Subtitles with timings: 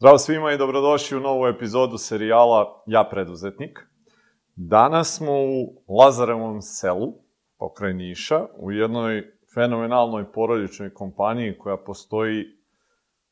[0.00, 3.78] Zdravo svima i dobrodošli u novu epizodu serijala Ja preduzetnik.
[4.56, 7.12] Danas smo u Lazarevom selu,
[7.58, 9.24] pokraj Niša, u jednoj
[9.54, 12.44] fenomenalnoj porodičnoj kompaniji koja postoji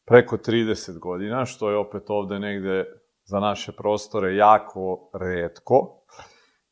[0.06, 2.84] preko 30 godina, što je opet ovde negde
[3.25, 6.03] za naše prostore jako redko.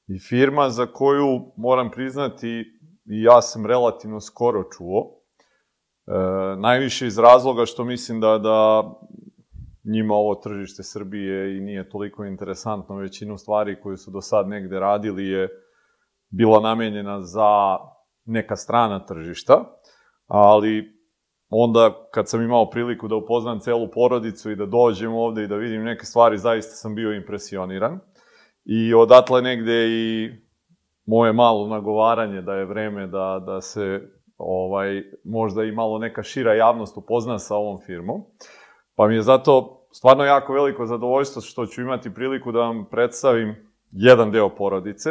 [0.06, 2.65] I firma za koju, moram priznati,
[3.06, 5.20] i ja sam relativno skoro čuo,
[6.06, 6.12] e,
[6.56, 8.91] najviše iz razloga što mislim da, da
[9.84, 12.97] njima ovo tržište Srbije i nije toliko interesantno.
[12.97, 15.48] Većinu stvari koje su do sad negde radili je
[16.30, 17.79] bila namenjena za
[18.25, 19.65] neka strana tržišta,
[20.27, 20.95] ali
[21.48, 25.56] onda kad sam imao priliku da upoznam celu porodicu i da dođem ovde i da
[25.56, 27.98] vidim neke stvari, zaista sam bio impresioniran.
[28.64, 30.31] I odatle negde i
[31.06, 34.00] moje malo nagovaranje da je vreme da, da se
[34.37, 38.20] ovaj, možda i malo neka šira javnost upozna sa ovom firmom.
[38.95, 43.73] Pa mi je zato stvarno jako veliko zadovoljstvo što ću imati priliku da vam predstavim
[43.92, 45.11] jedan deo porodice,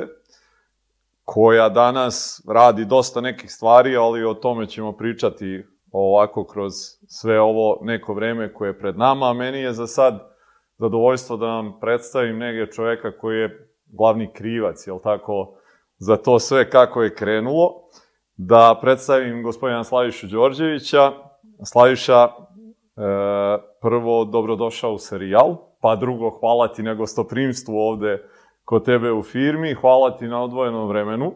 [1.26, 6.73] koja danas radi dosta nekih stvari, ali o tome ćemo pričati ovako kroz
[7.08, 9.30] sve ovo neko vreme koje je pred nama.
[9.30, 10.36] A meni je za sad
[10.78, 15.56] zadovoljstvo da vam predstavim nege čoveka koji je glavni krivac, jel tako,
[15.98, 17.72] za to sve kako je krenulo.
[18.38, 21.11] Da predstavim gospodina Slavišu Đorđevića.
[21.66, 22.30] Slaviša,
[22.98, 23.02] E,
[23.84, 28.23] prvo, dobrodošao u serijal, pa drugo, hvala ti na gostoprimstvu ovde
[28.66, 31.34] kod tebe u firmi, hvala ti na odvojenom vremenu.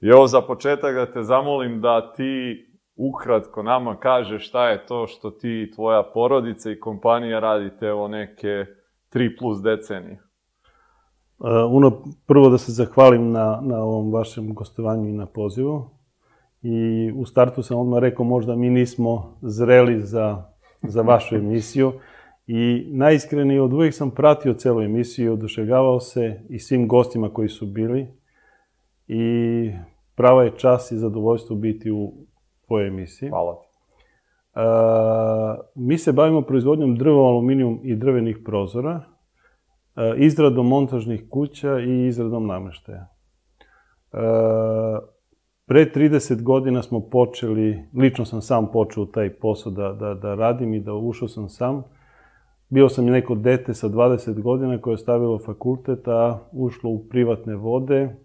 [0.00, 2.64] I evo za početak da te zamolim da ti
[2.96, 8.08] ukratko nama kaže šta je to što ti i tvoja porodica i kompanija radite evo
[8.08, 8.66] neke
[9.12, 10.20] 3 plus decenije.
[11.38, 15.90] Uh, uno, prvo da se zahvalim na, na ovom vašem gostovanju i na pozivu.
[16.62, 20.53] I u startu sam odmah rekao možda mi nismo zreli za
[20.88, 21.92] za vašu emisiju
[22.46, 27.66] i najiskrenije od uvijek sam pratio celu emisiju, oduševljavao se i svim gostima koji su
[27.66, 28.06] bili
[29.08, 29.70] i
[30.14, 32.12] prava je čas i zadovoljstvo biti u
[32.66, 33.28] tvojoj emisiji.
[33.28, 33.52] Hvala.
[34.54, 42.06] Uh, mi se bavimo proizvodnjom drva, aluminijum i drvenih prozora, uh, izradom montažnih kuća i
[42.06, 43.08] izradom nameštaja.
[44.12, 44.20] Uh,
[45.66, 50.74] Pre 30 godina smo počeli, lično sam sam počeo taj posao da, da, da radim
[50.74, 51.82] i da ušao sam sam.
[52.68, 57.56] Bio sam neko dete sa 20 godina koje je stavilo fakultet, a ušlo u privatne
[57.56, 58.16] vode.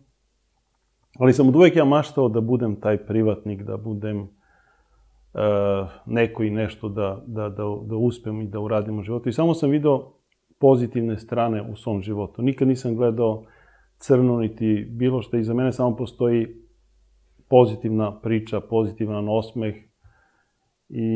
[1.19, 4.29] Ali sam od uvek ja maštao da budem taj privatnik, da budem uh,
[6.05, 9.29] neko i nešto da, da, da, da uspem i da uradim u životu.
[9.29, 10.11] I samo sam video
[10.59, 12.41] pozitivne strane u svom životu.
[12.41, 13.45] Nikad nisam gledao
[13.97, 15.37] crno niti bilo što.
[15.37, 16.68] Iza mene samo postoji
[17.49, 19.75] pozitivna priča, pozitivan osmeh
[20.89, 21.07] i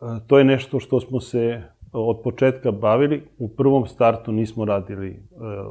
[0.00, 3.28] e, to je nešto što smo se od početka bavili.
[3.38, 5.20] U prvom startu nismo radili e,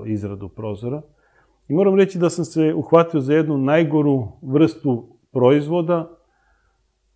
[0.05, 1.01] izradu prozora.
[1.67, 6.09] I moram reći da sam se uhvatio za jednu najgoru vrstu proizvoda,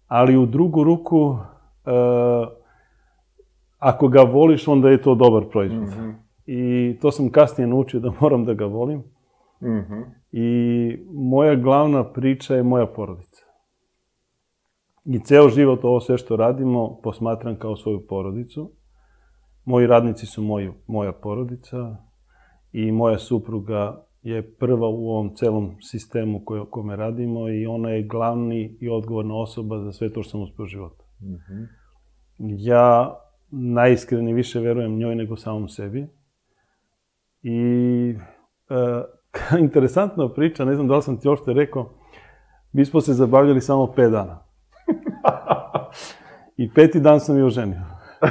[0.08, 1.38] ali u drugu ruku,
[1.86, 1.92] e,
[3.80, 5.82] ako ga voliš, onda je to dobar proizvod.
[5.82, 6.14] Mm -hmm.
[6.46, 9.04] I to sam kasnije naučio da moram da ga volim.
[9.64, 10.04] Mm -hmm.
[10.32, 13.46] I moja glavna priča je moja porodica.
[15.06, 18.72] I ceo život ovo sve što radimo posmatram kao svoju porodicu.
[19.66, 21.98] Moji radnici su moji, moja porodica
[22.72, 28.04] i moja supruga je prva u ovom celom sistemu koje, kome radimo i ona je
[28.04, 31.06] glavni i odgovorna osoba za sve to što sam uspeo u životu.
[31.22, 31.68] Mm -hmm.
[32.58, 33.16] Ja
[33.52, 36.08] najiskreni više verujem njoj nego samom sebi.
[37.42, 38.16] I
[38.70, 39.04] e,
[39.60, 41.90] interesantna priča, ne znam da li sam ti ošte rekao,
[42.72, 44.44] mi smo se zabavljali samo 5 dana.
[46.58, 47.82] I peti dan sam je oženio.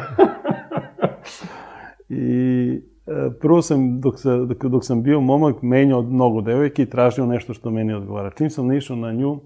[2.08, 6.90] I e, prvo sam, dok, sam, dok, dok sam bio momak, menjao mnogo devojke i
[6.90, 8.30] tražio nešto što meni odgovara.
[8.30, 9.40] Čim sam nišao na nju,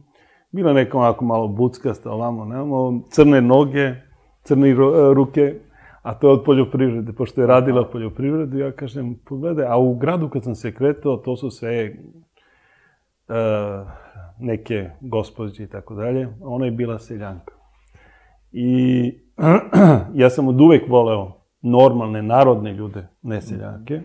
[0.53, 3.95] bila neka onako malo buckasta, ovamo, nemamo, crne noge,
[4.43, 4.75] crne
[5.15, 5.61] ruke,
[6.07, 10.29] a to je od poljoprivrede, pošto je radila poljoprivredu, ja kažem, pogledaj, a u gradu
[10.29, 11.97] kad sam se kretao, to su sve
[13.29, 13.35] uh,
[14.39, 17.55] neke gospođe i tako dalje, ona je bila seljanka.
[18.53, 19.13] I
[20.23, 21.33] ja sam od uvek voleo
[21.63, 24.01] normalne, narodne ljude, ne seljake.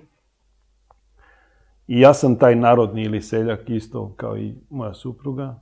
[1.87, 5.59] I ja sam taj narodni ili seljak isto kao i moja supruga.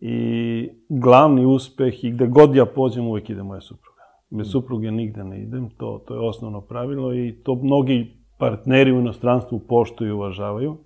[0.00, 3.89] I glavni uspeh i gde god ja pođem uvek ide moja supruga.
[4.30, 4.50] Bez mm.
[4.50, 9.58] supruge nigde ne idem, to, to je osnovno pravilo i to mnogi partneri u inostranstvu
[9.58, 10.76] poštuju i uvažavaju.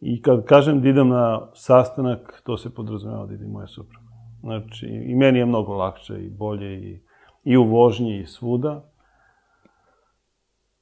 [0.00, 4.06] I kad kažem da idem na sastanak, to se podrazumeva da ide moja supruga.
[4.40, 7.00] Znači, i meni je mnogo lakše i bolje i,
[7.44, 8.90] i u vožnji i svuda.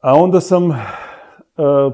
[0.03, 0.77] A onda sam, uh,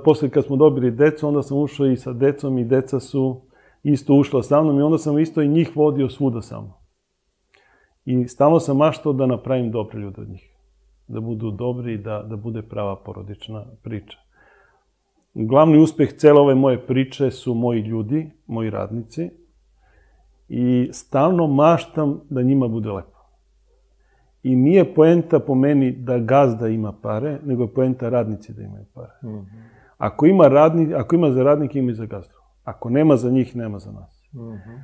[0.04, 3.40] posle kad smo dobili decu, onda sam ušao i sa decom i deca su
[3.82, 6.83] isto ušla sa mnom i onda sam isto i njih vodio svuda sa mnom.
[8.04, 10.50] I stalno sam maštao da napravim dobre ljude od njih.
[11.08, 14.18] Da budu dobri i da, da bude prava porodična priča.
[15.34, 19.30] Glavni uspeh cele ove moje priče su moji ljudi, moji radnici.
[20.48, 23.18] I stalno maštam da njima bude lepo.
[24.42, 28.84] I nije poenta po meni da gazda ima pare, nego je poenta radnici da imaju
[28.94, 29.12] pare.
[29.22, 29.44] Mm -hmm.
[29.98, 32.34] Ako ima, radni, ako ima za radnike, ima i za gazdu.
[32.64, 34.28] Ako nema za njih, nema za nas.
[34.32, 34.80] Mm -hmm.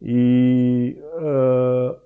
[0.00, 2.04] I e,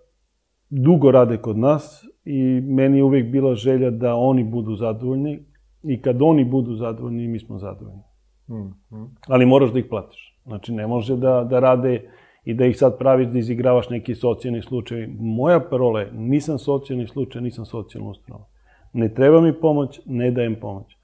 [0.70, 5.38] dugo rade kod nas i meni je uvek bila želja da oni budu zadovoljni
[5.82, 8.02] i kad oni budu zadovoljni, mi smo zadovoljni.
[8.48, 9.08] Mm -hmm.
[9.28, 10.38] Ali moraš da ih platiš.
[10.46, 12.10] Znači, ne može da, da rade
[12.44, 15.06] i da ih sad praviš da izigravaš neki socijalni slučaj.
[15.18, 18.44] Moja parola je, nisam socijalni slučaj, nisam socijalna ustanova.
[18.92, 20.96] Ne treba mi pomoć, ne dajem pomoć.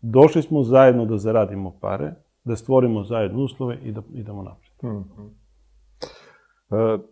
[0.00, 2.14] Došli smo zajedno da zaradimo pare,
[2.44, 4.72] da stvorimo zajedno uslove i da idemo napred.
[4.82, 5.41] Mm -hmm.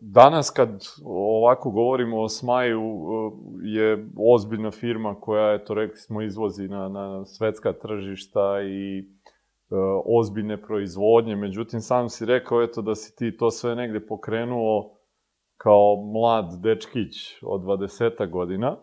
[0.00, 3.30] Danas kad ovako govorimo o Smaju, e,
[3.62, 9.04] je ozbiljna firma koja, eto, rekli smo, izvozi na, na svetska tržišta i
[9.70, 9.74] E,
[10.04, 14.96] ozbiljne proizvodnje, međutim sam si rekao eto da si ti to sve negde pokrenuo
[15.56, 18.76] kao mlad dečkić od 20 godina.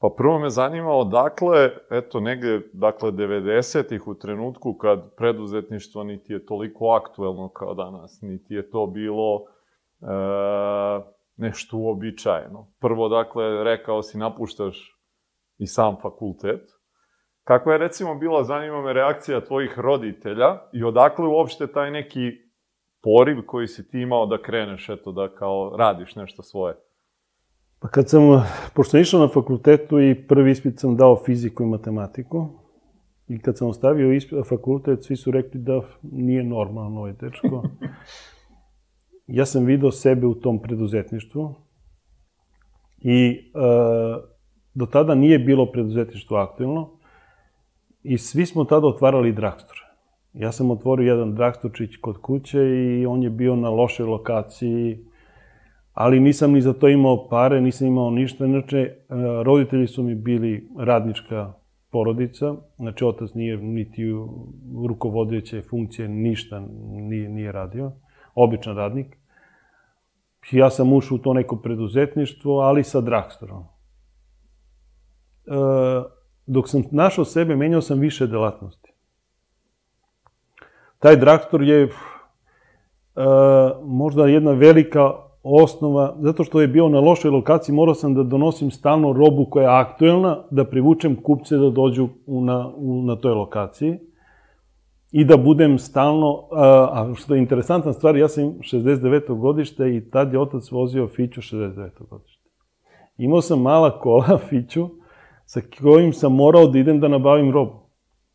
[0.00, 6.46] Pa prvo me zanima odakle, eto negde, dakle 90-ih u trenutku kad preduzetništvo niti je
[6.46, 9.59] toliko aktuelno kao danas, niti je to bilo e,
[11.36, 12.66] nešto uobičajeno.
[12.80, 14.96] Prvo, dakle, rekao si napuštaš
[15.58, 16.80] i sam fakultet,
[17.50, 22.30] Kakva je recimo bila, zanima me, reakcija tvojih roditelja i odakle uopšte taj neki
[23.02, 26.74] poriv koji si ti imao da kreneš, eto, da kao radiš nešto svoje?
[27.80, 28.22] Pa kad sam,
[28.74, 32.48] pošto sam išao na fakultetu i prvi ispit sam dao fiziku i matematiku,
[33.28, 37.62] i kad sam ostavio ispit, fakultet, svi su rekli da nije normalno ovaj dečko.
[39.30, 41.54] ja sam video sebe u tom preduzetništvu
[42.98, 43.60] i e,
[44.74, 47.00] do tada nije bilo preduzetništvo aktuelno,
[48.02, 49.80] I svi smo tada otvarali dragstore.
[50.32, 54.98] Ja sam otvorio jedan dragstorčić kod kuće i on je bio na lošoj lokaciji,
[55.92, 58.46] ali nisam ni za to imao pare, nisam imao ništa.
[58.46, 58.94] Inače, e,
[59.44, 61.52] roditelji su mi bili radnička
[61.90, 67.92] porodica, znači otac nije niti u rukovodeće funkcije, ništa nije, nije radio,
[68.34, 69.19] običan radnik.
[70.52, 73.64] Ja sam ušao u to neko preduzetništvo, ali sa dragstorom.
[75.46, 75.52] E,
[76.46, 78.92] dok sam našao sebe, menjao sam više delatnosti.
[80.98, 81.92] Taj draktor je uh,
[83.84, 88.70] možda jedna velika osnova, zato što je bio na lošoj lokaciji, morao sam da donosim
[88.70, 93.98] stalno robu koja je aktuelna, da privučem kupce da dođu na, u, na toj lokaciji
[95.12, 96.48] i da budem stalno,
[96.92, 99.38] a što je interesantna stvar, ja sam 69.
[99.38, 101.90] godište i tad je otac vozio Fiću 69.
[102.10, 102.48] godište.
[103.18, 104.88] Imao sam mala kola Fiću,
[105.44, 107.80] sa kojim sam morao da idem da nabavim robu.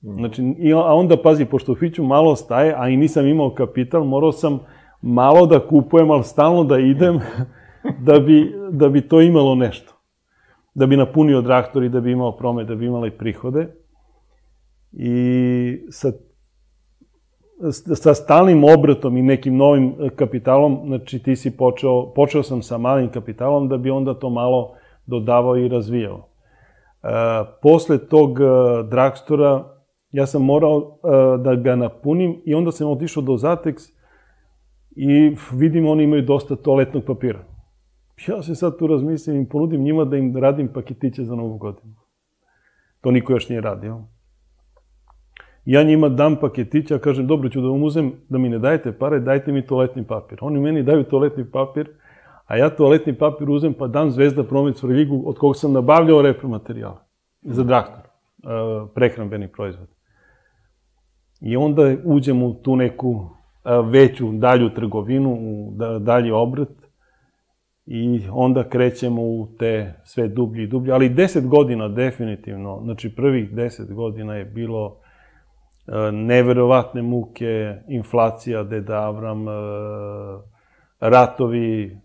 [0.01, 0.17] Mm.
[0.17, 0.43] Znači,
[0.75, 4.59] a onda, pazi, pošto Fiću malo staje, a i nisam imao kapital, morao sam
[5.01, 7.19] malo da kupujem, ali stalno da idem,
[8.07, 9.93] da bi, da bi to imalo nešto.
[10.73, 13.67] Da bi napunio traktor i da bi imao promet, da bi imali prihode.
[14.91, 15.15] I
[15.89, 16.11] sa,
[17.95, 23.09] sa stalnim obratom i nekim novim kapitalom, znači ti si počeo, počeo sam sa malim
[23.09, 24.73] kapitalom da bi onda to malo
[25.05, 26.27] dodavao i razvijao.
[27.61, 28.43] Posle tog e,
[28.89, 29.63] dragstora
[30.11, 33.91] ja sam morao e, da ga napunim i onda sam otišao do Zatex
[34.95, 37.39] i vidim oni imaju dosta toaletnog papira.
[38.27, 41.93] Ja se sad tu razmislim i ponudim njima da im radim paketiće za novu godinu.
[43.01, 44.01] To niko još nije radio.
[45.65, 49.19] Ja njima dam paketića, kažem, dobro ću da vam uzem, da mi ne dajete pare,
[49.19, 50.37] dajte mi toaletni papir.
[50.41, 51.89] Oni meni daju toaletni papir,
[52.45, 56.97] a ja toaletni papir uzem pa dam Zvezda Promet Svrljigu od kog sam nabavljao repromaterijale
[57.41, 58.47] za traktor, e,
[58.95, 59.87] prehrambeni proizvod.
[61.41, 63.29] I onda uđem u tu neku
[63.65, 66.85] e, veću, dalju trgovinu, u dalji obrt
[67.85, 73.51] i onda krećemo u te sve dublje i dublje, ali deset godina definitivno, znači prvih
[73.51, 75.04] deset godina je bilo
[76.11, 79.45] neverovatne muke, inflacija, Deda Avram,
[80.99, 81.97] ratovi,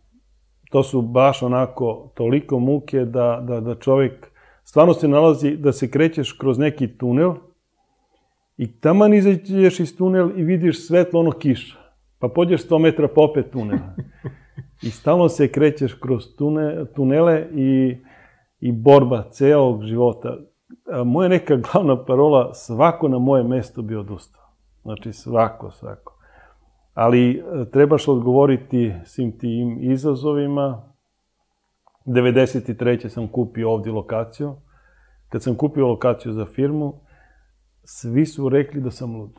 [0.71, 4.31] to su baš onako toliko muke da, da, da čovjek
[4.65, 7.35] stvarno se nalazi da se krećeš kroz neki tunel
[8.57, 11.77] i taman izađeš iz tunel i vidiš svetlo ono kiša.
[12.19, 13.95] Pa pođeš 100 metra popet tunela.
[14.83, 17.97] I stalno se krećeš kroz tune, tunele i,
[18.61, 20.37] i borba celog života.
[21.05, 24.43] Moja neka glavna parola, svako na moje mesto bi odustao.
[24.83, 26.17] Znači, svako, svako.
[26.95, 30.83] Ali e, trebaš odgovoriti svim tim izazovima.
[32.07, 33.09] 93.
[33.09, 34.55] sam kupio ovdje lokaciju.
[35.29, 36.95] Kad sam kupio lokaciju za firmu,
[37.85, 39.31] svi su rekli da sam lud.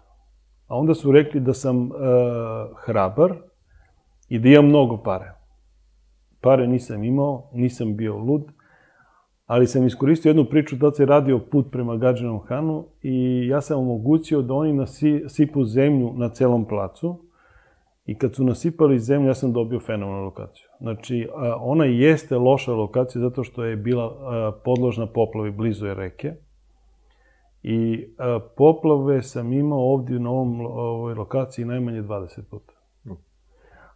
[0.68, 1.92] A onda su rekli da sam uh,
[2.86, 3.36] hrabar
[4.30, 5.32] i da imam mnogo pare.
[6.42, 8.44] Pare nisam imao, nisam bio lud,
[9.52, 13.80] ali sam iskoristio jednu priču da se radio put prema Gađanom Hanu i ja sam
[13.80, 17.20] omogućio da oni nasipu zemlju na celom placu
[18.06, 20.66] i kad su nasipali zemlju, ja sam dobio fenomenalnu lokaciju.
[20.80, 21.28] Znači,
[21.60, 24.14] ona jeste loša lokacija zato što je bila
[24.66, 26.34] podložna poplavi blizu je reke,
[27.64, 28.08] I
[28.58, 32.74] poplave sam imao ovdje na ovom, ovoj lokaciji najmanje 20 puta.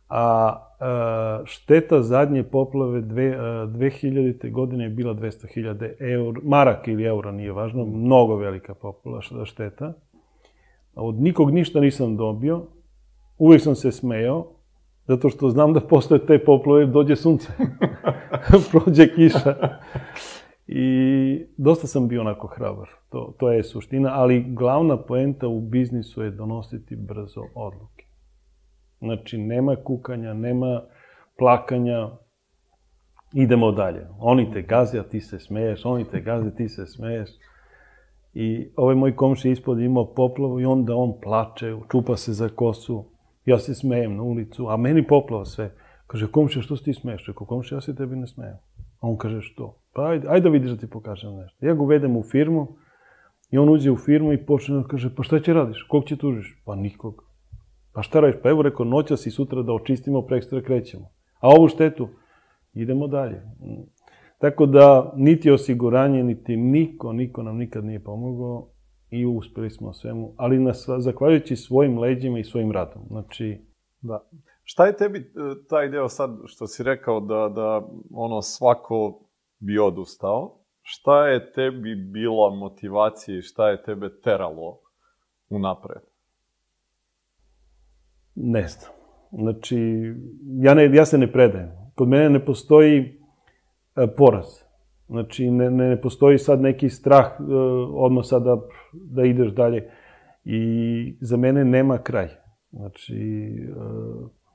[0.09, 4.51] A, a šteta zadnje poplave dve, a, 2000.
[4.51, 9.93] godine je bila 200.000 eur, maraka ili eura, nije važno, mnogo velika poplava šteta.
[10.95, 12.61] Od nikog ništa nisam dobio,
[13.37, 14.47] uvijek sam se smejao,
[15.07, 17.47] zato što znam da posle te poplave dođe sunce,
[18.71, 19.55] prođe kiša.
[20.67, 26.23] I dosta sam bio onako hrabar, to, to je suština, ali glavna poenta u biznisu
[26.23, 28.04] je donositi brzo odluke.
[28.99, 30.81] Znači, nema kukanja, nema
[31.37, 32.09] plakanja,
[33.33, 34.07] idemo dalje.
[34.19, 37.29] Oni te gaze, a ti se smeješ, oni te gaze, ti se smeješ.
[38.33, 43.05] I ovaj moj komši ispod imao poplavu i onda on plače, čupa se za kosu.
[43.45, 45.71] Ja se smejem na ulicu, a meni poplava sve.
[46.07, 47.27] Kaže, komši, što se ti smeješ?
[47.27, 48.57] Rekao, komši, ja se tebi ne smejem.
[48.99, 49.77] A on kaže, što?
[49.93, 51.65] Pa ajde, ajde da vidiš da ti pokažem nešto.
[51.65, 52.67] Ja ga uvedem u firmu
[53.51, 55.83] i on uđe u firmu i počne da kaže, pa šta će radiš?
[55.83, 56.61] Kog će tužiš?
[56.65, 57.24] Pa nikog.
[57.95, 58.41] Pa šta radiš?
[58.43, 61.05] Pa evo rekao, noćas i sutra da očistimo, prekstra krećemo.
[61.39, 62.07] A ovu štetu,
[62.73, 63.41] idemo dalje.
[64.37, 68.69] Tako da, niti osiguranje, niti niko, niko nam nikad nije pomogao
[69.09, 73.01] i uspeli smo svemu, ali nas, zahvaljujući svojim leđima i svojim radom.
[73.07, 73.61] Znači,
[74.01, 74.29] da.
[74.63, 75.23] Šta je tebi e,
[75.69, 79.19] taj deo sad što si rekao da, da ono svako
[79.59, 80.59] bi odustao?
[80.81, 84.79] Šta je tebi bila motivacija i šta je tebe teralo
[85.49, 86.14] unapred?
[88.35, 88.91] Ne znam.
[89.31, 89.77] Znači,
[90.61, 91.71] ja, ne, ja se ne predajem.
[91.95, 94.45] Kod mene ne postoji e, poraz.
[95.07, 97.43] Znači, ne, ne postoji sad neki strah e,
[97.93, 98.57] odmah sada
[98.93, 99.89] da ideš dalje.
[100.43, 102.27] I za mene nema kraj.
[102.71, 103.15] Znači,
[103.57, 104.45] e,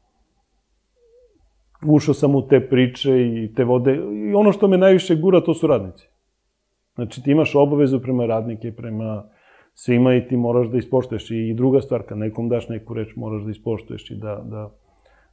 [1.87, 3.95] ušao sam u te priče i te vode.
[4.31, 6.09] I ono što me najviše gura, to su radnici.
[6.95, 9.29] Znači, ti imaš obavezu prema radnike, prema
[9.75, 11.31] svima i ti moraš da ispoštuješ.
[11.31, 14.71] I druga stvar, kad nekom daš neku reč, moraš da ispoštuješ i da, da,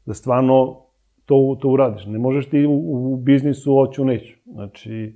[0.05, 0.81] da stvarno
[1.25, 2.05] to, to uradiš.
[2.05, 4.33] Ne možeš ti u, u biznisu oću neću.
[4.45, 5.13] Znači,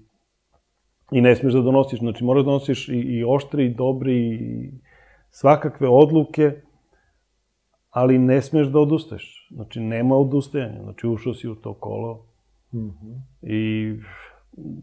[1.12, 2.00] i ne smeš da donosiš.
[2.00, 4.72] Znači, moraš da donosiš i, i oštri, i dobri, i
[5.30, 6.51] svakakve odluke,
[7.90, 9.50] ali ne smeš da odustaješ.
[9.51, 10.84] Znači, nema odustajanja.
[10.84, 12.25] Znači, ušao si u to kolo
[12.74, 13.20] mm -hmm.
[13.42, 13.94] i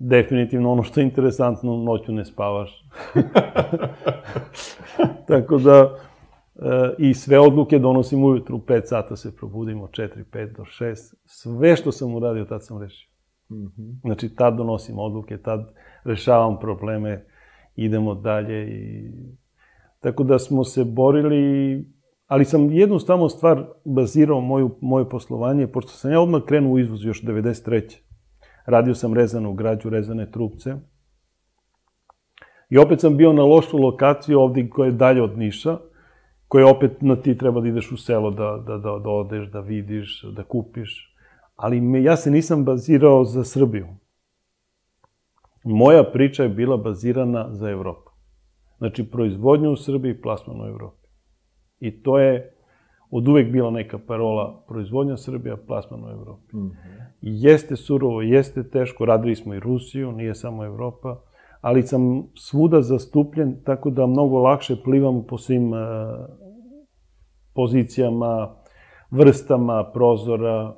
[0.00, 2.84] definitivno ono što je interesantno, noću ne spavaš.
[5.28, 5.96] Tako da,
[6.56, 11.14] e, i sve odluke donosim ujutru, u 5 sata se probudimo, 4, 5 do 6.
[11.24, 13.10] Sve što sam uradio, tad sam rešio.
[13.50, 14.00] Mm -hmm.
[14.00, 17.26] Znači, tad donosim odluke, tad rešavam probleme,
[17.76, 19.10] idemo dalje i...
[20.00, 21.84] Tako da smo se borili
[22.28, 26.78] ali sam jednu stavno stvar bazirao moju, moje poslovanje, pošto sam ja odmah krenuo u
[26.78, 28.07] izvoz još 93.
[28.68, 30.74] Radio sam rezanu građu, rezane trupce.
[32.70, 35.78] I opet sam bio na lošu lokaciju ovdje koja je dalje od Niša,
[36.48, 39.60] koja opet na ti treba da ideš u selo, da, da, da, da odeš, da
[39.60, 41.14] vidiš, da kupiš.
[41.56, 43.86] Ali me, ja se nisam bazirao za Srbiju.
[45.64, 48.10] Moja priča je bila bazirana za Evropu.
[48.78, 51.06] Znači, proizvodnju u Srbiji, plasman u Evropi.
[51.80, 52.57] I to je
[53.10, 56.56] od uvek bila neka parola proizvodnja Srbija, plasman u Evropi.
[56.56, 56.74] Mm -hmm.
[57.20, 61.16] Jeste surovo, jeste teško, radili smo i Rusiju, nije samo Evropa,
[61.60, 65.78] ali sam svuda zastupljen, tako da mnogo lakše plivam po svim uh,
[67.54, 68.54] pozicijama,
[69.10, 70.76] vrstama prozora,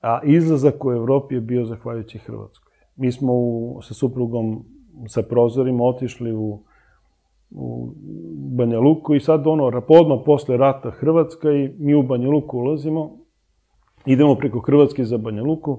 [0.00, 2.72] a izlazak u Evropi je bio zahvaljujući Hrvatskoj.
[2.96, 4.64] Mi smo u, sa suprugom,
[5.06, 6.62] sa prozorima otišli u
[7.50, 7.92] u
[8.56, 13.18] Banja Luku i sad ono, podno posle rata Hrvatska i mi u Banja Luku ulazimo,
[14.06, 15.78] idemo preko Hrvatske za Banja Luku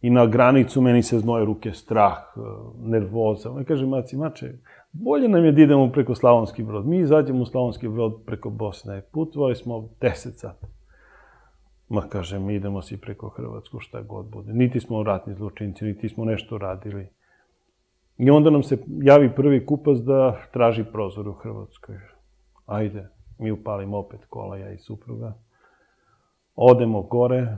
[0.00, 2.40] i na granicu meni se znoje ruke, strah, e,
[2.88, 3.54] nervoza.
[3.58, 4.52] Ja kažem, maci, mače,
[4.92, 6.86] bolje nam je da idemo preko Slavonski brod.
[6.86, 9.02] Mi izađemo u Slavonski brod preko Bosne.
[9.12, 10.66] Putovali smo 10 sata.
[11.88, 14.52] Ma kažem, idemo si preko Hrvatsku, šta god bude.
[14.52, 17.08] Niti smo ratni zločinci, niti smo nešto radili.
[18.18, 21.96] I onda nam se javi prvi kupac da traži prozor u Hrvatskoj.
[22.66, 23.08] Ajde,
[23.38, 25.34] mi upalimo opet kola, ja i supruga.
[26.54, 27.56] Odemo gore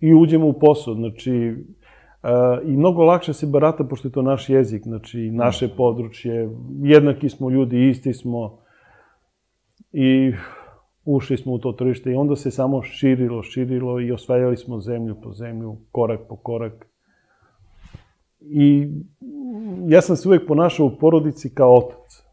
[0.00, 0.94] i uđemo u posao.
[0.94, 1.54] Znači,
[2.64, 5.76] i mnogo lakše se barata, pošto je to naš jezik, znači naše mhm.
[5.76, 6.50] područje,
[6.82, 8.58] jednaki smo ljudi, isti smo
[9.92, 10.32] i
[11.04, 15.16] ušli smo u to tržište i onda se samo širilo, širilo i osvajali smo zemlju
[15.22, 16.89] po zemlju, korak po korak.
[18.40, 18.88] I
[19.88, 22.24] ja sam se uvek ponašao u porodici kao otac.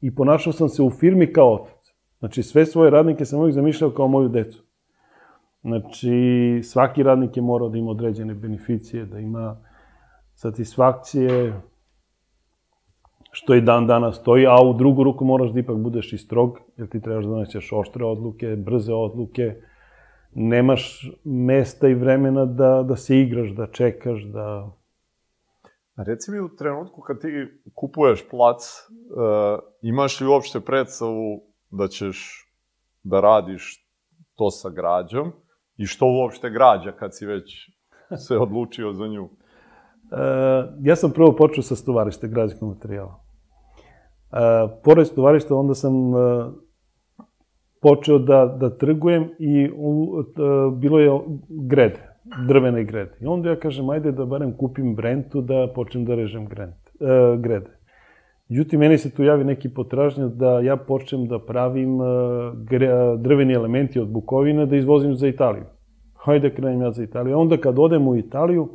[0.00, 1.80] I ponašao sam se u firmi kao otac.
[2.18, 4.64] Znači, sve svoje radnike sam uvijek zamišljao kao moju decu.
[5.62, 9.56] Znači, svaki radnik je morao da ima određene beneficije, da ima
[10.34, 11.60] satisfakcije,
[13.30, 16.58] što i dan danas stoji, a u drugu ruku moraš da ipak budeš i strog,
[16.76, 19.54] jer ti trebaš da doneseš oštre odluke, brze odluke,
[20.34, 24.70] nemaš mesta i vremena da, da se igraš, da čekaš, da...
[26.00, 27.28] A reci mi u trenutku kad ti
[27.74, 31.40] kupuješ plac, uh, imaš li uopšte predstavu
[31.70, 32.46] da ćeš
[33.02, 33.86] da radiš
[34.34, 35.32] to sa građom
[35.76, 37.70] i što uopšte građa kad si već
[38.26, 39.24] se odlučio za nju?
[39.24, 39.30] Uh,
[40.82, 43.14] ja sam prvo počeo sa stovarište građanskog materijala.
[44.32, 44.38] Uh,
[44.84, 46.20] pored stovarišta onda sam uh,
[47.82, 50.24] počeo da, da trgujem i uh,
[50.78, 52.09] bilo je gred,
[52.48, 53.16] drvene grede.
[53.20, 57.40] I onda ja kažem, ajde da barem kupim brentu da počnem da režem grent, uh,
[57.40, 57.70] grede.
[58.48, 62.06] Međutim, meni se tu javi neki potražnja da ja počnem da pravim uh,
[62.54, 65.64] gre, drveni elementi od bukovina da izvozim za Italiju.
[66.14, 67.38] Hajde da krenem ja za Italiju.
[67.38, 68.68] Onda kad odem u Italiju,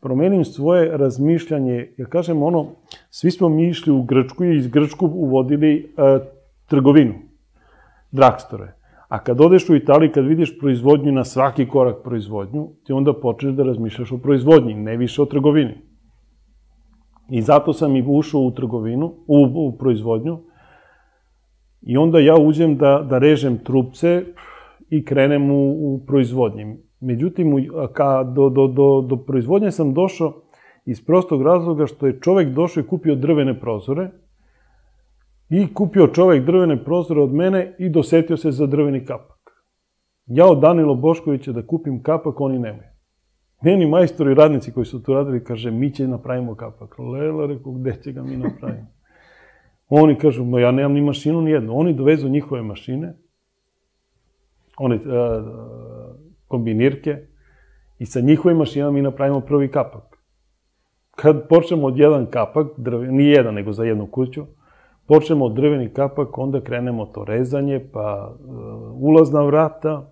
[0.00, 2.66] promenim svoje razmišljanje, ja kažem ono,
[3.10, 6.26] svi smo mi išli u Grčku i iz Grčku uvodili uh,
[6.68, 7.14] trgovinu,
[8.12, 8.72] drakstore.
[9.08, 13.54] A kad odeš u Italiju, kad vidiš proizvodnju na svaki korak proizvodnju, ti onda počneš
[13.54, 15.74] da razmišljaš o proizvodnji, ne više o trgovini.
[17.30, 20.38] I zato sam i ušao u trgovinu, u, u proizvodnju,
[21.82, 24.24] i onda ja uđem da, da režem trupce
[24.90, 26.76] i krenem u, u proizvodnji.
[27.00, 30.42] Međutim, ka, do, do, do, do proizvodnje sam došao
[30.86, 34.10] iz prostog razloga što je čovek došao i kupio drvene prozore
[35.48, 39.36] i kupio čovek drvene prozore od mene i dosetio se za drveni kapak.
[40.26, 42.90] Ja od Danilo Boškovića da kupim kapak, oni nemaju.
[43.62, 46.98] Meni majstori radnici koji su tu radili, kaže, mi će napravimo kapak.
[46.98, 48.86] Lela, rekao, gde će ga mi napravimo?
[49.88, 51.78] Oni kažu, ma ja nemam ni mašinu ni jednu.
[51.78, 53.14] Oni dovezu njihove mašine,
[54.78, 55.02] oni, uh,
[56.48, 57.18] kombinirke
[57.98, 60.16] i sa njihovim mašinama mi napravimo prvi kapak.
[61.10, 64.46] Kad počnemo od jedan kapak, drve, nije jedan, nego za jednu kuću,
[65.06, 68.46] počnemo od drveni kapak, onda krenemo to rezanje, pa uh,
[68.94, 70.10] ulazna vrata,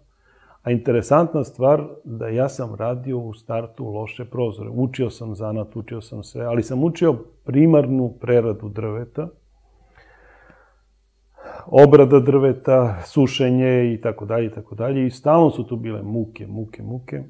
[0.62, 4.70] a interesantna stvar da ja sam radio u startu loše prozore.
[4.70, 9.28] Učio sam zanat, učio sam sve, ali sam učio primarnu preradu drveta,
[11.66, 16.46] obrada drveta, sušenje i tako dalje i tako dalje i stalno su tu bile muke,
[16.46, 17.22] muke, muke.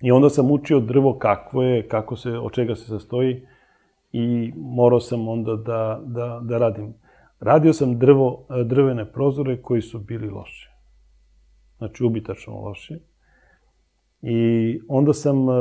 [0.00, 3.46] I onda sam učio drvo kakvo je, kako se, od čega se sastoji
[4.12, 6.94] i morao sam onda da, da, da radim.
[7.40, 10.68] Radio sam drvo, drvene prozore koji su bili loši.
[11.78, 12.98] Znači, ubitačno loši.
[14.22, 15.54] I onda sam uh,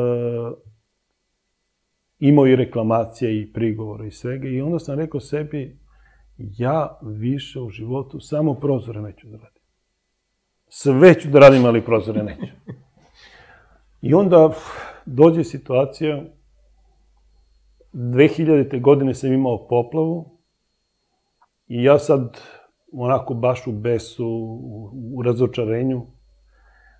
[2.19, 5.79] imao i reklamacije i prigovore i svega i onda sam rekao sebi,
[6.37, 9.61] ja više u životu samo prozore neću da radim.
[10.67, 12.53] Sve ću da radim, ali prozore neću.
[14.01, 14.53] I onda
[15.05, 16.23] dođe situacija,
[17.93, 18.81] 2000.
[18.81, 20.37] godine sam imao poplavu
[21.67, 22.41] i ja sad
[22.93, 24.27] onako baš u besu,
[25.15, 26.01] u razočarenju,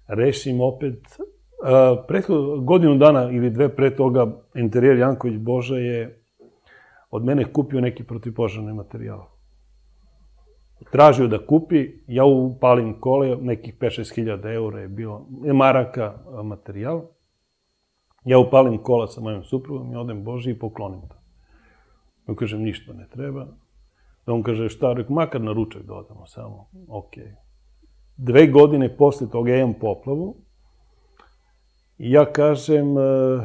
[0.08, 0.99] rešim opet,
[2.08, 6.23] prethodno godinu dana ili dve pre toga interijer Janković Boža je
[7.10, 9.25] od mene kupio neki protipožarni materijal.
[10.91, 17.01] Tražio da kupi, ja upalim kole, nekih 5-6 hiljada eura je bilo, maraka materijal.
[18.26, 21.16] Ja upalim kola sa mojom suprugom i odem Boži i poklonim to.
[22.28, 23.48] Ja kažem, ništa ne treba.
[24.26, 26.68] Da on kaže, šta, rekao, makar na ručak da odemo samo.
[26.88, 27.14] Ok.
[28.18, 30.36] Dve godine posle toga imam poplavu
[31.98, 33.44] i ja kažem, uh,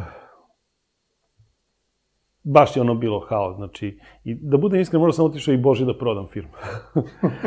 [2.44, 5.84] baš je ono bilo haos, znači, i da budem iskren, možda sam otišao i Boži
[5.84, 6.52] da prodam firmu.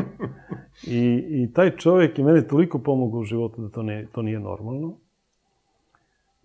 [0.88, 4.40] I, I taj čovjek je mene toliko pomogao u životu da to, ne, to nije
[4.40, 4.98] normalno.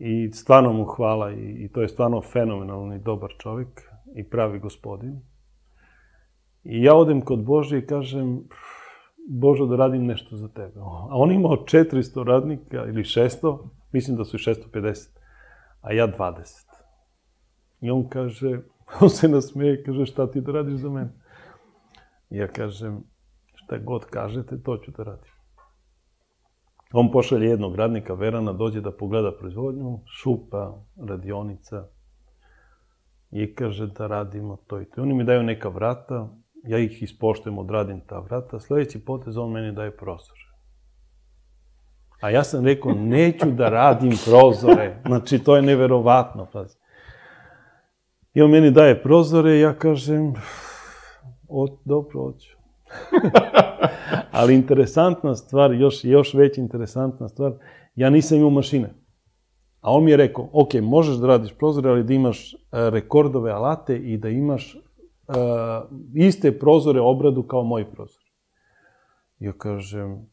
[0.07, 3.83] I stvarno mu hvala i, i to je stvarno fenomenalni dobar čovjek
[4.17, 5.21] i pravi gospodin.
[6.65, 8.49] I ja odem kod Bože i kažem,
[9.29, 10.81] Božo da radim nešto za tebe.
[10.81, 15.09] A on imao 400 radnika ili 600, mislim da su i 650,
[15.81, 16.65] a ja 20.
[17.81, 18.61] I on kaže,
[19.01, 21.13] on se nasmeje, kaže, šta ti da radiš za mene?
[22.31, 23.05] Ja kažem,
[23.55, 25.34] šta god kažete, to ću da radim.
[26.97, 30.75] On pošalje jednog radnika, Verana, dođe da pogleda proizvodnju, šupa,
[31.09, 31.87] radionica,
[33.31, 35.03] i kaže da radimo to i to.
[35.03, 36.29] Oni mi daju neka vrata,
[36.65, 40.39] ja ih ispoštujem, odradim ta vrata, sledeći potez on meni daje prozor.
[42.21, 44.97] A ja sam rekao, neću da radim prozore.
[45.07, 46.47] Znači, to je neverovatno.
[46.53, 46.77] Pazi.
[48.35, 50.35] I on meni daje prozore, ja kažem,
[51.49, 52.57] o, dobro, hoću.
[54.39, 57.53] Ali interesantna stvar, još, još već interesantna stvar,
[57.95, 58.95] ja nisam imao mašine.
[59.81, 63.53] A on mi je rekao, ok, možeš da radiš prozore, ali da imaš uh, rekordove
[63.53, 65.35] alate i da imaš uh,
[66.15, 68.23] iste prozore obradu kao moj prozor.
[69.39, 70.27] Ja kažem,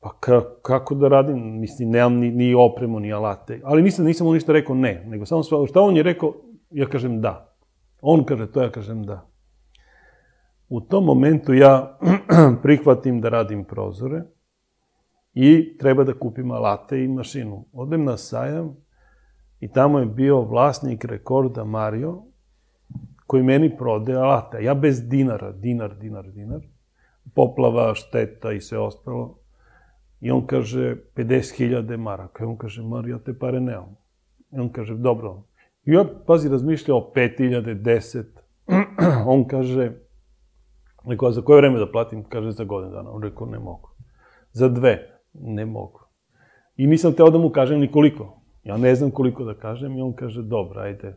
[0.00, 3.60] pa ka, kako da radim, mislim, nemam ni, ni opremu, ni alate.
[3.64, 6.34] Ali nisam, nisam mu ništa rekao ne, nego samo sve, šta on je rekao,
[6.70, 7.56] ja kažem da.
[8.00, 9.33] On kaže to, ja kažem da.
[10.68, 11.98] U tom momentu ja
[12.62, 14.22] prihvatim da radim prozore
[15.34, 17.64] i treba da kupim alate i mašinu.
[17.72, 18.76] Odem na sajam
[19.60, 22.22] i tamo je bio vlasnik rekorda Mario,
[23.26, 24.64] koji meni prode alate.
[24.64, 26.60] Ja bez dinara, dinar, dinar, dinar,
[27.34, 29.38] poplava, šteta i sve ostalo.
[30.20, 32.44] I on kaže 50.000 maraka.
[32.44, 33.96] I on kaže, Mario, te pare nemam.
[34.52, 35.42] I on kaže, dobro.
[35.84, 38.24] I ja, pazi, razmišljao o 5.000, 10.
[39.34, 39.92] on kaže,
[41.08, 42.24] rekao, za koje vreme da platim?
[42.24, 43.10] Kaže, za godinu dana.
[43.10, 43.88] On rekao, ne mogu.
[44.52, 46.00] Za dve ne mogu.
[46.76, 48.40] I nisam teo da mu kažem ni koliko.
[48.64, 51.16] Ja ne znam koliko da kažem i on kaže, dobro, ajde,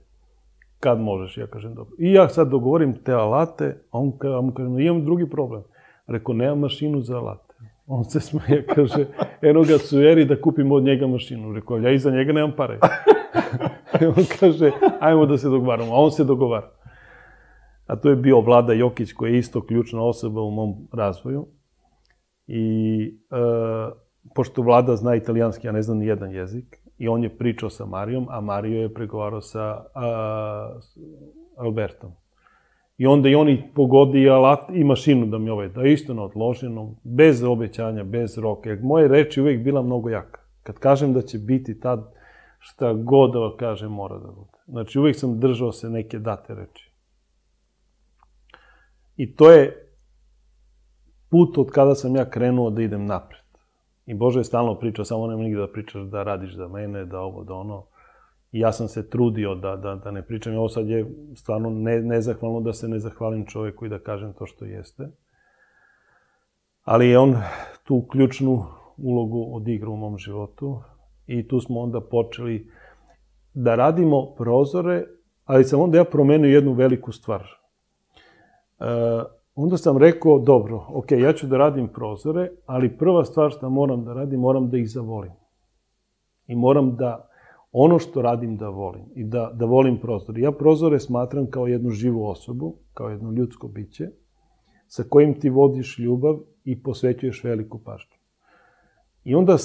[0.79, 1.37] kad možeš?
[1.37, 1.95] Ja kažem, dobro.
[1.99, 5.63] I ja sad dogovorim te alate, a on, a mu kaže, no, imam drugi problem.
[6.07, 7.53] Rekao, nemam mašinu za alate.
[7.87, 9.05] On se smeje, kaže,
[9.41, 11.53] eno ga sujeri da kupim od njega mašinu.
[11.53, 12.79] Rekao, ja iza njega nemam pare.
[14.17, 15.93] On kaže, ajmo da se dogovaramo.
[15.93, 16.71] A on se dogovara.
[17.87, 21.47] A to je bio Vlada Jokić, koji je isto ključna osoba u mom razvoju.
[22.47, 23.37] I e,
[24.35, 27.85] pošto vlada zna italijanski, ja ne znam ni jedan jezik, i on je pričao sa
[27.85, 30.79] Marijom, a Mario je pregovarao sa a,
[31.57, 32.11] Albertom.
[32.97, 36.95] I onda i oni pogodi alat i mašinu da mi ovaj da isto na odloženo,
[37.03, 38.77] bez obećanja, bez roka.
[38.81, 40.41] Moje reči uvek bila mnogo jaka.
[40.63, 42.13] Kad kažem da će biti tad,
[42.59, 44.57] šta god da kažem mora da bude.
[44.67, 46.86] Znači uvek sam držao se neke date reči.
[49.17, 49.87] I to je
[51.29, 53.41] put od kada sam ja krenuo da idem napred.
[54.05, 57.19] I Bože je stalno pričao, samo nema nigde da pričaš da radiš za mene, da
[57.19, 57.85] ovo, da ono.
[58.51, 60.53] I ja sam se trudio da, da, da ne pričam.
[60.53, 64.33] I ovo sad je stvarno ne, nezahvalno da se ne zahvalim čoveku i da kažem
[64.33, 65.09] to što jeste.
[66.83, 67.35] Ali je on
[67.83, 68.65] tu ključnu
[68.97, 70.81] ulogu odigrao u mom životu.
[71.27, 72.71] I tu smo onda počeli
[73.53, 75.03] da radimo prozore,
[75.45, 77.56] ali sam onda ja promenio jednu veliku stvar.
[78.79, 83.69] E, Onda sam rekao, dobro, ok, ja ću da radim prozore, ali prva stvar što
[83.69, 85.31] moram da radim, moram da ih zavolim.
[86.47, 87.29] I moram da
[87.71, 90.41] ono što radim da volim i da, da volim prozore.
[90.41, 94.09] Ja prozore smatram kao jednu živu osobu, kao jedno ljudsko biće,
[94.87, 98.15] sa kojim ti vodiš ljubav i posvećuješ veliku pažnju.
[99.23, 99.57] I onda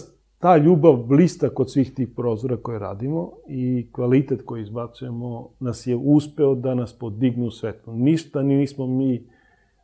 [0.43, 5.97] ta ljubav blista kod svih tih prozora koje radimo i kvalitet koji izbacujemo nas je
[5.97, 7.93] uspeo da nas podignu u svetu.
[7.93, 9.29] Ništa ni nismo mi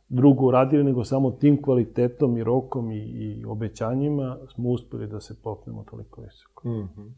[0.09, 5.41] drugo uradili, nego samo tim kvalitetom i rokom i, i obećanjima smo uspeli da se
[5.43, 6.69] popnemo toliko visoko.
[6.69, 7.11] Mm -hmm.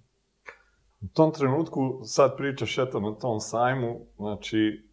[1.01, 4.90] U tom trenutku, sad pričaš eto na tom sajmu, znači,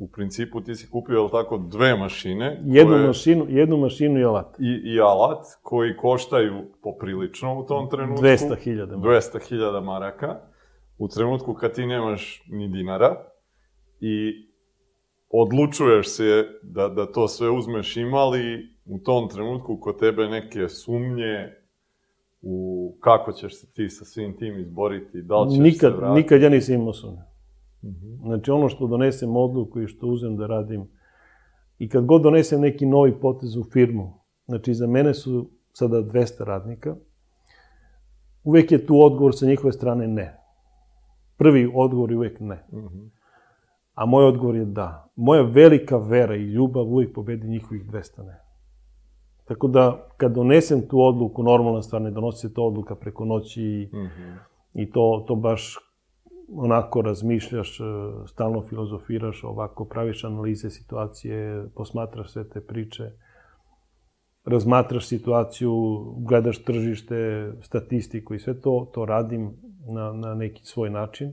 [0.00, 2.62] u principu ti si kupio, je tako, dve mašine?
[2.64, 3.06] Jednu koje...
[3.06, 4.56] mašinu, jednu mašinu i alat.
[4.58, 8.24] I, I alat, koji koštaju poprilično u tom trenutku.
[8.24, 9.38] 200.000 maraka.
[9.38, 10.40] 200.000 maraka.
[10.98, 13.16] U trenutku kad ti nemaš ni dinara
[14.00, 14.32] i
[15.30, 21.48] odlučuješ se da, da to sve uzmeš imali u tom trenutku kod tebe neke sumnje
[22.42, 26.22] u kako ćeš se ti sa svim tim izboriti, da li ćeš nikad, se vratiti?
[26.22, 27.29] Nikad ja nisam imao sumnje.
[27.82, 28.26] -hmm.
[28.26, 30.88] Znači ono što donesem odluku i što uzem da radim
[31.78, 34.12] i kad god donesem neki novi potez u firmu,
[34.46, 36.96] znači za mene su sada 200 radnika,
[38.44, 40.40] uvek je tu odgovor sa njihove strane ne.
[41.36, 42.64] Prvi odgovor je uvek ne.
[42.72, 43.10] Mm -hmm.
[43.94, 45.12] A moj odgovor je da.
[45.16, 48.40] Moja velika vera i ljubav uvijek pobedi njihovih 200 ne.
[49.44, 53.62] Tako da, kad donesem tu odluku, normalna stvar, ne donosi se to odluka preko noći
[53.62, 54.36] i, mm -hmm.
[54.74, 55.78] i to, to baš
[56.54, 57.84] onako razmišljaš, e,
[58.26, 63.10] stalno filozofiraš, ovako praviš analize situacije, posmatraš sve te priče,
[64.44, 65.72] razmatraš situaciju,
[66.18, 69.56] gledaš tržište, statistiku i sve to, to radim
[69.94, 71.32] na, na neki svoj način.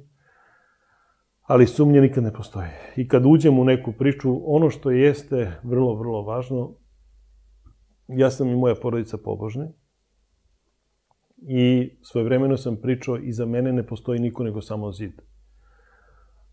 [1.47, 2.93] ali sumnje nikad ne postoje.
[2.95, 6.75] I kad uđem u neku priču, ono što jeste vrlo, vrlo važno,
[8.07, 9.67] ja sam i moja porodica pobožni,
[11.37, 15.21] i svojevremeno sam pričao, i za mene ne postoji niko nego samo zid.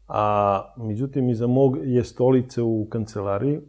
[0.09, 3.61] A, međutim, iza mog je stolice u kancelariji,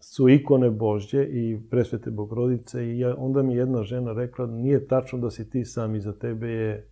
[0.00, 5.18] su ikone Božje i presvete Bogorodice i ja, onda mi jedna žena rekla nije tačno
[5.18, 6.90] da si ti sam iza tebe je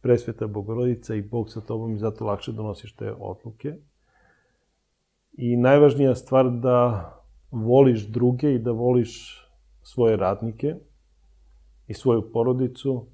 [0.00, 3.74] presveta Bogorodica i Bog sa tobom i zato lakše donosiš te odluke.
[5.32, 7.08] I najvažnija stvar da
[7.50, 9.42] voliš druge i da voliš
[9.82, 10.74] svoje radnike
[11.86, 13.06] i svoju porodicu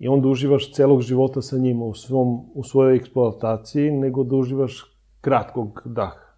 [0.00, 4.96] i onda uživaš celog života sa njima u, svom, u svojoj eksploataciji, nego da uživaš
[5.20, 6.36] kratkog daha.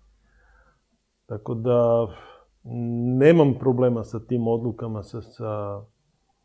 [1.27, 2.07] Tako da
[3.19, 5.21] nemam problema sa tim odlukama, sa...
[5.21, 5.81] sa...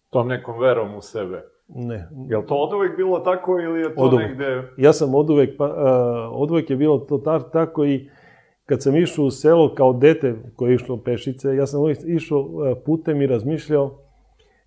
[0.10, 1.44] Tom nekom verom u sebe.
[1.68, 2.10] Ne.
[2.30, 4.30] Je li to od uvek bilo tako ili je to uvek.
[4.30, 4.64] negde...
[4.78, 5.74] Ja sam od uvek, pa, uh,
[6.32, 8.10] od uvek je bilo to ta, tako i
[8.66, 12.40] kad sam išao u selo kao dete koje je išlo pešice, ja sam uvijek išao
[12.40, 14.07] uh, putem i razmišljao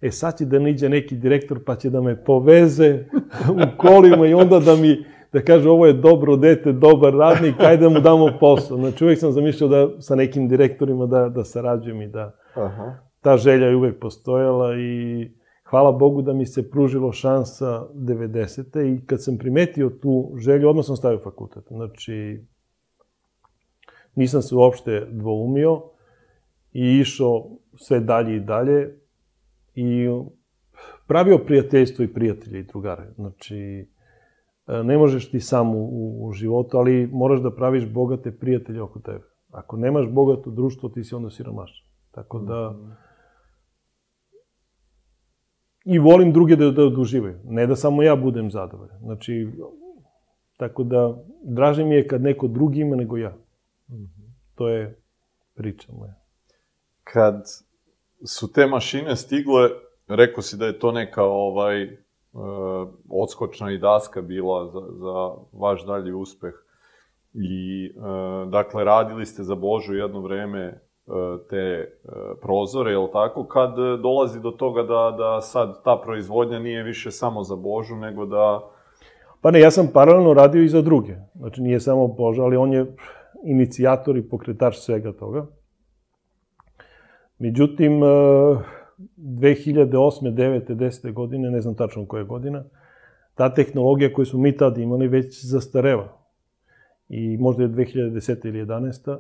[0.03, 3.05] e sad će da niđe neki direktor pa će da me poveze
[3.63, 7.83] u kolima i onda da mi da kaže ovo je dobro dete, dobar radnik, ajde
[7.83, 8.77] da mu damo posao.
[8.77, 12.95] Znači uvek sam zamišljao da sa nekim direktorima da, da sarađujem i da Aha.
[13.21, 15.31] ta želja je uvek postojala i
[15.65, 18.95] hvala Bogu da mi se pružilo šansa 90.
[18.95, 21.65] i kad sam primetio tu želju, odmah sam stavio fakultet.
[21.69, 22.45] Znači,
[24.15, 25.83] nisam se uopšte dvoumio
[26.73, 29.00] i išao sve dalje i dalje
[29.81, 30.09] i
[31.07, 33.13] pravio prijateljstvo i prijatelje i drugare.
[33.15, 33.89] Znači,
[34.67, 39.01] e, ne možeš ti sam u, u životu, ali moraš da praviš bogate prijatelje oko
[39.01, 39.25] tebe.
[39.51, 41.87] Ako nemaš bogato društvo, ti si onda siromašan.
[42.11, 42.79] Tako da...
[45.85, 47.39] I volim druge da, da oduživaju.
[47.45, 48.99] Ne da samo ja budem zadovoljan.
[48.99, 49.49] Znači,
[50.57, 53.37] tako da, draže mi je kad neko drugi ima nego ja.
[54.55, 55.03] To je
[55.55, 56.15] priča moja.
[57.05, 57.45] Kad
[58.25, 59.71] su te mašine stigle,
[60.09, 65.87] rekao si da je to neka ovaj, uh, odskočna i daska bila za, za vaš
[65.87, 66.55] dalji uspeh.
[67.33, 71.15] I, uh, dakle, radili ste za Božu jedno vreme uh,
[71.51, 71.93] te
[72.43, 73.45] prozore, je li tako?
[73.45, 78.27] Kad dolazi do toga da, da sad ta proizvodnja nije više samo za Božu, nego
[78.27, 78.71] da...
[79.41, 81.17] Pa ne, ja sam paralelno radio i za druge.
[81.35, 82.97] Znači, nije samo Boža, ali on je
[83.45, 85.47] inicijator i pokretač svega toga.
[87.41, 87.93] Međutim,
[89.17, 90.35] 2008.
[90.35, 90.75] 9.
[90.75, 91.13] 10.
[91.13, 92.65] godine, ne znam tačno koja godina,
[93.35, 96.09] ta tehnologija koju smo mi tad imali već zastareva.
[97.09, 98.47] I možda je 2010.
[98.47, 99.19] ili 11.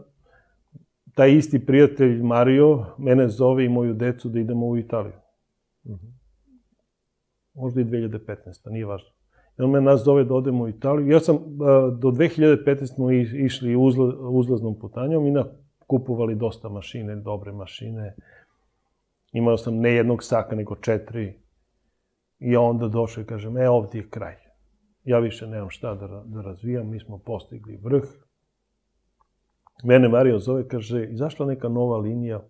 [1.14, 5.12] Taj isti prijatelj Mario mene zove i moju decu da idemo u Italiju.
[7.54, 8.70] Možda i 2015.
[8.70, 9.08] nije važno.
[9.58, 11.10] I on me nas zove da odemo u Italiju.
[11.10, 11.38] Ja sam,
[11.98, 12.86] do 2015.
[12.86, 15.44] smo išli uzla, uzlaznom putanjom i na
[15.90, 18.14] kupovali dosta mašine, dobre mašine.
[19.32, 21.34] Imao sam ne jednog saka, nego četiri.
[22.38, 24.36] I onda došao i kažem, e, ovdje je kraj.
[25.04, 28.04] Ja više nemam šta da, da razvijam, mi smo postigli vrh.
[29.84, 32.40] Mene Mario zove, kaže, izašla neka nova linija,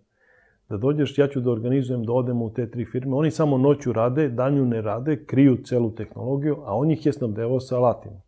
[0.68, 3.16] da dođeš, ja ću da organizujem da odemo u te tri firme.
[3.16, 7.60] Oni samo noću rade, danju ne rade, kriju celu tehnologiju, a on ih je snabdevao
[7.60, 8.20] sa alatima.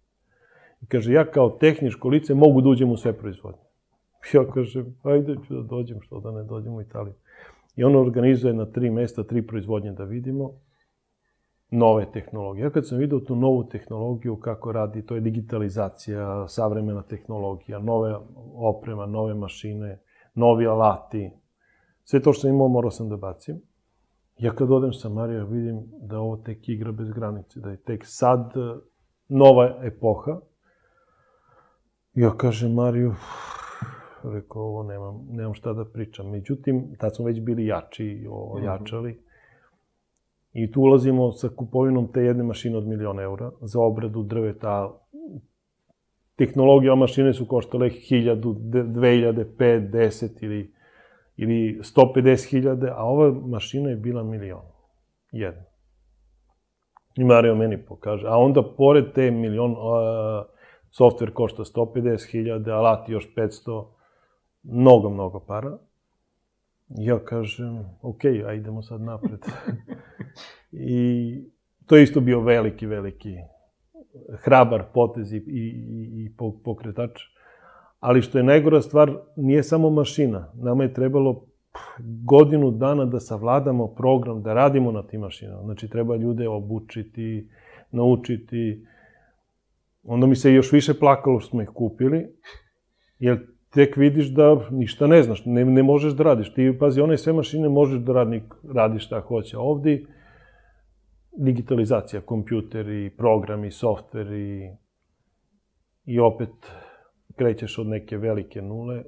[0.83, 3.72] I kaže, ja kao tehničko lice mogu da uđem u sve proizvodnje.
[4.35, 7.15] Ja kažem, ajde ću da dođem, što da ne dođem u Italiju.
[7.77, 10.53] I on organizuje na tri mesta, tri proizvodnje da vidimo
[11.71, 12.63] nove tehnologije.
[12.63, 18.17] Ja kad sam vidio tu novu tehnologiju, kako radi, to je digitalizacija, savremena tehnologija, nove
[18.55, 20.01] oprema, nove mašine,
[20.35, 21.31] novi alati,
[22.05, 23.61] sve to što sam imao morao sam da bacim.
[24.39, 28.03] Ja kad odem sa Marija vidim da ovo tek igra bez granice, da je tek
[28.05, 28.53] sad
[29.29, 30.41] nova epoha.
[32.15, 33.15] Ja kažem Mariju,
[34.25, 36.31] rekao, ovo nemam, nemam šta da pričam.
[36.31, 39.11] Međutim, tad smo već bili jači, ojačali.
[39.11, 39.33] Mm -hmm.
[40.53, 44.99] I tu ulazimo sa kupovinom te jedne mašine od miliona eura za obradu drveta.
[46.37, 50.75] Tehnologija mašine su koštale 1000, 2000, 5, 10 ili,
[51.37, 54.63] ili 150.000, a ova mašina je bila milion.
[55.33, 55.63] Jedna.
[57.17, 58.27] I Mario meni pokaže.
[58.27, 59.79] A onda, pored te milion, uh,
[60.91, 63.87] softver košta 150.000, alat još 500,
[64.63, 65.79] mnogo, mnogo para.
[66.89, 69.41] Ja kažem, ok, a idemo sad napred.
[70.73, 71.45] I
[71.87, 73.37] to je isto bio veliki, veliki
[74.45, 75.67] hrabar potez i, i,
[76.25, 76.33] i
[76.65, 77.21] pokretač.
[78.01, 80.53] Ali što je najgora stvar, nije samo mašina.
[80.55, 81.47] Nama je trebalo
[82.25, 85.63] godinu dana da savladamo program, da radimo na tim mašinama.
[85.63, 87.49] Znači, treba ljude obučiti,
[87.91, 88.87] naučiti.
[90.03, 92.27] Onda mi se još više plakalo što smo ih kupili,
[93.19, 96.55] jer tek vidiš da ništa ne znaš, ne, ne možeš da radiš.
[96.55, 99.59] Ti, pazi, one sve mašine možeš da radnik radi šta hoće.
[99.59, 100.01] Ovde
[101.37, 104.71] digitalizacija, kompjuteri, programi, softveri
[106.05, 106.51] i opet
[107.37, 109.03] krećeš od neke velike nule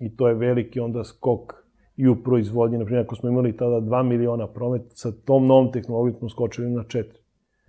[0.00, 1.52] i to je veliki onda skok
[1.96, 2.78] i u proizvodnji.
[2.78, 6.82] Naprimjer, ako smo imali tada 2 miliona promet, sa tom novom tehnologijom smo skočili na
[6.82, 7.04] 4.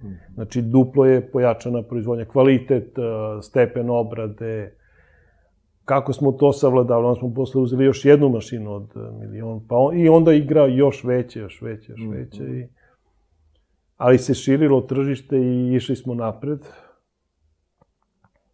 [0.02, 0.14] Mhm.
[0.34, 2.96] Znači, duplo je pojačana proizvodnja, kvalitet,
[3.42, 4.77] stepen obrade,
[5.88, 10.00] kako smo to savladali, onda smo posle uzeli još jednu mašinu od milion, pa on,
[10.00, 12.44] i onda igra još veće, još veće, još veće.
[12.44, 12.64] Mm -hmm.
[12.64, 12.68] i,
[13.98, 16.60] ali se širilo tržište i išli smo napred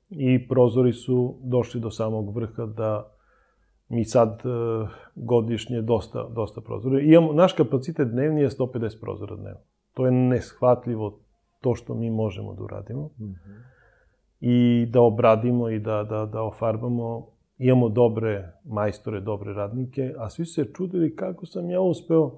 [0.10, 3.12] i prozori su došli do samog vrha da
[3.90, 7.00] mi sad uh, godišnje dosta, dosta prozora.
[7.00, 9.62] Imamo, naš kapacitet dnevni je 150 prozora dnevno.
[9.94, 11.20] To je neshvatljivo
[11.62, 13.02] to što mi možemo da uradimo.
[13.02, 13.73] Mm -hmm.
[14.46, 17.28] I da obradimo i da, da, da ofarbamo.
[17.58, 22.32] Imamo dobre majstore, dobre radnike, a svi se čudili kako sam ja uspeo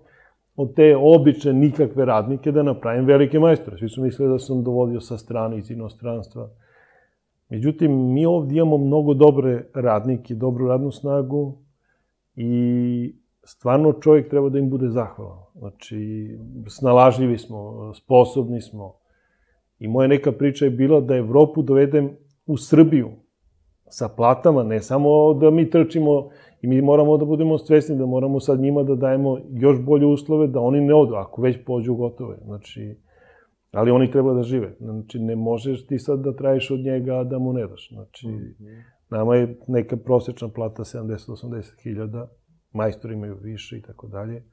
[0.55, 3.77] od te obične nikakve radnike da napravim velike majstore.
[3.77, 6.49] Svi su mislili da sam dovodio sa strane iz inostranstva.
[7.49, 11.57] Međutim, mi ovdje imamo mnogo dobre radnike, dobru radnu snagu
[12.35, 15.39] i stvarno čovjek treba da im bude zahvalan.
[15.55, 16.29] Znači,
[16.67, 18.93] snalažljivi smo, sposobni smo.
[19.79, 22.09] I moja neka priča je bila da Evropu dovedem
[22.45, 23.11] u Srbiju
[23.89, 26.29] sa platama, ne samo da mi trčimo
[26.61, 30.47] i mi moramo da budemo svesni da moramo sad njima da dajemo još bolje uslove
[30.47, 32.37] da oni ne odu, ako već pođu gotove.
[32.45, 32.95] Znači,
[33.71, 34.75] ali oni treba da žive.
[34.79, 37.89] Znači, ne možeš ti sad da trajiš od njega, da mu ne daš.
[37.93, 38.83] Znači, -hmm.
[39.09, 42.31] nama je neka prosečna plata 70-80 hiljada,
[42.71, 44.43] majstori imaju više i tako dalje.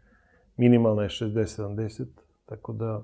[0.56, 2.04] Minimalna je 60-70,
[2.46, 3.02] tako da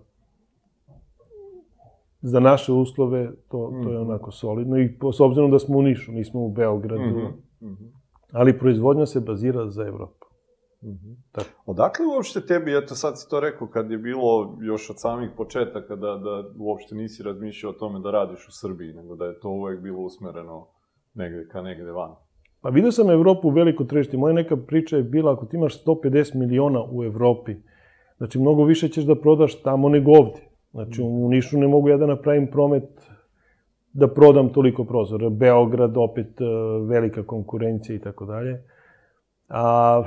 [2.20, 4.11] za naše uslove to, to je mhm.
[4.11, 7.90] onako solidno i s obzirom da smo u Nišu, nismo u Beogradu, mm -hmm.
[8.33, 10.26] ali proizvodnja se bazira za Evropu.
[10.83, 11.16] Mm -hmm.
[11.33, 11.50] Tako.
[11.66, 15.96] Odakle uopšte tebi, eto sad si to rekao, kad je bilo još od samih početaka
[15.96, 19.48] da, da uopšte nisi razmišljao o tome da radiš u Srbiji, nego da je to
[19.48, 20.66] uvek bilo usmereno
[21.14, 22.14] negde ka negde van?
[22.61, 24.16] Pa vidio sam Evropu u veliko tržište.
[24.16, 27.54] Moja neka priča je bila, ako ti imaš 150 miliona u Evropi,
[28.16, 30.47] znači mnogo više ćeš da prodaš tamo nego ovde.
[30.70, 32.85] Znači, u Nišu ne mogu ja da napravim promet
[33.92, 35.31] da prodam toliko prozora.
[35.31, 36.44] Beograd, opet, e,
[36.88, 38.62] velika konkurencija i tako dalje.
[39.48, 40.02] A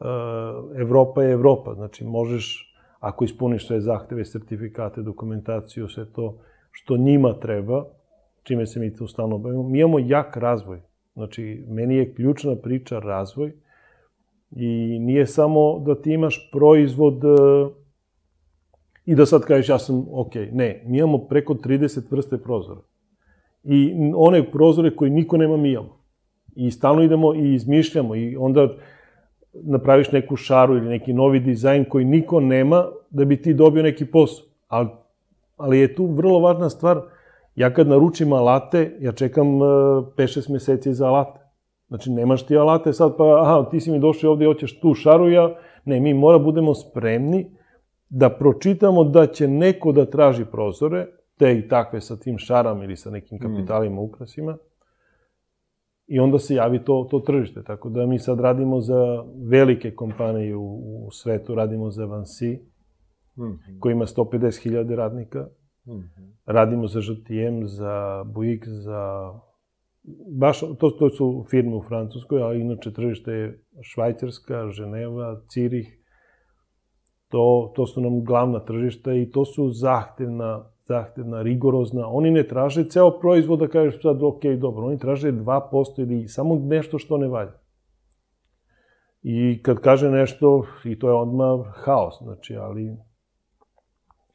[0.00, 1.74] e, Evropa je Evropa.
[1.74, 6.38] Znači, možeš, ako ispuniš sve zahteve, sertifikate, dokumentaciju, sve to
[6.70, 7.84] što njima treba,
[8.42, 10.80] čime se mi to stalno bavimo, mi imamo jak razvoj.
[11.14, 13.52] Znači, meni je ključna priča razvoj
[14.50, 17.28] i nije samo da ti imaš proizvod e,
[19.06, 20.34] i da sad kažeš ja sam ok.
[20.52, 22.80] Ne, mi imamo preko 30 vrste prozora.
[23.64, 25.98] I one prozore koje niko nema mi imamo.
[26.56, 28.68] I stalno idemo i izmišljamo i onda
[29.52, 34.06] napraviš neku šaru ili neki novi dizajn koji niko nema da bi ti dobio neki
[34.06, 34.46] posao.
[34.68, 34.88] Ali,
[35.56, 37.00] ali je tu vrlo važna stvar,
[37.56, 41.40] ja kad naručim alate, ja čekam 5-6 e, meseci za alate.
[41.88, 44.94] Znači, nemaš ti alate sad, pa, aha, ti si mi došli ovde i hoćeš tu
[44.94, 47.55] šaru, ja, ne, mi mora budemo spremni
[48.08, 51.06] da pročitamo da će neko da traži prozore,
[51.38, 53.40] te i takve sa tim šarama ili sa nekim mm.
[53.40, 54.58] kapitalima, ukrasima,
[56.06, 57.62] i onda se javi to, to tržište.
[57.64, 62.60] Tako da mi sad radimo za velike kompanije u, u svetu, radimo za Vansi,
[63.36, 63.78] mm -hmm.
[63.80, 65.48] koji ima 150.000 radnika,
[65.86, 66.32] mm -hmm.
[66.46, 69.32] radimo za JTM, za Buick, za...
[70.38, 76.05] Baš, to, to su firme u Francuskoj, a inače tržište je Švajcarska, Ženeva, Cirih,
[77.28, 82.08] To, to su nam glavna tržišta i to su zahtevna, zahtevna, rigorozna.
[82.08, 84.86] Oni ne traže ceo proizvod da kažeš sad ok, dobro.
[84.86, 87.52] Oni traže 2% ili samo nešto što ne valja.
[89.22, 92.96] I kad kaže nešto, i to je odmah haos, znači, ali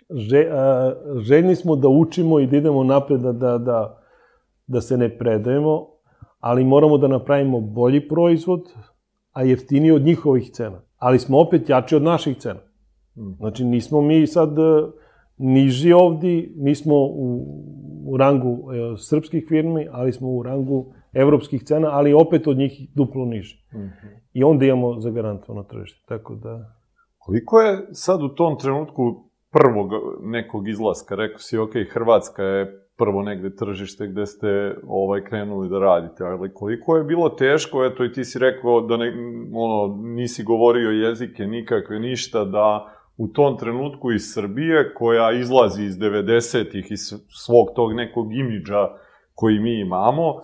[0.10, 4.02] že, a, željni smo da učimo i da idemo napred, da, da, da,
[4.68, 5.88] da se ne predajemo,
[6.40, 8.62] ali moramo da napravimo bolji proizvod,
[9.32, 10.82] a jeftiniji od njihovih cena.
[10.98, 12.60] Ali smo opet jači od naših cena.
[13.16, 14.92] Znači, nismo mi sad e,
[15.38, 17.46] niži ovdi, nismo u,
[18.06, 22.90] u rangu e, srpskih firmi, ali smo u rangu evropskih cena, ali opet od njih
[22.96, 23.58] duplo niži.
[23.74, 23.92] Mm -hmm.
[24.34, 26.76] I onda imamo zagarantovano tržište, tako da...
[27.18, 29.92] Koliko je sad u tom trenutku prvog
[30.22, 35.80] nekog izlaska, rekao si, ok, Hrvatska je prvo negde tržište gde ste ovaj krenuli da
[35.80, 39.14] radite, ali koliko je bilo teško, eto i ti si rekao da ne,
[39.54, 45.98] ono, nisi govorio jezike nikakve, ništa, da u tom trenutku iz Srbije, koja izlazi iz
[45.98, 48.90] 90-ih, iz svog tog nekog imidža
[49.36, 50.42] koji mi imamo,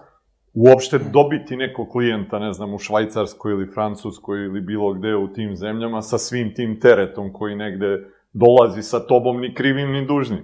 [0.53, 5.55] uopšte dobiti nekog klijenta, ne znam, u Švajcarskoj ili Francuskoj ili bilo gde u tim
[5.55, 10.43] zemljama sa svim tim teretom koji negde dolazi sa tobom ni krivim ni dužnim?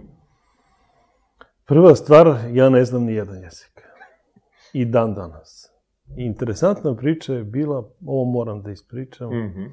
[1.66, 3.82] Prva stvar, ja ne znam ni jedan jezik.
[4.74, 5.72] I dan danas.
[6.18, 9.70] Interesantna priča je bila, ovo moram da ispričam, mm -hmm.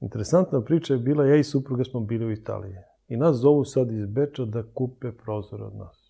[0.00, 2.74] Interesantna priča je bila, ja i supruga smo bili u Italiji.
[3.08, 6.08] I nas zovu sad iz Beča da kupe prozor od nas.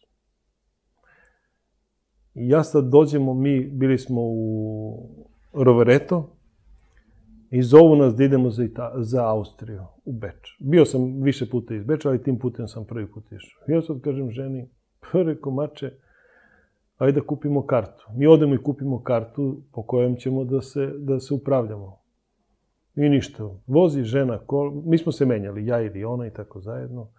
[2.35, 5.09] I ja sad dođemo, mi bili smo u
[5.53, 6.39] Rovereto,
[7.51, 10.57] i zovu nas da idemo za, Ita za Austriju, u Beč.
[10.59, 13.75] Bio sam više puta iz Beča, ali tim putem sam prvi put išao.
[13.75, 14.69] Ja sad kažem ženi,
[15.13, 15.93] reko, mače,
[16.99, 18.07] ajde da kupimo kartu.
[18.15, 21.98] Mi odemo i kupimo kartu po kojem ćemo da se, da se upravljamo.
[22.97, 23.49] I ništa.
[23.67, 27.11] Vozi žena kola, mi smo se menjali, ja ili ona i tako zajedno.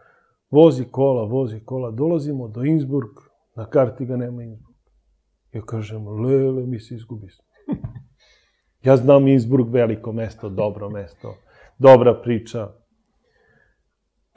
[0.52, 3.14] Vozi kola, vozi kola, dolazimo do Innsbruck,
[3.56, 4.80] na karti ga nema Innsbruck.
[5.54, 7.46] Ja kažem, lele, mi se izgubi smo.
[8.84, 11.36] Ja znam Innsbruck, veliko mesto, dobro mesto,
[11.78, 12.70] dobra priča.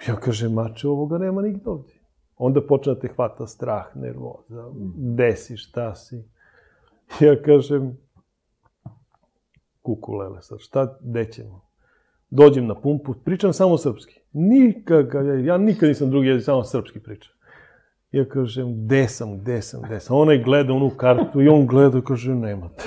[0.09, 1.95] Ja kažem, mače, ovoga nema nigde ovdje.
[2.37, 6.25] Onda počne te hvata strah, nervoza, gde si, šta si.
[7.21, 7.99] Ja kažem,
[9.83, 11.61] kukulele sad, šta, gde ćemo?
[12.31, 14.21] Dođem na pumpu, pričam samo srpski.
[14.33, 17.33] Nikakav, ja, nikad nisam drugi jezik, samo srpski pričam.
[18.13, 20.17] Ja kažem, gde sam, gde sam, gde sam.
[20.17, 22.85] Onaj gleda onu kartu i on gleda, kaže, nemate.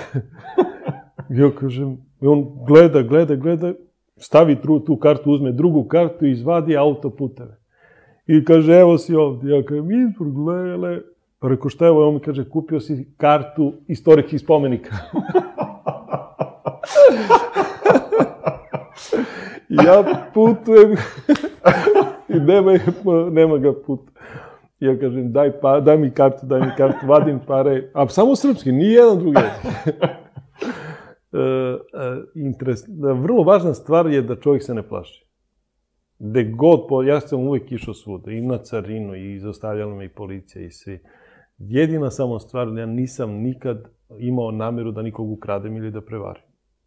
[1.42, 3.74] ja kažem, i on gleda, gleda, gleda,
[4.18, 7.58] stavi tu, tu kartu, uzme drugu kartu i izvadi autoputeve.
[8.28, 9.56] I kaže, evo si ovdje.
[9.56, 11.02] Ja kažem, izbor, glele.
[11.40, 12.08] Pa reko, šta je ovo?
[12.08, 14.96] On mi kaže, kupio si kartu istorijskih spomenika.
[19.70, 20.92] Ja putujem
[22.36, 22.72] i nema,
[23.32, 24.12] nema ga puta.
[24.80, 28.72] Ja kažem, daj, pa, daj mi kartu, daj mi kartu, vadim pare, a samo srpski,
[28.72, 29.42] ni jedan drugi.
[31.36, 31.78] E, e,
[32.36, 32.86] interes,
[33.22, 35.26] vrlo važna stvar je da čovjek se ne plaši.
[36.20, 40.10] Gde god, po, ja sam uvek išao svuda, i na carinu, i izostavljala me i
[40.10, 41.00] policija i svi.
[41.58, 43.88] Jedina samo stvar, ja nisam nikad
[44.20, 46.45] imao nameru da nikog ukradem ili da prevarim.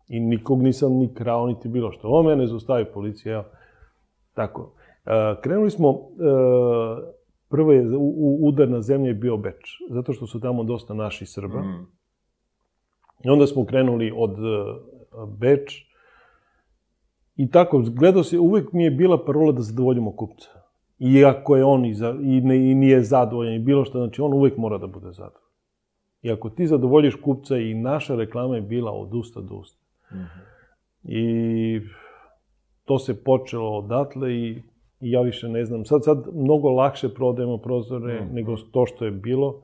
[0.08, 2.08] I nikog nisam ni krao, niti bilo što.
[2.08, 3.44] Ovo mene zaustavi policija, ja.
[4.34, 4.72] Tako.
[5.06, 5.10] E,
[5.42, 5.94] krenuli smo, e,
[7.48, 11.26] prvo je, u, udar na zemlje je bio Beč, zato što su tamo dosta naši
[11.26, 11.60] Srba.
[11.60, 11.86] Mm.
[13.24, 14.74] I onda smo krenuli od e,
[15.38, 15.88] Beč,
[17.38, 20.48] I tako, gledao se, uvek mi je bila parola da zadovoljimo kupca.
[20.98, 24.32] Iako je on i, za, i, ne, i nije zadovoljan i bilo što, znači on
[24.32, 25.48] uvek mora da bude zadovoljan.
[26.22, 29.84] I ako ti zadovoljiš kupca i naša reklama je bila od usta do usta.
[30.12, 30.48] Mm -hmm.
[31.02, 31.80] I
[32.84, 34.62] to se počelo odatle i,
[35.00, 35.84] i ja više ne znam.
[35.84, 38.34] Sad, sad mnogo lakše prodajemo prozore mm -hmm.
[38.34, 39.62] nego to što je bilo,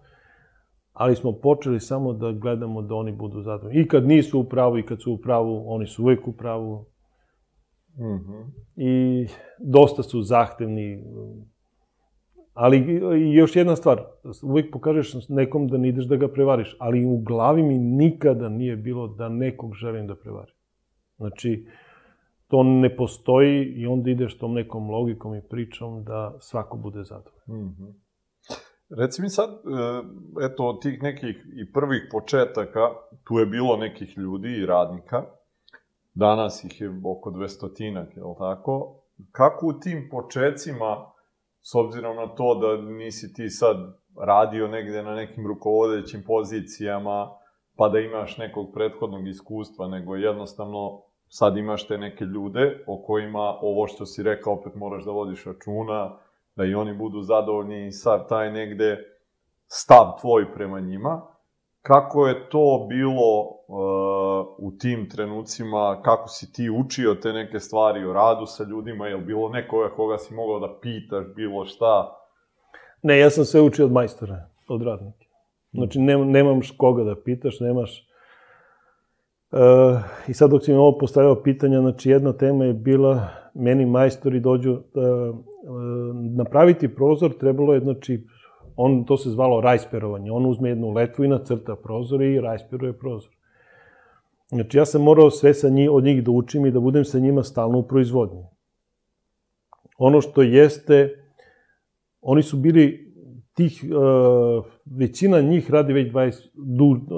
[0.93, 3.81] ali smo počeli samo da gledamo da oni budu zadovoljni.
[3.81, 6.87] I kad nisu u pravu i kad su u pravu, oni su uvek u pravu.
[7.99, 8.45] Mm -hmm.
[8.77, 9.27] I
[9.59, 11.05] dosta su zahtevni.
[12.55, 12.79] Ali
[13.21, 14.03] i još jedna stvar,
[14.43, 18.77] uvijek pokažeš nekom da ne ideš da ga prevariš, ali u glavi mi nikada nije
[18.77, 20.55] bilo da nekog želim da prevarim.
[21.17, 21.67] Znači,
[22.49, 27.67] to ne postoji i onda ideš tom nekom logikom i pričom da svako bude zadovoljan.
[27.67, 27.93] Mm -hmm.
[28.91, 29.57] Reci mi sad, e,
[30.47, 32.81] eto, od tih nekih i prvih početaka,
[33.25, 35.25] tu je bilo nekih ljudi i radnika,
[36.15, 39.01] danas ih je oko 200-tinak, je li tako?
[39.33, 41.14] Kako u tim počecima,
[41.67, 43.77] s obzirom na to da nisi ti sad
[44.27, 47.31] radio negde na nekim rukovodećim pozicijama,
[47.77, 53.59] pa da imaš nekog prethodnog iskustva, nego jednostavno sad imaš te neke ljude o kojima
[53.61, 56.19] ovo što si rekao opet moraš da vodiš računa,
[56.57, 58.99] da i oni budu zadovoljni i sad taj negde
[59.67, 61.34] stav tvoj prema njima.
[61.87, 68.05] Kako je to bilo uh, u tim trenucima, kako si ti učio te neke stvari
[68.05, 72.21] o radu sa ljudima, je li bilo nekoga koga si mogao da pitaš, bilo šta?
[73.03, 75.25] Ne, ja sam sve učio od majstora, od radnika.
[75.73, 78.09] Znači, nem, nemaš koga da pitaš, nemaš...
[79.53, 79.61] Uh,
[80.29, 84.41] I sad dok si mi ovo postavljao pitanja, znači jedna tema je bila, meni majstori
[84.41, 85.37] dođu, uh, uh,
[86.37, 88.27] napraviti prozor trebalo je, znači,
[88.77, 90.33] on, to se zvalo rajsperovanje.
[90.33, 93.31] On uzme jednu letvu i nacrta prozor i rajsperuje prozor.
[94.49, 97.19] Znači, ja sam morao sve sa njih, od njih da učim i da budem sa
[97.19, 98.43] njima stalno u proizvodnji.
[99.99, 101.25] Ono što jeste,
[102.21, 103.15] oni su bili
[103.55, 106.49] tih, uh, većina njih radi već 20,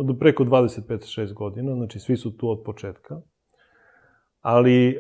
[0.05, 3.21] du, preko 25-6 godina, znači svi su tu od početka
[4.49, 4.99] ali e,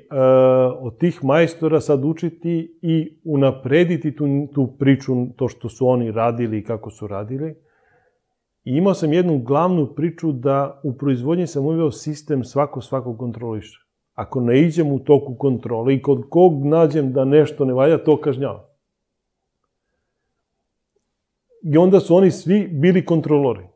[0.80, 6.58] od tih majstora sad učiti i unaprediti tu, tu priču, to što su oni radili
[6.58, 7.54] i kako su radili.
[8.64, 13.86] I imao sam jednu glavnu priču da u proizvodnji sam uveo sistem svako svako kontroliše.
[14.14, 18.20] Ako ne iđem u toku kontrole i kod kog nađem da nešto ne valja, to
[18.20, 18.64] kažnjavam.
[21.62, 23.75] I onda su oni svi bili kontrolori.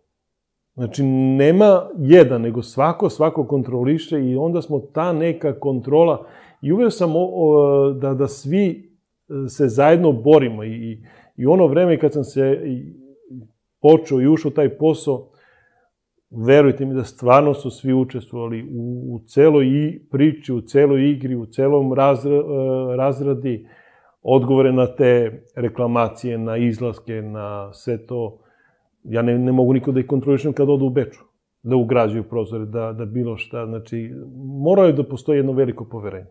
[0.80, 6.26] Znači, nema jedan, nego svako, svako kontroliše i onda smo ta neka kontrola...
[6.62, 11.02] I uveo sam o, o, da, da svi e, se zajedno borimo i,
[11.36, 12.60] i ono vreme kad sam se
[13.82, 15.30] počeo i ušao taj posao,
[16.46, 21.36] verujte mi da stvarno su svi učestvovali u, u celoj i priči, u celoj igri,
[21.36, 22.42] u celom razra, e,
[22.96, 23.66] razradi,
[24.22, 28.38] odgovore na te reklamacije, na izlaske, na sve to.
[29.04, 31.24] Ja ne, ne mogu niko da ih kontrolišem kad odu u Beču,
[31.62, 33.66] da ugrađuju prozore, da, da bilo šta.
[33.66, 34.10] Znači,
[34.64, 36.30] morao je da postoji jedno veliko poverenje.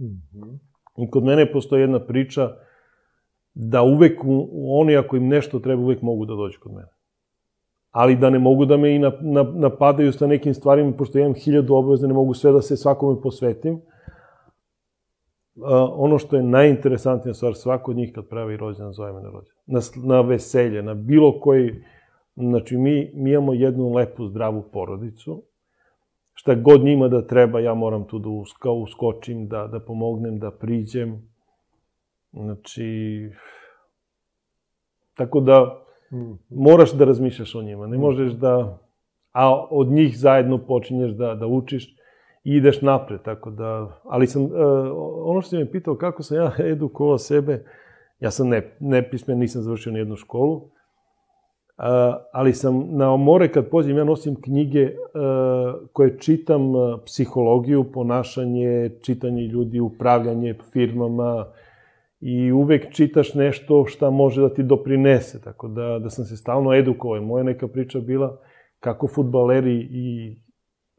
[0.00, 0.58] Mm -hmm.
[1.06, 2.50] I kod mene postoji jedna priča
[3.54, 4.20] da uvek
[4.68, 6.96] oni ako im nešto treba, uvek mogu da dođu kod mene
[7.96, 8.98] ali da ne mogu da me i
[9.54, 13.80] napadaju sa nekim stvarima, pošto imam hiljadu obaveza, ne mogu sve da se svakome posvetim.
[15.96, 19.56] ono što je najinteresantnija stvar, svako od njih kad pravi rođendan zove me na rođendan.
[19.66, 19.80] Na,
[20.14, 21.74] na veselje, na bilo koji...
[22.36, 25.42] Znači, mi, mi imamo jednu lepu, zdravu porodicu.
[26.34, 30.50] Šta god njima da treba, ja moram tu da uska, uskočim, da, da pomognem, da
[30.50, 31.28] priđem.
[32.32, 33.30] Znači...
[35.14, 35.86] Tako da,
[36.50, 38.78] Moraš da razmišljaš o njima, ne možeš da...
[39.32, 41.96] A od njih zajedno počinješ da, da učiš
[42.44, 44.00] i ideš napred, tako da...
[44.04, 44.50] Ali sam, uh,
[45.24, 47.64] ono što si me pitao kako sam ja edukovao sebe,
[48.20, 50.70] ja sam ne, nepismen, nisam završio ni jednu školu,
[52.32, 54.90] ali sam na omore kad pođem, ja nosim knjige
[55.92, 56.72] koje čitam
[57.04, 61.46] psihologiju, ponašanje, čitanje ljudi, upravljanje firmama,
[62.20, 66.74] i uvek čitaš nešto šta može da ti doprinese, tako da, da sam se stalno
[66.74, 67.22] edukovao.
[67.22, 68.38] Moja neka priča bila
[68.80, 70.36] kako futbaleri i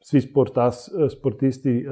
[0.02, 1.86] svi sportas, sportisti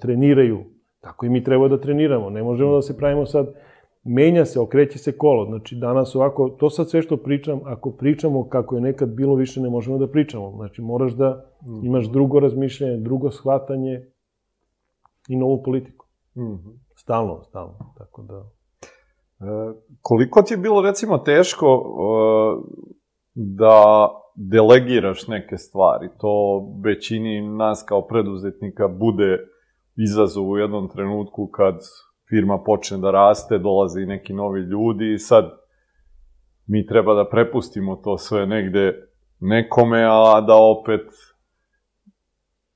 [0.00, 0.64] treniraju,
[1.00, 2.30] tako i mi treba da treniramo.
[2.30, 3.54] Ne možemo da se pravimo sad,
[4.04, 5.44] menja se, okreće se kolo.
[5.44, 9.60] Znači, danas ovako, to sad sve što pričam, ako pričamo kako je nekad bilo, više
[9.60, 10.52] ne možemo da pričamo.
[10.56, 11.86] Znači, moraš da mhm.
[11.86, 14.06] imaš drugo razmišljanje, drugo shvatanje
[15.28, 16.06] i novu politiku.
[16.36, 16.78] Mm -hmm.
[16.94, 17.94] Stalno, stalno.
[17.98, 18.44] Tako da...
[20.02, 22.64] Koliko ti je bilo, recimo, teško uh,
[23.34, 26.08] da delegiraš neke stvari?
[26.20, 29.38] To većini nas kao preduzetnika bude
[29.96, 31.78] izazov u jednom trenutku kad
[32.32, 35.50] firma počne da raste, dolaze i neki novi ljudi i sad
[36.66, 39.08] mi treba da prepustimo to sve negde
[39.40, 41.06] nekome, a da opet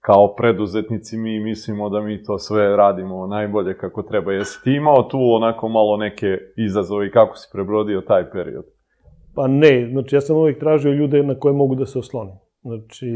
[0.00, 4.32] kao preduzetnici mi mislimo da mi to sve radimo najbolje kako treba.
[4.32, 8.64] Jesi ti imao tu onako malo neke izazove i kako si prebrodio taj period?
[9.34, 12.34] Pa ne, znači ja sam uvijek tražio ljude na koje mogu da se oslonim.
[12.62, 13.06] Znači,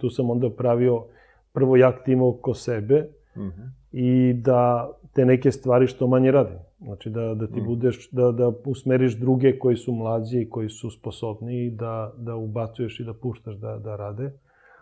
[0.00, 1.04] tu sam onda pravio
[1.52, 3.48] prvo jak tim oko sebe uh mhm.
[3.48, 3.68] -huh.
[3.92, 6.58] i da te neke stvari što manje radim.
[6.80, 7.60] Znači, da, da ti.
[7.60, 7.66] -huh.
[7.66, 13.00] budeš, da, da usmeriš druge koji su mlađi i koji su sposobni da, da ubacuješ
[13.00, 14.32] i da puštaš da, da rade.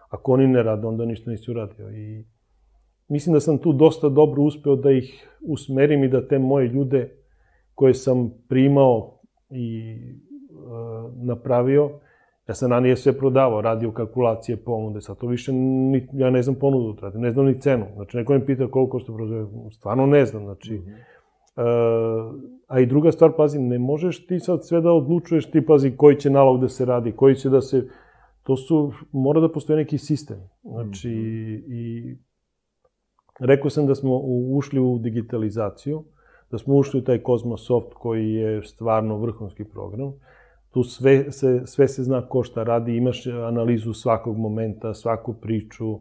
[0.09, 1.91] Ako oni ne rade, onda ništa nisi uradio.
[1.91, 2.25] I
[3.09, 7.17] mislim da sam tu dosta dobro uspeo da ih usmerim i da te moje ljude
[7.75, 9.21] koje sam primao
[9.51, 10.55] i e,
[11.23, 12.01] napravio,
[12.51, 16.55] ja sam ranije sve prodavao, radio kalkulacije, ponude, sad to više, ni, ja ne znam
[16.55, 17.87] ponudu, da ne znam ni cenu.
[17.95, 20.97] Znači, neko mi pita koliko što proizvode, stvarno ne znam, znači, mm -hmm.
[21.57, 25.97] e, a i druga stvar, pazi, ne možeš ti sad sve da odlučuješ, ti pazi
[25.97, 27.89] koji će nalog da se radi, koji će da se
[28.43, 30.39] to su, mora da postoje neki sistem.
[30.63, 31.73] Znači, mm.
[31.73, 32.17] i
[33.41, 34.21] rekao sam da smo
[34.53, 36.05] ušli u digitalizaciju,
[36.51, 40.13] da smo ušli u taj Cosmosoft koji je stvarno vrhunski program.
[40.71, 45.99] Tu sve se, sve se zna ko šta radi, imaš analizu svakog momenta, svaku priču,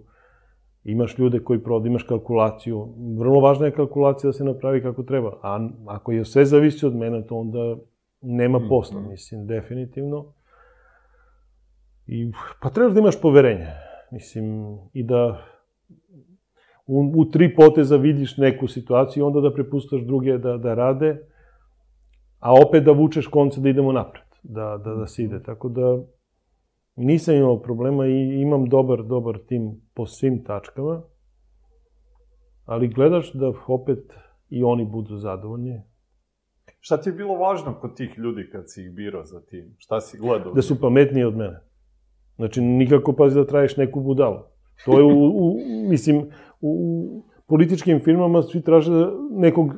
[0.83, 2.87] imaš ljude koji prodaju, imaš kalkulaciju.
[3.17, 5.37] Vrlo važna je kalkulacija da se napravi kako treba.
[5.41, 7.77] A ako je sve zavisi od mene, to onda
[8.21, 9.09] nema posla, mm.
[9.09, 10.33] mislim, definitivno.
[12.07, 13.67] I, pa trebaš da imaš poverenje.
[14.11, 15.41] Mislim, i da
[16.87, 21.17] u, u tri poteza vidiš neku situaciju i onda da prepustaš druge da, da rade,
[22.39, 25.43] a opet da vučeš konce da idemo napred, da, da, da se ide.
[25.43, 26.03] Tako da
[26.95, 31.01] nisam imao problema i imam dobar, dobar tim po svim tačkama,
[32.65, 34.13] ali gledaš da opet
[34.49, 35.81] i oni budu zadovoljni.
[36.79, 39.75] Šta ti je bilo važno kod tih ljudi kad si ih birao za tim?
[39.77, 40.53] Šta si gledao?
[40.53, 41.59] Da su pametniji od mene.
[42.35, 44.39] Znači, nikako pazi da traješ neku budalu.
[44.85, 45.57] To je, u, u,
[45.89, 46.29] mislim,
[46.61, 49.73] u političkim firmama svi traže nekog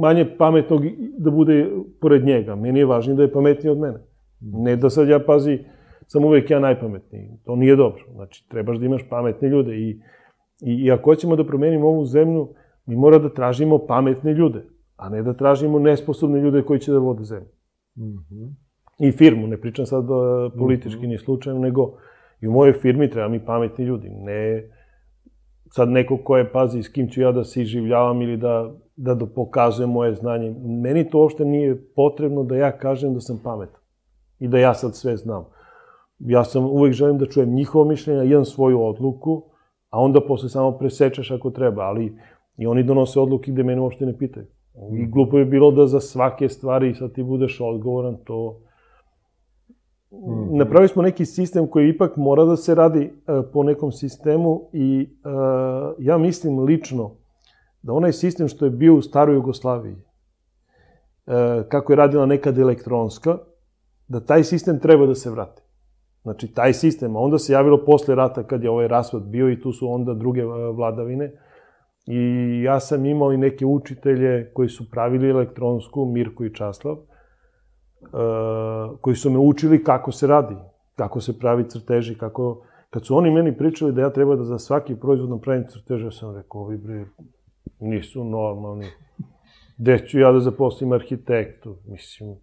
[0.00, 0.82] manje pametnog
[1.18, 2.54] da bude pored njega.
[2.54, 3.98] Meni je važnije da je pametniji od mene.
[4.40, 5.58] Ne da sad ja, pazi,
[6.06, 7.30] sam uvek ja najpametniji.
[7.44, 8.04] To nije dobro.
[8.14, 9.90] Znači, trebaš da imaš pametne ljude i,
[10.62, 12.48] i, i ako hoćemo da promenimo ovu zemlju,
[12.86, 14.64] mi mora da tražimo pametne ljude,
[14.96, 17.48] a ne da tražimo nesposobne ljude koji će da vode zemlju.
[17.96, 18.52] Mm -hmm.
[18.98, 21.12] I firmu, ne pričam sad da politički mm -hmm.
[21.12, 21.92] ni slučajno, nego
[22.40, 24.70] i u mojoj firmi treba mi pametni ljudi, ne
[25.70, 29.26] sad neko ko je, pazi, s kim ću ja da se iživljavam ili da, da,
[29.34, 30.54] pokazujem moje znanje.
[30.82, 33.80] Meni to uopšte nije potrebno da ja kažem da sam pametan
[34.38, 35.44] i da ja sad sve znam.
[36.18, 39.42] Ja sam uvek želim da čujem njihovo mišljenje, imam svoju odluku,
[39.90, 42.16] a onda posle samo presečeš ako treba, ali
[42.56, 44.46] i oni donose odluke gde mene uopšte ne pitaju.
[44.92, 48.60] I glupo je bilo da za svake stvari sad ti budeš odgovoran, to
[50.12, 50.58] Mm.
[50.58, 55.08] Napravili smo neki sistem koji ipak mora da se radi uh, po nekom sistemu i
[55.24, 57.10] uh, ja mislim lično
[57.82, 61.32] da onaj sistem što je bio u staroj Jugoslaviji, uh,
[61.68, 63.38] kako je radila nekad elektronska,
[64.08, 65.62] da taj sistem treba da se vrati.
[66.22, 69.60] Znači, taj sistem, a onda se javilo posle rata kad je ovaj rasvad bio i
[69.60, 70.44] tu su onda druge
[70.74, 71.32] vladavine.
[72.06, 76.96] I ja sam imao i neke učitelje koji su pravili elektronsku, Mirko i Časlav,
[79.00, 80.56] koji su me učili kako se radi,
[80.96, 82.62] kako se pravi crteži, kako...
[82.90, 86.10] Kad su oni meni pričali da ja treba da za svaki proizvod napravim crteže, ja
[86.10, 87.04] sam rekao, ovi bre,
[87.80, 88.86] nisu normalni.
[89.78, 92.36] Gde ću ja da zaposlim arhitektu, mislim.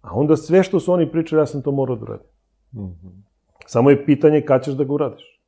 [0.00, 2.26] A onda sve što su oni pričali, ja sam to morao da uradim.
[2.72, 3.22] Mm -hmm.
[3.66, 5.40] Samo je pitanje kad ćeš da ga uradiš.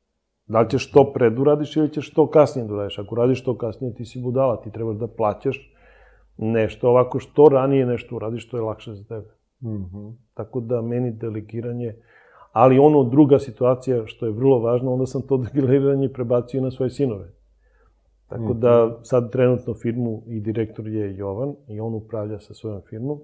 [0.47, 2.99] Da li ćeš to pred uradiš ili ćeš to kasnije da uradiš.
[2.99, 5.73] Ako radiš to kasnije, ti si budala, ti trebaš da plaćaš
[6.37, 9.29] nešto ovako što ranije nešto uradiš, to je lakše za tebe.
[9.61, 10.13] Mm -hmm.
[10.33, 11.95] Tako da meni delegiranje,
[12.51, 16.89] ali ono druga situacija što je vrlo važno, onda sam to delegiranje prebacio na svoje
[16.89, 17.33] sinove.
[18.27, 18.59] Tako mm -hmm.
[18.59, 23.19] da sad trenutno firmu i direktor je Jovan i on upravlja sa svojom firmom,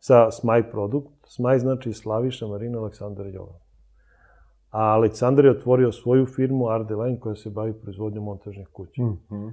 [0.00, 1.12] sa Smaj Produkt.
[1.24, 3.58] Smaj znači Slaviša, Marina, Aleksandar Jovan.
[4.70, 9.02] A Aleksandar je otvorio svoju firmu Ardeline koja se bavi proizvodnjom montažnih kuća.
[9.02, 9.52] Mm -hmm.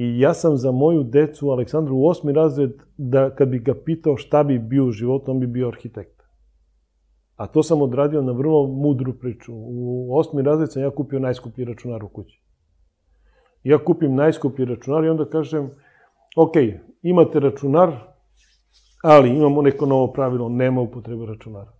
[0.00, 4.16] I ja sam za moju decu, Aleksandru, u osmi razred, da kad bi ga pitao
[4.16, 6.22] šta bi bio u životu, on bi bio arhitekt.
[7.36, 9.52] A to sam odradio na vrlo mudru priču.
[9.54, 12.42] U osmi razred sam ja kupio najskuplji računar u kući.
[13.62, 15.70] Ja kupim najskuplji računar i onda kažem,
[16.36, 16.54] ok,
[17.02, 17.92] imate računar,
[19.02, 21.72] ali imamo neko novo pravilo, nema upotrebe računara.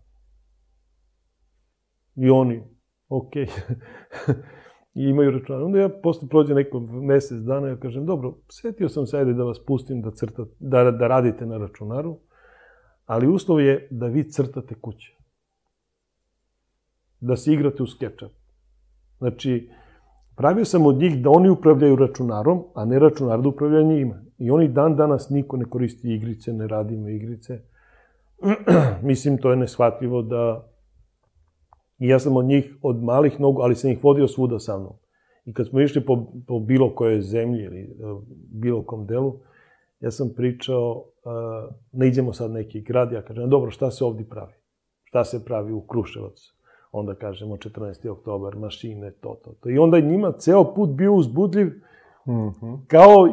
[2.16, 2.62] I oni,
[3.08, 3.32] ok.
[4.98, 5.62] i imaju računar.
[5.62, 9.44] Onda ja posle prođe neko mesec dana, ja kažem, dobro, setio sam se, ajde da
[9.44, 12.16] vas pustim da, crta, da, da radite na računaru,
[13.06, 15.14] ali uslov je da vi crtate kuće.
[17.20, 18.32] Da se igrate u SketchUp.
[19.18, 19.70] Znači,
[20.36, 24.22] pravio sam od njih da oni upravljaju računarom, a ne računar da upravlja njima.
[24.38, 27.60] I oni dan danas niko ne koristi igrice, ne radimo igrice.
[29.10, 30.68] Mislim, to je neshvatljivo da
[31.98, 34.92] I ja sam od njih, od malih nogu, ali sam ih vodio svuda sa mnom.
[35.44, 37.86] I kad smo išli po, po bilo kojoj zemlji ili e,
[38.50, 39.34] bilo kom delu,
[40.00, 44.26] ja sam pričao, uh, ne idemo sad neki grad, ja kažem, dobro, šta se ovdje
[44.28, 44.52] pravi?
[45.04, 46.38] Šta se pravi u Kruševac?
[46.92, 48.08] Onda kažemo 14.
[48.08, 49.70] oktobar, mašine, to, to, to.
[49.70, 51.66] I onda je njima ceo put bio uzbudljiv,
[52.26, 52.78] mm -hmm.
[52.86, 53.28] kao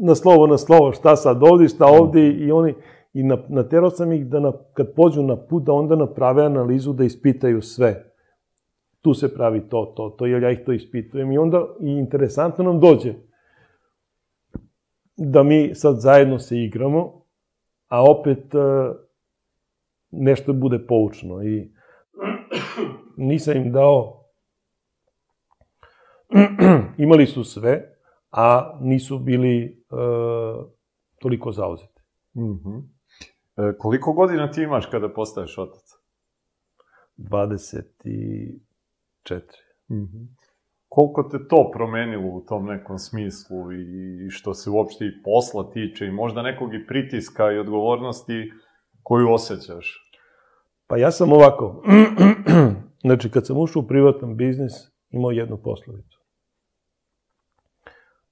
[0.00, 2.46] na slovo na slovo, šta sad ovdje, šta ovdje, mm -hmm.
[2.46, 2.74] i oni,
[3.12, 6.92] i na, naterao sam ih da na, kad pođu na put, da onda naprave analizu
[6.92, 8.12] da ispitaju sve.
[9.00, 11.32] Tu se pravi to, to, to, jer ja ih to ispitujem.
[11.32, 13.14] I onda i interesantno nam dođe
[15.16, 17.22] da mi sad zajedno se igramo,
[17.88, 18.96] a opet uh,
[20.10, 21.42] nešto bude poučno.
[21.42, 21.72] I
[23.16, 24.18] nisam im dao...
[26.98, 27.82] Imali su sve,
[28.30, 30.64] a nisu bili uh,
[31.20, 32.00] toliko zauzeti.
[32.34, 32.91] Mm.
[33.62, 35.82] E, koliko godina ti imaš kada postaješ otac?
[37.18, 38.60] 24.
[39.88, 40.26] Mm -hmm.
[40.88, 46.06] Koliko te to promenilo u tom nekom smislu i što se uopšte i posla tiče
[46.06, 48.52] i možda nekog i pritiska i odgovornosti
[49.02, 50.10] koju osjećaš?
[50.86, 51.82] Pa ja sam ovako,
[53.06, 54.72] znači kad sam ušao u privatan biznis,
[55.10, 56.20] imao jednu poslovicu.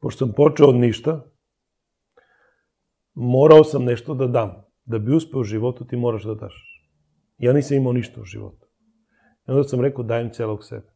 [0.00, 1.24] Pošto sam počeo od ništa,
[3.14, 6.54] morao sam nešto da dam da bi uspeo u životu ti moraš da daš.
[7.38, 8.66] Ja nisam imao ništa u životu.
[9.48, 10.86] I onda sam rekao dajem celog sebe.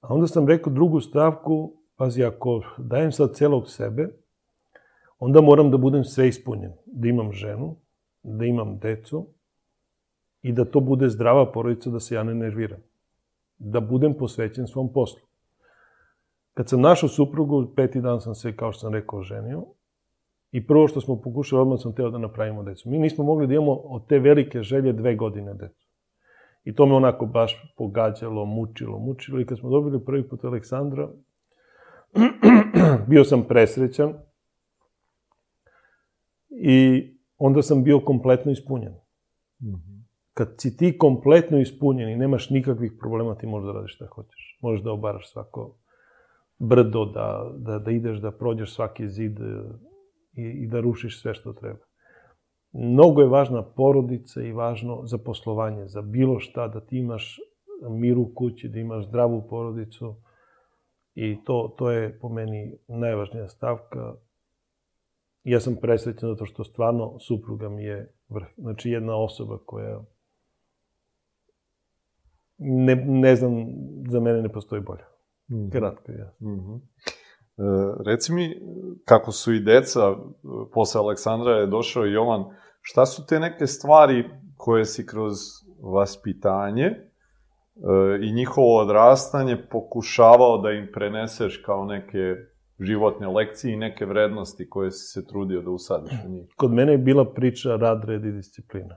[0.00, 4.08] A onda sam rekao drugu stavku, pazi, ako dajem sad celog sebe,
[5.18, 6.72] onda moram da budem sve ispunjen.
[6.86, 7.76] Da imam ženu,
[8.22, 9.26] da imam decu
[10.42, 12.80] i da to bude zdrava porodica, da se ja ne nerviram.
[13.58, 15.20] Da budem posvećen svom poslu.
[16.54, 19.64] Kad sam našao suprugu, peti dan sam se, kao što sam rekao, ženio,
[20.52, 22.90] I prvo što smo pokušali, odmah sam teo da napravimo decu.
[22.90, 25.88] Mi nismo mogli da imamo od te velike želje dve godine decu.
[26.64, 29.40] I to me onako baš pogađalo, mučilo, mučilo.
[29.40, 31.08] I kad smo dobili prvi put Aleksandra,
[33.08, 34.14] bio sam presrećan
[36.50, 38.92] i onda sam bio kompletno ispunjen.
[39.62, 40.02] Mm -hmm.
[40.34, 44.58] Kad si ti kompletno ispunjen i nemaš nikakvih problema, ti možeš da radiš šta hoćeš.
[44.62, 45.76] Možeš da obaraš svako
[46.58, 49.38] brdo, da, da, da ideš, da prođeš svaki zid
[50.32, 51.84] i, i da rušiš sve što treba.
[52.72, 57.38] Mnogo je važna porodica i važno za poslovanje, za bilo šta, da ti imaš
[57.90, 60.16] mir u kući, da imaš zdravu porodicu
[61.14, 64.14] i to, to je po meni najvažnija stavka.
[65.44, 68.46] Ja sam presrećen zato što stvarno supruga mi je vrh.
[68.56, 70.00] Znači jedna osoba koja
[72.58, 73.52] ne, ne znam,
[74.08, 75.04] za mene ne postoji bolja.
[75.50, 75.70] Mm.
[75.70, 76.32] Kratko, ja.
[76.40, 76.80] Mm -hmm.
[77.58, 77.62] E,
[78.06, 78.54] reci mi,
[79.04, 80.00] kako su i deca,
[80.72, 82.44] posle Aleksandra je došao i Jovan,
[82.80, 84.24] šta su te neke stvari
[84.56, 85.34] koje si kroz
[85.94, 86.98] vaspitanje e,
[88.22, 92.36] i njihovo odrastanje pokušavao da im preneseš kao neke
[92.80, 96.46] životne lekcije i neke vrednosti koje si se trudio da usadiš u njih?
[96.56, 98.96] Kod mene je bila priča rad, red i disciplina.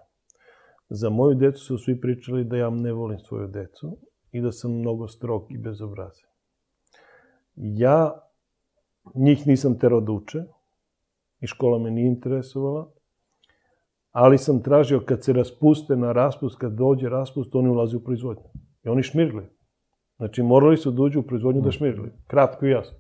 [0.90, 3.98] Za moju decu su svi pričali da ja ne volim svoju decu
[4.32, 6.30] i da sam mnogo strog i bezobrazan.
[7.56, 8.25] Ja
[9.16, 10.44] njih nisam terao da uče
[11.42, 12.92] i škola me nije interesovala,
[14.12, 18.44] ali sam tražio kad se raspuste na raspust, kad dođe raspust, oni ulaze u proizvodnju.
[18.84, 19.44] I oni šmirgli.
[20.18, 22.12] Znači, morali su da uđu u proizvodnju da šmirgli.
[22.28, 22.98] Kratko i jasno.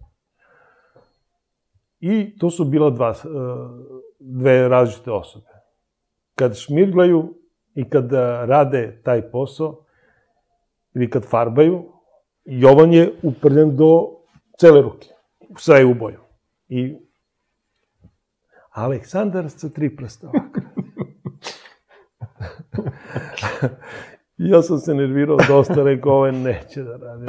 [2.00, 3.16] I to su bila dva, e,
[4.20, 5.48] dve različite osobe.
[6.36, 7.34] Kad šmirglaju
[7.76, 8.12] i kad
[8.46, 9.86] rade taj posao,
[10.96, 11.84] ili kad farbaju,
[12.46, 14.08] Jovan je uprljen do
[14.60, 15.15] cele ruke.
[15.58, 16.20] Sve u boju.
[16.68, 16.96] I
[18.72, 20.60] Aleksandar sa tri prsta ovako.
[24.38, 27.26] ja sam se nervirao dosta, rekao, ovo neće da radi.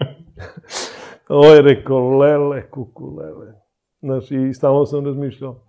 [1.28, 3.52] ovo je rekao, lele, kuku, lele.
[4.00, 5.60] Znaš, i stalno sam razmišljao.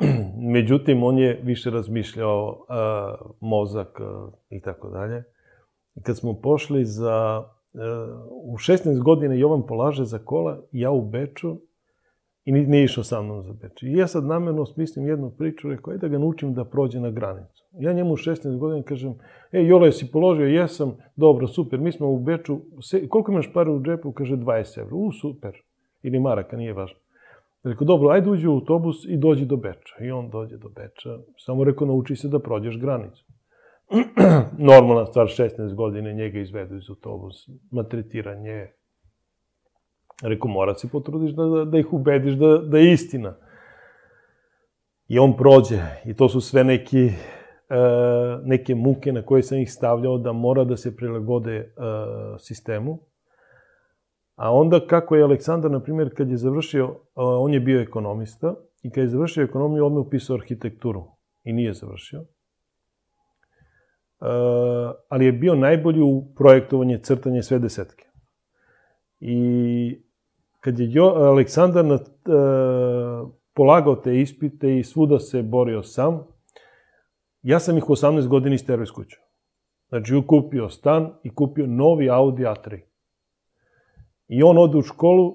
[0.54, 4.00] Međutim, on je više razmišljao a, mozak
[4.50, 5.24] i tako dalje.
[6.02, 7.44] Kad smo pošli za
[8.30, 11.56] u 16 godina Jovan polaže za kola, ja u Beču,
[12.48, 13.82] i nije išao sa mnom za Beč.
[13.82, 17.10] I ja sad namerno smislim jednu priču, rekao, je da ga naučim da prođe na
[17.10, 17.64] granicu.
[17.80, 19.14] Ja njemu u 16 godina kažem,
[19.52, 20.46] e, Jole, si položio?
[20.46, 22.58] Jesam, dobro, super, mi smo u Beču,
[23.08, 24.12] koliko imaš pare u džepu?
[24.12, 24.94] Kaže, 20 evra.
[24.96, 25.52] U, super.
[26.02, 26.98] Ili maraka, nije važno.
[27.64, 30.04] Rekao, dobro, ajde uđi u autobus i dođi do Beča.
[30.04, 31.18] I on dođe do Beča.
[31.36, 33.24] Samo rekao, nauči se da prođeš granicu.
[34.58, 38.66] normalna stvar, 16 godine, njega izvedu iz autobus, matretiranje.
[40.22, 43.36] Rekao, mora se potrudiš da, da, da ih ubediš da, da je istina.
[45.08, 47.12] I on prođe, i to su sve neki, e,
[48.44, 51.64] neke muke na koje sam ih stavljao da mora da se prilagode e,
[52.38, 52.98] sistemu.
[54.34, 58.54] A onda kako je Aleksandar, na primjer, kad je završio, e, on je bio ekonomista,
[58.82, 61.04] i kad je završio ekonomiju, on me upisao arhitekturu.
[61.44, 62.24] I nije završio.
[64.20, 68.04] Eh, ali je bio najbolji u projektovanje, crtanje sve desetke.
[69.20, 70.02] I
[70.60, 76.26] kad je Aleksandar na, uh, polagao te ispite i svuda se borio sam,
[77.42, 79.16] ja sam ih u 18 godina isterao iz kuće.
[79.88, 82.80] Znači, kupio stan i kupio novi Audi A3.
[84.28, 85.34] I on ode u školu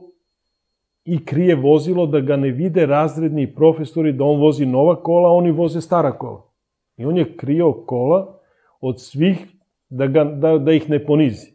[1.05, 5.33] i krije vozilo da ga ne vide razredni profesori da on vozi nova kola, a
[5.33, 6.51] oni voze stara kola.
[6.97, 8.42] I on je krio kola
[8.83, 9.47] od svih
[9.89, 11.53] da, ga, da, da ih ne ponizi.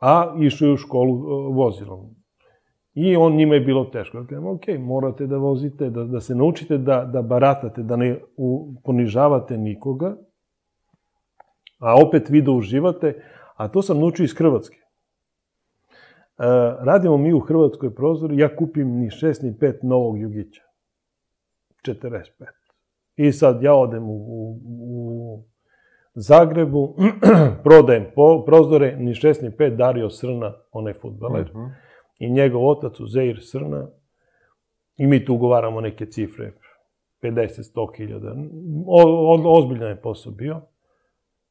[0.00, 2.10] A išao je u školu e, vozilom.
[2.94, 4.24] I on njima je bilo teško.
[4.28, 8.74] Kažem, ok, morate da vozite, da, da se naučite da, da baratate, da ne u,
[8.84, 10.16] ponižavate nikoga,
[11.78, 13.14] a opet vi da uživate,
[13.56, 14.76] a to sam naučio iz Hrvatske.
[14.76, 14.84] E,
[16.84, 20.62] radimo mi u Hrvatskoj prozori, ja kupim ni šest ni pet novog jugića.
[21.86, 22.57] 45.
[23.18, 25.42] I sad ja odem u, u, u
[26.14, 26.96] Zagrebu,
[27.64, 31.58] prodajem po, prozore, ni šest ni pet, Dario Srna, onaj futbaler, uh mhm.
[31.58, 31.70] -huh.
[32.18, 33.88] i njegov otac Uzeir Srna,
[34.96, 36.52] i mi tu ugovaramo neke cifre,
[37.22, 38.34] 50-100 hiljada.
[39.44, 40.60] Ozbiljan je posao bio.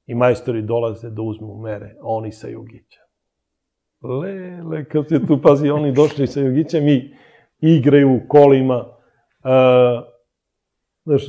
[0.06, 3.02] I majstori dolaze da uzmu mere, a oni sa Jugića.
[4.02, 7.14] Le, le, kad se tu pazi, oni došli sa Jugića, mi
[7.60, 8.78] igraju u kolima.
[8.78, 10.04] Uh,
[11.06, 11.28] znaš,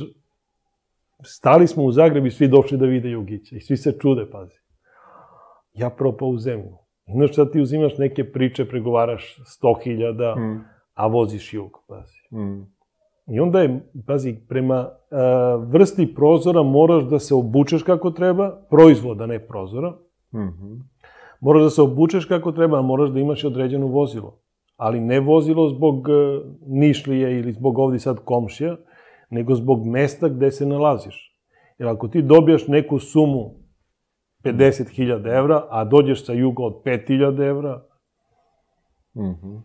[1.23, 3.55] stali smo u Zagrebu i svi došli da vide Jugića.
[3.55, 4.55] I svi se čude, pazi.
[5.73, 6.77] Ja propao u zemlju.
[7.13, 10.63] Znaš šta ti uzimaš neke priče, pregovaraš 100.000, mm.
[10.93, 12.41] a voziš jug, pazi.
[12.41, 12.79] Mm.
[13.35, 19.25] I onda je, pazi, prema uh, vrsti prozora moraš da se obučeš kako treba, proizvoda,
[19.25, 19.89] ne prozora.
[20.33, 20.79] Mm -hmm.
[21.41, 24.39] Moraš da se obučeš kako treba, a moraš da imaš određeno vozilo.
[24.75, 28.77] Ali ne vozilo zbog uh, Nišlije ili zbog ovdje sad komšija,
[29.29, 31.35] nego zbog mesta gde se nalaziš.
[31.77, 33.59] Jer ako ti dobijaš neku sumu
[34.43, 37.83] 50.000 evra, a dođeš sa juga od 5.000 evra,
[39.15, 39.61] mm -hmm.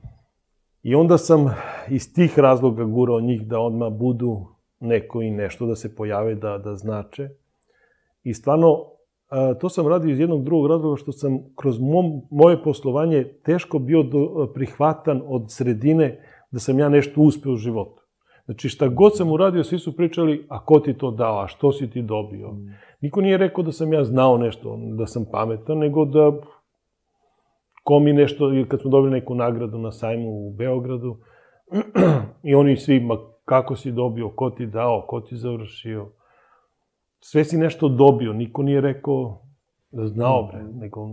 [0.82, 1.54] i onda sam
[1.88, 4.46] iz tih razloga gurao njih da odmah budu
[4.80, 7.28] neko i nešto, da se pojave, da, da znače.
[8.22, 8.84] I stvarno,
[9.60, 14.02] to sam radio iz jednog drugog razloga, što sam kroz mom, moje poslovanje teško bio
[14.02, 18.03] do, prihvatan od sredine da sam ja nešto uspeo u životu.
[18.44, 21.72] Znači, šta god sam uradio, svi su pričali, a ko ti to dao, a što
[21.72, 22.52] si ti dobio?
[22.52, 22.74] Mm.
[23.00, 26.32] Niko nije rekao da sam ja znao nešto, da sam pametan, nego da
[27.82, 31.16] ko mi nešto, kad smo dobili neku nagradu na sajmu u Beogradu,
[32.48, 36.12] i oni svi, ma kako si dobio, ko ti dao, ko ti završio,
[37.20, 39.40] sve si nešto dobio, niko nije rekao
[39.90, 40.78] da znao, bre, mm.
[40.78, 41.08] nego...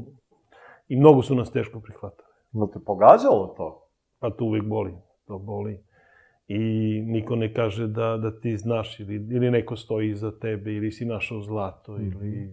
[0.88, 2.30] I mnogo su nas teško prihvatali.
[2.52, 3.88] No te pogađalo to?
[4.20, 4.94] Pa to uvijek boli,
[5.28, 5.84] to boli
[6.48, 6.58] i
[7.06, 11.06] niko ne kaže da, da ti znaš ili, ili neko stoji iza tebe ili si
[11.06, 12.12] našao zlato mm -hmm.
[12.12, 12.52] ili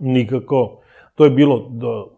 [0.00, 0.80] nikako.
[1.14, 2.16] To je bilo do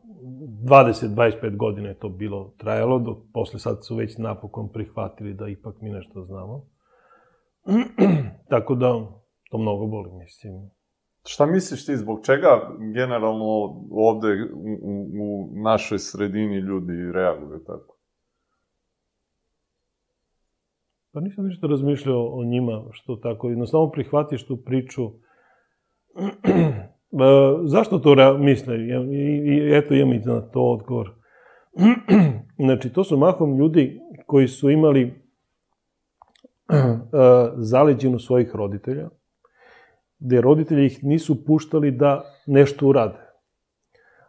[0.64, 5.80] 20-25 godina je to bilo trajalo, dok posle sad su već napokon prihvatili da ipak
[5.80, 6.66] mi nešto znamo.
[8.50, 9.06] Tako da,
[9.50, 10.70] to mnogo boli, mislim.
[11.24, 13.44] Šta misliš ti, zbog čega generalno
[13.90, 17.97] ovde u, u, u našoj sredini ljudi reaguju tako?
[21.18, 25.10] Pa nisam ništa razmišljao o njima, što tako, jednostavno prihvatiš tu priču.
[27.74, 28.76] Zašto to misle?
[28.78, 31.10] I, eto, imam i na to odgovor.
[32.66, 35.22] znači, to su mahom ljudi koji su imali
[37.70, 39.08] zaleđenu svojih roditelja,
[40.18, 43.18] gde roditelji ih nisu puštali da nešto urade.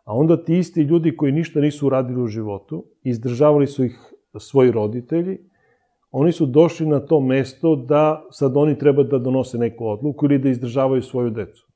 [0.04, 4.72] A onda ti isti ljudi koji ništa nisu uradili u životu, izdržavali su ih svoji
[4.72, 5.49] roditelji
[6.12, 10.38] oni su došli na to mesto da sad oni treba da donose neku odluku ili
[10.38, 11.68] da izdržavaju svoju decu.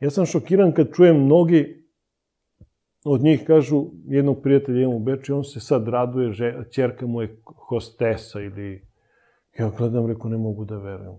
[0.00, 1.86] Ja sam šokiran kad čujem mnogi
[3.04, 7.22] od njih kažu, jednog prijatelja imam u Beču, on se sad raduje, že, čerka mu
[7.22, 7.36] je
[7.68, 8.82] hostesa ili...
[9.58, 11.14] Ja gledam, reko, ne mogu da verujem.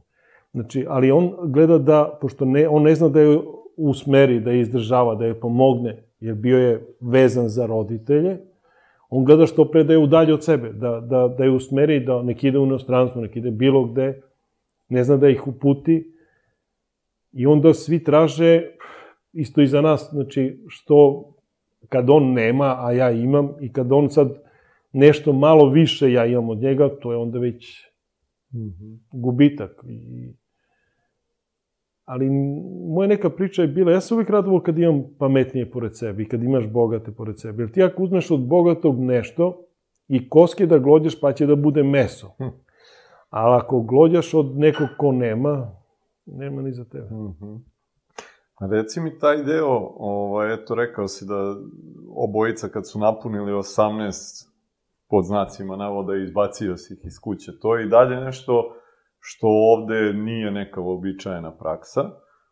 [0.52, 3.40] Znači, ali on gleda da, pošto ne, on ne zna da je
[3.78, 8.38] usmeri, da je izdržava, da je pomogne, jer bio je vezan za roditelje,
[9.10, 12.22] On gleda što pre da je udalje od sebe, da, da, da je usmeri, da
[12.22, 14.22] nek ide u inostranstvo, nek ide bilo gde,
[14.90, 16.14] ne zna da ih uputi.
[17.32, 18.64] I onda svi traže,
[19.34, 21.30] isto i za nas, znači, što
[21.90, 24.44] kad on nema, a ja imam, i kad on sad
[24.94, 27.88] nešto malo više ja imam od njega, to je onda već
[28.54, 28.98] -hmm.
[29.12, 29.86] gubitak.
[29.88, 30.34] I
[32.08, 32.30] ali
[32.90, 36.28] moja neka priča je bila, ja sam uvijek radovo kad imam pametnije pored sebe i
[36.28, 37.64] kad imaš bogate pored sebe.
[37.64, 39.66] Jer ti ako uzmeš od bogatog nešto
[40.08, 42.28] i koske da glođaš pa će da bude meso.
[42.38, 42.44] Hm.
[43.30, 45.72] Ali ako glođaš od nekog ko nema,
[46.26, 47.08] nema ni za tebe.
[47.12, 47.60] Mm -hmm.
[48.72, 51.56] Reci mi taj deo, ovaj, eto rekao si da
[52.16, 54.48] obojica kad su napunili 18
[55.10, 57.60] pod znacima navoda izbacio si ih iz kuće.
[57.60, 58.74] To je i dalje nešto
[59.30, 62.02] što ovde nije neka običajena praksa.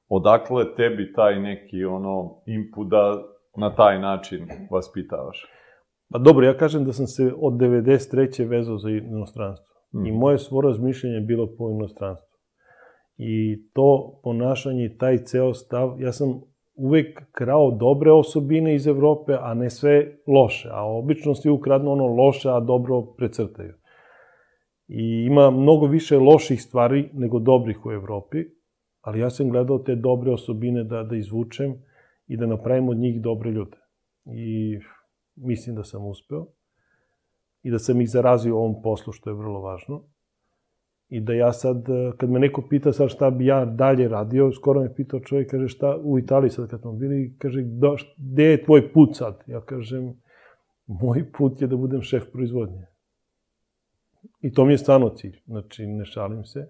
[0.09, 3.23] Odakle tebi taj neki ono input da
[3.57, 5.45] na taj način vaspitavaš?
[6.11, 8.49] Pa dobro, ja kažem da sam se od 93.
[8.49, 9.65] vezao za inostranstvo.
[9.93, 10.05] Mm.
[10.05, 12.35] I moje svo razmišljanje je bilo po inostranstvu.
[13.17, 13.33] I
[13.73, 16.41] to ponašanje, taj ceo stav, ja sam
[16.75, 20.69] uvek krao dobre osobine iz Evrope, a ne sve loše.
[20.71, 23.73] A obično svi ukradnu ono loše, a dobro precrtaju.
[24.87, 28.37] I ima mnogo više loših stvari nego dobrih u Evropi,
[29.01, 31.75] ali ja sam gledao te dobre osobine da, da izvučem
[32.27, 33.77] i da napravim od njih dobre ljude.
[34.25, 34.79] I
[35.35, 36.47] mislim da sam uspeo
[37.63, 40.03] i da sam ih zarazio ovom poslu, što je vrlo važno.
[41.09, 41.85] I da ja sad,
[42.17, 45.67] kad me neko pita sad šta bi ja dalje radio, skoro me pitao čovjek, kaže
[45.67, 49.43] šta u Italiji sad kad smo bili, kaže da, gde je tvoj put sad?
[49.47, 50.13] Ja kažem,
[50.87, 52.94] moj put je da budem šef proizvodnje.
[54.41, 56.67] I to mi je stvarno cilj, znači ne šalim se.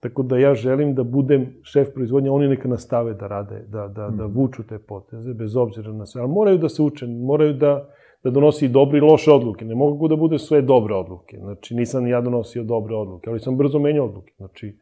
[0.00, 4.08] Tako da ja želim da budem šef proizvodnje, oni neka nastave da rade, da, da,
[4.10, 4.38] da mhm.
[4.38, 6.20] vuču te poteze, bez obzira na sve.
[6.20, 7.88] Ali moraju da se uče, moraju da,
[8.24, 9.64] da donosi dobre i loše odluke.
[9.64, 11.36] Ne mogu da bude sve dobre odluke.
[11.38, 14.32] Znači, nisam ja donosio dobre odluke, ali sam brzo menjao odluke.
[14.36, 14.78] Znači,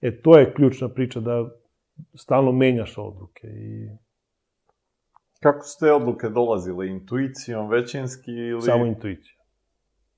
[0.00, 1.50] e, to je ključna priča, da
[2.14, 3.46] stalno menjaš odluke.
[3.46, 3.88] I...
[5.40, 6.88] Kako su te odluke dolazile?
[6.88, 8.62] Intuicijom, većinski ili...
[8.62, 9.41] Samo intuicija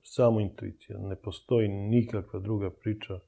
[0.04, 0.98] samo intuicija.
[0.98, 3.18] Ne postoji nikakva druga priča.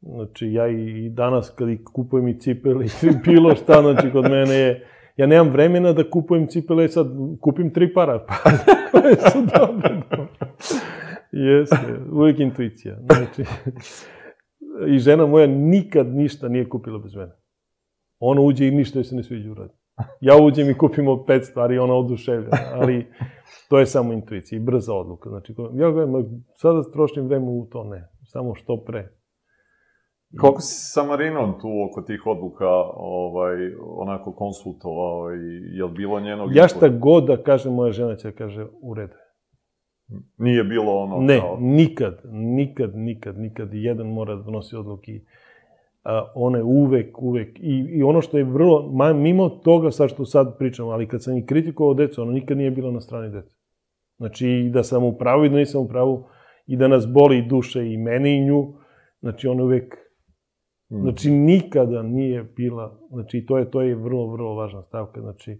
[0.00, 4.86] Znači, ja i danas kad kupujem i cipele ili bilo šta, znači, kod mene je...
[5.16, 7.06] Ja nemam vremena da kupujem cipele, sad
[7.40, 8.34] kupim tri para, pa
[8.92, 10.02] koje su dobre.
[11.32, 12.98] Jeste, uvijek intuicija.
[13.06, 13.44] Znači,
[14.94, 17.32] i žena moja nikad ništa nije kupila bez mene.
[18.18, 19.74] Ona uđe i ništa joj se ne sviđa uradi.
[20.28, 23.06] Ja uđem i kupimo pet stvari ona oduševlja, ali
[23.68, 25.28] to je samo intuicija i brza odluka.
[25.28, 26.12] Znači, ja gledam,
[26.54, 29.08] sada trošim vreme u to, ne, samo što pre.
[30.40, 36.20] Koliko si sa Marinom tu oko tih odluka ovaj, onako konsultovao i je li bilo
[36.20, 36.56] njenog...
[36.56, 39.14] Ja šta god da kaže moja žena će da kaže u redu.
[40.38, 41.56] Nije bilo ono Ne, kao...
[41.60, 43.68] nikad, nikad, nikad, nikad.
[43.72, 45.12] Jedan mora da donosi odluke.
[46.34, 47.58] One uvek, uvek.
[47.58, 51.22] I, I ono što je vrlo, ma, mimo toga sad što sad pričam, ali kad
[51.22, 53.56] sam i kritikovao decu, ono nikad nije bilo na strani dece.
[54.16, 56.24] Znači, i da sam u pravu i da nisam u pravu,
[56.66, 58.74] i da nas boli duše i mene i nju,
[59.20, 59.96] znači ona uvek
[60.92, 61.00] Mm.
[61.02, 65.58] Znači, nikada nije bila, znači, to je, to je vrlo, vrlo važna stavka, znači,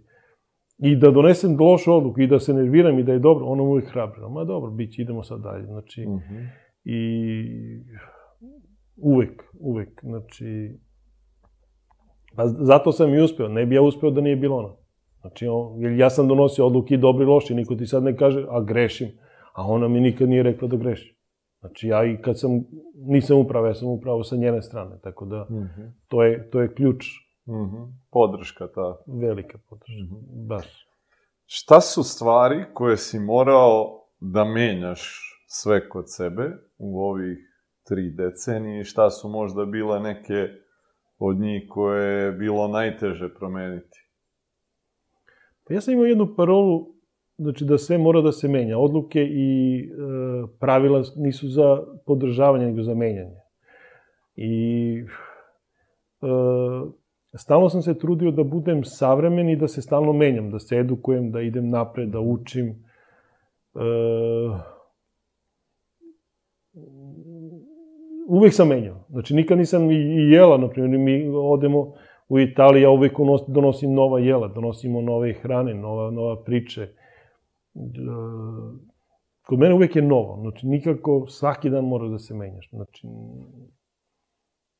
[0.77, 3.91] i da donesem lošu odluku i da se nerviram i da je dobro, ono uvijek
[3.91, 4.29] hrabro.
[4.29, 5.65] Ma dobro, bit će, idemo sad dalje.
[5.65, 6.47] Znači, mm -hmm.
[6.83, 6.99] i
[8.97, 10.79] uvek, uvek, znači,
[12.35, 14.73] pa zato sam i uspeo, ne bi ja uspeo da nije bilo ona.
[15.21, 18.17] Znači, on, jer ja sam donosio odluke i dobri i loši, niko ti sad ne
[18.17, 19.07] kaže, a grešim,
[19.53, 21.15] a ona mi nikad nije rekla da grešim.
[21.59, 22.51] Znači, ja i kad sam,
[22.95, 25.91] nisam upravo, ja sam upravo sa njene strane, tako da, mm -hmm.
[26.07, 27.05] to, je, to je ključ.
[27.47, 27.93] Mm -hmm.
[28.11, 28.97] Podrška ta.
[29.07, 30.47] Velika podrška, mm -hmm.
[30.47, 30.87] baš.
[31.45, 37.37] Šta su stvari koje si morao da menjaš sve kod sebe u ovih
[37.83, 40.47] tri decenije i šta su možda bile neke
[41.17, 43.99] od njih koje je bilo najteže promeniti?
[45.67, 46.93] Pa ja sam imao jednu parolu
[47.37, 48.77] znači da sve mora da se menja.
[48.77, 49.87] Odluke i e,
[50.59, 53.41] pravila nisu za podržavanje, nego za menjanje.
[54.35, 55.05] I
[56.21, 56.27] e,
[57.37, 61.31] stalno sam se trudio da budem savremen i da se stalno menjam, da se edukujem,
[61.31, 62.67] da idem napred, da učim.
[63.75, 63.79] E,
[68.27, 69.05] uvek sam menjao.
[69.09, 71.93] Znači, nikad nisam i jela, na primjer, mi odemo
[72.29, 73.13] u Italiji, ja uvek
[73.47, 76.87] donosim nova jela, donosimo nove hrane, nova, nova priče.
[79.45, 83.07] Kod mene uvek je novo, znači nikako svaki dan mora da se menjaš, znači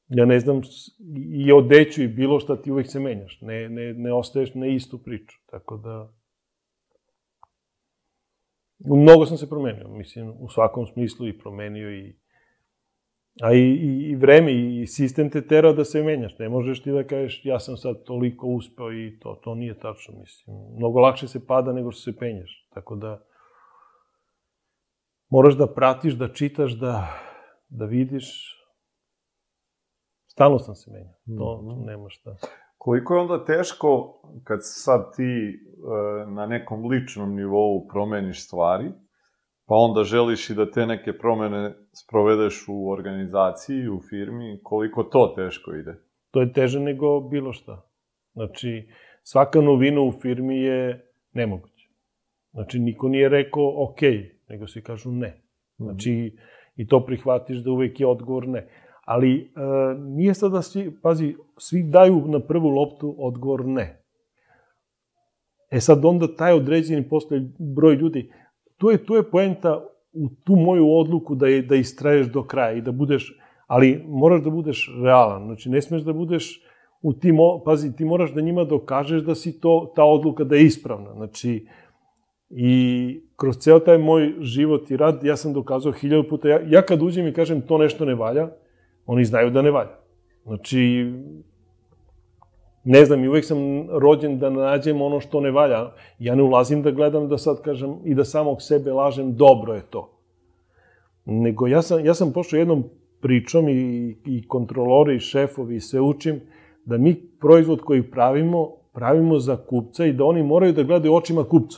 [0.08, 0.62] ja ne znam,
[1.34, 5.04] i odeću i bilo šta ti uvek se menjaš, ne, ne, ne ostaješ na istu
[5.04, 6.14] priču, tako da
[8.80, 12.16] mnogo sam se promenio, mislim, u svakom smislu i promenio i
[13.42, 16.38] A i, i, i vreme i sistem te tera da se menjaš.
[16.40, 19.40] Ne možeš ti da kažeš ja sam sad toliko uspeo i to.
[19.44, 20.58] To nije tačno, mislim.
[20.78, 22.68] Mnogo lakše se pada nego što se penjaš.
[22.74, 23.24] Tako da
[25.30, 27.08] moraš da pratiš, da čitaš, da,
[27.70, 28.60] da vidiš.
[30.26, 31.14] Stalno sam se menjao.
[31.38, 31.80] To, mm -hmm.
[31.80, 32.36] to nema šta.
[32.78, 38.92] Koliko je onda teško kad sad ti e, na nekom ličnom nivou promeniš stvari,
[39.66, 45.34] pa onda želiš i da te neke promene sprovedeš u organizaciji, u firmi, koliko to
[45.36, 45.96] teško ide?
[46.32, 47.82] To je teže nego bilo šta.
[48.34, 48.90] Znači,
[49.24, 51.90] svaka novina u firmi je nemoguća.
[52.52, 54.02] Znači, niko nije rekao ok,
[54.50, 55.42] nego svi kažu ne.
[55.78, 56.38] Znači,
[56.76, 58.68] i to prihvatiš da uvek je odgovor ne.
[59.06, 59.50] Ali e,
[60.00, 64.04] nije sada svi, pazi, svi daju na prvu loptu odgovor ne.
[65.72, 68.32] E sad onda taj određeni postoje broj ljudi,
[68.84, 72.74] tu je, tu je poenta u tu moju odluku da, je, da istraješ do kraja
[72.74, 76.62] i da budeš, ali moraš da budeš realan, znači ne smeš da budeš
[77.02, 80.66] u tim, pazi, ti moraš da njima dokažeš da si to, ta odluka da je
[80.66, 81.68] ispravna, znači,
[82.50, 86.82] i kroz ceo taj moj život i rad, ja sam dokazao hiljadu puta, ja, ja
[86.82, 88.50] kad uđem i kažem to nešto ne valja,
[89.06, 89.96] oni znaju da ne valja.
[90.44, 91.12] Znači,
[92.84, 93.58] ne znam, i uvek sam
[93.90, 95.92] rođen da nađem ono što ne valja.
[96.20, 99.82] Ja ne ulazim da gledam da sad kažem i da samog sebe lažem, dobro je
[99.82, 100.10] to.
[101.26, 102.84] Nego ja sam, ja sam pošao jednom
[103.22, 106.42] pričom i, i kontrolori i šefovi i sve učim,
[106.86, 111.44] da mi proizvod koji pravimo, pravimo za kupca i da oni moraju da gledaju očima
[111.44, 111.78] kupca.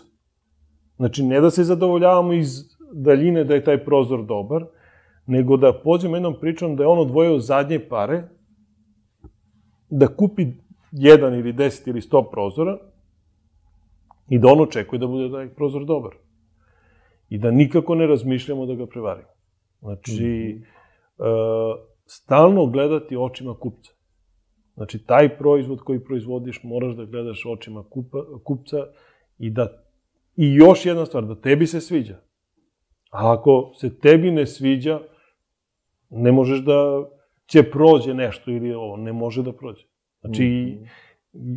[0.97, 4.65] Znači, ne da se zadovoljavamo iz daljine da je taj prozor dobar,
[5.25, 8.23] nego da pođemo jednom pričom da je on odvojio zadnje pare,
[9.89, 10.47] da kupi
[10.97, 12.77] jedan ili deset ili sto prozora
[14.29, 16.11] i da on očekuje da bude taj prozor dobar.
[17.29, 19.29] I da nikako ne razmišljamo da ga prevarimo.
[19.79, 20.63] Znači, mm
[21.17, 21.79] -hmm.
[21.79, 23.91] e, stalno gledati očima kupca.
[24.73, 28.77] Znači, taj proizvod koji proizvodiš moraš da gledaš očima kupa, kupca
[29.37, 29.85] i da
[30.35, 32.15] I još jedna stvar, da tebi se sviđa.
[33.11, 34.99] A ako se tebi ne sviđa,
[36.09, 37.05] ne možeš da
[37.45, 39.85] će prođe nešto ili ovo, ne može da prođe.
[40.25, 40.85] Znači, mm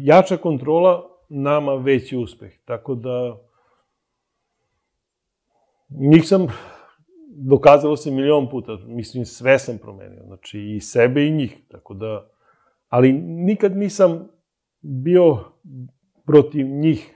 [0.03, 2.53] jača kontrola nama veći uspeh.
[2.65, 3.39] Tako da,
[5.89, 6.47] njih sam,
[7.29, 12.31] dokazalo se milion puta, mislim, sve sam promenio, znači i sebe i njih, tako da,
[12.89, 14.29] ali nikad nisam
[14.81, 15.39] bio
[16.27, 17.15] protiv njih,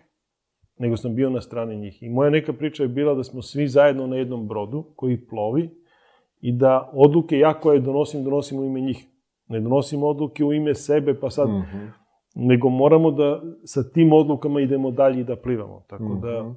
[0.78, 2.03] nego sam bio na strani njih.
[2.03, 5.70] I moja neka priča je bila da smo svi zajedno na jednom brodu koji plovi
[6.40, 9.11] i da odluke ja koje donosim, donosim u ime njih.
[9.53, 11.90] Ne donosim odluke u ime sebe, pa sad, mm -hmm.
[12.34, 15.84] nego moramo da sa tim odlukama idemo dalje i da plivamo.
[15.88, 16.20] Tako mm -hmm.
[16.20, 16.53] da, mhm.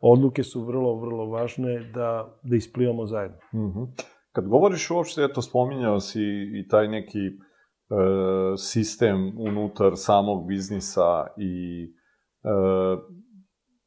[0.00, 3.36] odluke su vrlo, vrlo važne da, da isplivamo zajedno.
[3.52, 3.86] Mm -hmm.
[4.32, 6.22] Kad govoriš uopšte, eto, spominjao si
[6.60, 7.32] i taj neki e,
[8.56, 11.84] sistem unutar samog biznisa i
[12.44, 12.50] e,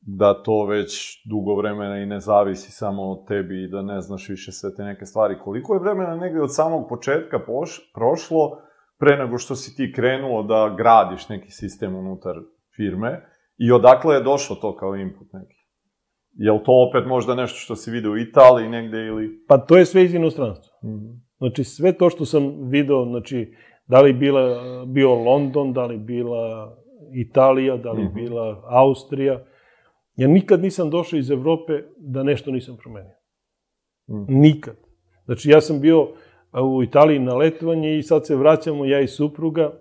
[0.06, 4.30] da to već dugo vremena i ne zavisi samo od tebi i da ne znaš
[4.30, 5.36] više sve te neke stvari.
[5.44, 8.58] Koliko je vremena negde od samog početka poš, prošlo
[9.00, 12.36] pre nego što si ti krenuo da gradiš neki sistem unutar
[12.76, 13.22] firme
[13.58, 15.64] i odakle je došlo to kao input neki?
[16.34, 19.46] Je li to opet možda nešto što si video u Italiji negde ili...
[19.48, 20.78] Pa to je sve iz inostranstva.
[20.84, 21.20] Mm -hmm.
[21.38, 23.54] Znači sve to što sam video, znači
[23.88, 26.76] da li bila, bio London, da li bila
[27.14, 28.14] Italija, da li mm -hmm.
[28.14, 29.44] bila Austrija,
[30.16, 33.16] Ja nikad nisam došao iz Evrope da nešto nisam promenio.
[34.08, 34.26] Mm.
[34.28, 34.76] Nikad.
[35.26, 36.08] Znači, ja sam bio
[36.62, 39.74] u Italiji na letovanje i sad se vraćamo, ja i supruga,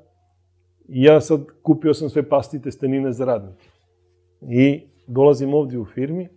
[0.88, 3.68] i ja sad kupio sam sve pastite stenine za radnike.
[4.40, 6.28] I dolazim ovdje u firmi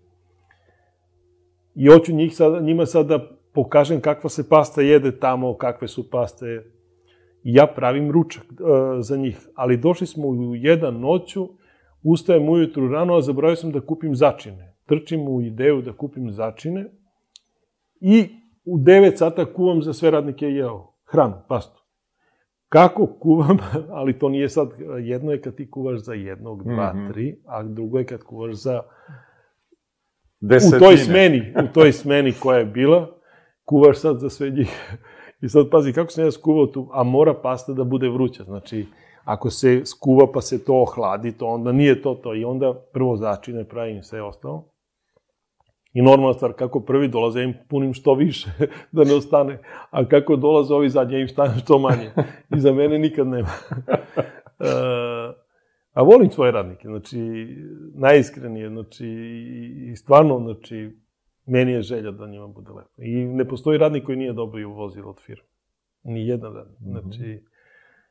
[1.75, 6.09] i hoću njih sad, njima sad da pokažem kakva se pasta jede tamo, kakve su
[6.09, 6.71] paste.
[7.43, 8.57] Ja pravim ručak uh,
[8.99, 11.49] za njih, ali došli smo u jedan noću,
[12.07, 14.75] Ustajem ujutru rano, a zaboravio sam da kupim začine.
[14.85, 16.85] Trčim u ideju da kupim začine
[18.01, 18.29] i
[18.65, 21.81] u 9 sata kuvam za sve radnike jeo hranu, pastu.
[22.69, 23.57] Kako kuvam,
[23.97, 24.69] ali to nije sad,
[25.03, 27.13] jedno je kad ti kuvaš za jednog, dva, mm -hmm.
[27.13, 28.81] tri, a drugo je kad kuvaš za...
[30.39, 30.77] Desetine.
[30.77, 33.17] U toj smeni, u toj smeni koja je bila,
[33.63, 34.97] kuvaš sad za sve njih.
[35.43, 38.85] I sad pazi, kako sam ja skuvao tu, a mora pasta da bude vruća, znači
[39.25, 42.35] Ako se skuva pa se to ohladi, to onda nije to to.
[42.35, 44.71] I onda prvo začine pravim sve ostalo.
[45.93, 48.49] I normalna stvar, kako prvi dolaze, ja im punim što više,
[48.91, 49.59] da ne ostane.
[49.89, 52.11] A kako dolaze ovi zadnji, ja im stavim što manje.
[52.55, 53.49] I za mene nikad nema.
[53.77, 55.35] uh,
[55.97, 57.47] a volim svoje radnike, znači,
[57.93, 59.07] najiskrenije, znači,
[59.91, 60.91] i stvarno, znači,
[61.45, 63.01] meni je želja da njima bude lepo.
[63.01, 65.47] I ne postoji radnik koji nije dobio vozilo od firme.
[66.03, 66.79] Ni jedan radnik.
[66.79, 67.54] Znači, mm -hmm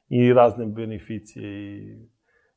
[0.08, 2.08] i razne beneficije i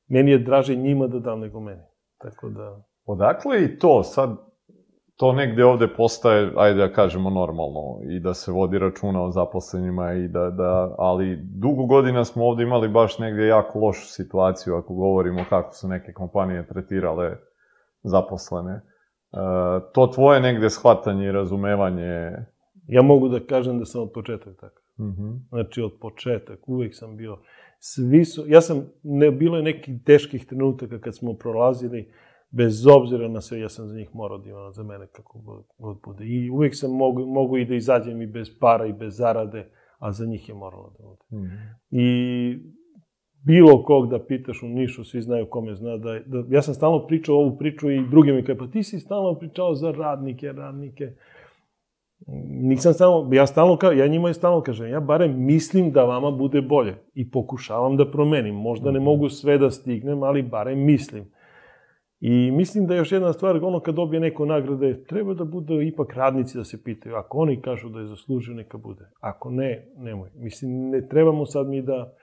[0.07, 1.83] meni je draže njima da dam nego meni.
[2.17, 2.83] Tako da...
[3.05, 4.37] Odakle i to sad,
[5.17, 10.13] to negde ovde postaje, ajde da kažemo, normalno i da se vodi računa o zaposlenima
[10.13, 14.93] i da, da, ali dugo godina smo ovde imali baš negde jako lošu situaciju ako
[14.93, 17.37] govorimo kako su neke kompanije tretirale
[18.03, 18.71] zaposlene.
[18.74, 18.82] E,
[19.93, 22.32] to tvoje negde shvatanje i razumevanje...
[22.87, 24.82] Ja mogu da kažem da sam od početka tako.
[24.99, 25.39] Mm -hmm.
[25.49, 27.37] Znači, od početak, uvek sam bio,
[27.79, 32.11] svi su, ja sam, ne, bilo je nekih teških trenutaka kad smo prolazili,
[32.51, 35.97] bez obzira na sve, ja sam za njih morao da imam za mene kako god
[36.05, 36.25] bude.
[36.25, 40.11] I uvek sam mogu, mogu i da izađem i bez para i bez zarade, a
[40.11, 41.24] za njih je moralo da bude.
[41.32, 41.75] Mm -hmm.
[41.89, 42.59] I
[43.45, 47.07] bilo kog da pitaš u Nišu, svi znaju kome zna da, da ja sam stalno
[47.07, 51.13] pričao ovu priču i drugi mi kaže, pa ti si stalno pričao za radnike, radnike.
[52.47, 56.61] Nisam samo, ja stalno, ja njima je stalno kažem, ja barem mislim da vama bude
[56.61, 58.55] bolje i pokušavam da promenim.
[58.55, 59.05] Možda ne mhm.
[59.05, 61.31] mogu sve da stignem, ali barem mislim.
[62.19, 65.87] I mislim da je još jedna stvar, ono kad dobije neko nagrade, treba da bude
[65.87, 67.15] ipak radnici da se pitaju.
[67.15, 69.09] Ako oni kažu da je zaslužio, neka bude.
[69.19, 70.29] Ako ne, nemoj.
[70.35, 72.13] Mislim, ne trebamo sad mi da...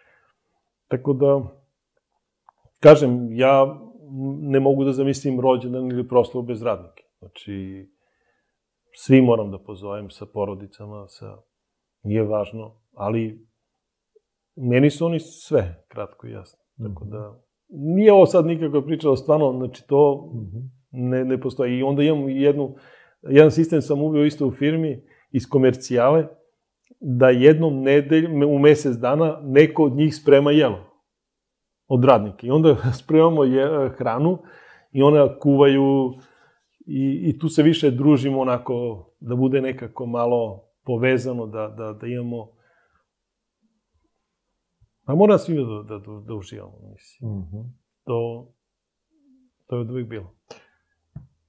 [0.88, 1.42] Tako da,
[2.80, 3.80] kažem, ja
[4.40, 7.02] ne mogu da zamislim rođendan ili proslavu bez radnike.
[7.18, 7.86] Znači,
[8.96, 11.36] svi moram da pozovem sa porodicama, sa...
[12.02, 13.46] Nije važno, ali
[14.56, 16.58] meni su oni sve, kratko i jasno.
[16.88, 20.68] Tako da, nije ovo sad nikako pričalo, stvarno, znači to -hmm.
[20.90, 21.78] ne, ne postoji.
[21.78, 22.74] I onda imam jednu,
[23.22, 26.26] jedan sistem sam uvio isto u firmi iz komercijale,
[27.00, 30.94] da jednom nedelj, u mesec dana, neko od njih sprema jelo
[31.88, 32.46] od radnika.
[32.46, 34.38] I onda spremamo je, hranu
[34.92, 36.12] i ona kuvaju
[36.86, 42.06] i, i tu se više družimo onako, da bude nekako malo povezano, da, da, da
[42.06, 42.54] imamo
[45.04, 47.30] A mora svi da, da, da, da uživamo, mislim.
[47.30, 47.64] Mm -hmm.
[48.04, 48.48] To,
[49.66, 50.34] to je od uvijek bilo.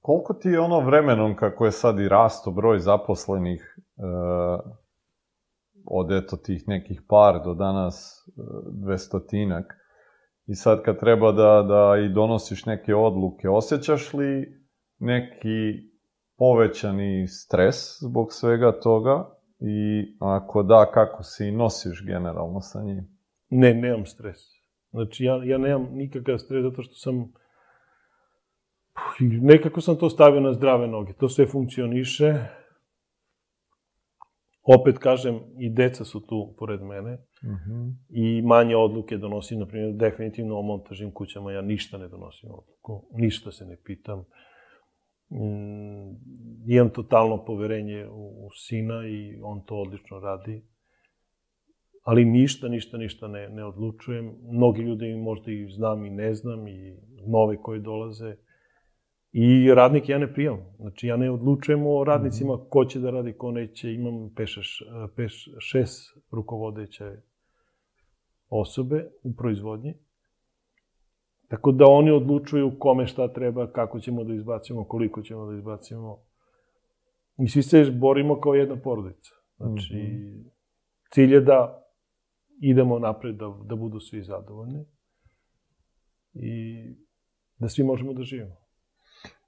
[0.00, 4.02] koliko ti je ono vremenom kako je sad i rasto broj zaposlenih e,
[5.84, 8.42] od eto tih nekih par do danas e,
[8.72, 9.74] dvestotinak
[10.46, 14.60] i sad kad treba da, da i donosiš neke odluke, osjećaš li
[14.98, 15.88] neki
[16.36, 23.08] povećani stres zbog svega toga i ako da, kako se i nosiš generalno sa njim?
[23.50, 24.38] Ne, nemam stres.
[24.90, 27.32] Znači, ja, ja nemam nikakav stres zato što sam
[29.20, 31.12] nekako sam to stavio na zdrave noge.
[31.12, 32.34] To sve funkcioniše.
[34.62, 37.12] Opet kažem, i deca su tu pored mene.
[37.42, 37.94] Mm -hmm.
[38.08, 43.08] I manje odluke donosim, na primjer, definitivno o montažnim kućama ja ništa ne donosim odluku.
[43.12, 44.18] Ništa se ne pitam.
[44.18, 44.24] Mm,
[46.66, 50.62] imam totalno poverenje u, u sina i on to odlično radi.
[52.02, 54.34] Ali ništa, ništa, ništa ne, ne odlučujem.
[54.42, 56.96] Mnogi ljudi možda i znam i ne znam i
[57.26, 58.36] nove koji dolaze
[59.38, 60.58] I radnik ja ne prijam.
[60.76, 62.68] Znači, ja ne odlučujem o radnicima mm -hmm.
[62.68, 63.92] ko će da radi, ko neće.
[63.92, 64.82] Imam peš,
[65.16, 67.04] peš, šest rukovodeće
[68.48, 69.94] osobe u proizvodnji.
[71.48, 76.18] Tako da oni odlučuju kome šta treba, kako ćemo da izbacimo, koliko ćemo da izbacimo.
[77.38, 79.30] I svi se borimo kao jedna porodica.
[79.56, 80.50] Znači, mm -hmm.
[81.12, 81.82] cilj je da
[82.60, 84.84] idemo napred, da, da budu svi zadovoljni
[86.34, 86.84] i
[87.58, 88.56] da svi možemo da živimo.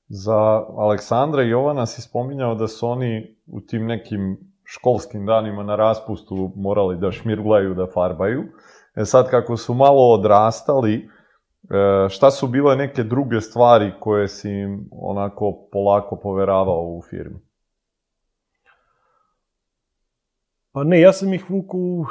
[0.08, 5.76] Za Aleksandra i Jovana si spominjao da su oni u tim nekim školskim danima na
[5.76, 8.44] raspustu morali da šmirglaju, da farbaju.
[8.96, 11.08] E sad, kako su malo odrastali,
[11.70, 17.38] e, šta su bile neke druge stvari koje si im onako polako poveravao u firmi?
[20.72, 22.06] Pa ne, ja sam ih vuku u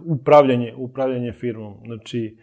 [0.00, 1.74] upravljanje, upravljanje firmom.
[1.86, 2.38] Znači,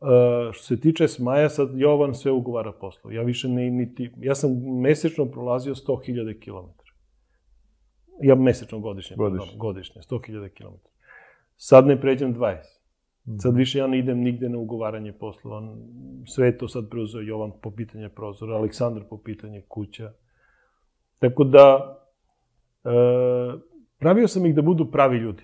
[0.00, 3.10] Uh, što se tiče Smaja, sad Jovan sve ugovara poslo.
[3.10, 4.50] Ja više ne, niti, ja sam
[4.80, 6.70] mesečno prolazio 100.000 km.
[8.22, 10.74] Ja mesečno godišnje, godišnje, pardon, godišnje 100.000 km.
[11.56, 12.56] Sad ne pređem 20.
[13.28, 13.38] Mm.
[13.38, 15.76] Sad više ja ne idem nigde na ugovaranje poslova.
[16.26, 20.12] Sve to sad preuzeo Jovan po pitanje prozora, Aleksandar po pitanje kuća.
[21.18, 21.96] Tako da,
[22.84, 22.90] e,
[23.98, 25.42] pravio sam ih da budu pravi ljudi.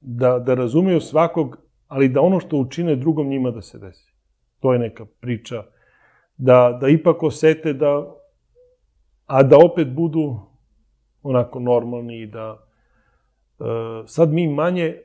[0.00, 1.56] Da, da razumeju svakog
[1.92, 4.12] ali da ono što učine drugom njima da se desi.
[4.60, 5.64] To je neka priča.
[6.36, 8.14] Da, da ipak osete da,
[9.26, 10.40] a da opet budu
[11.22, 13.66] onako normalni i da uh,
[14.06, 14.96] sad mi manje,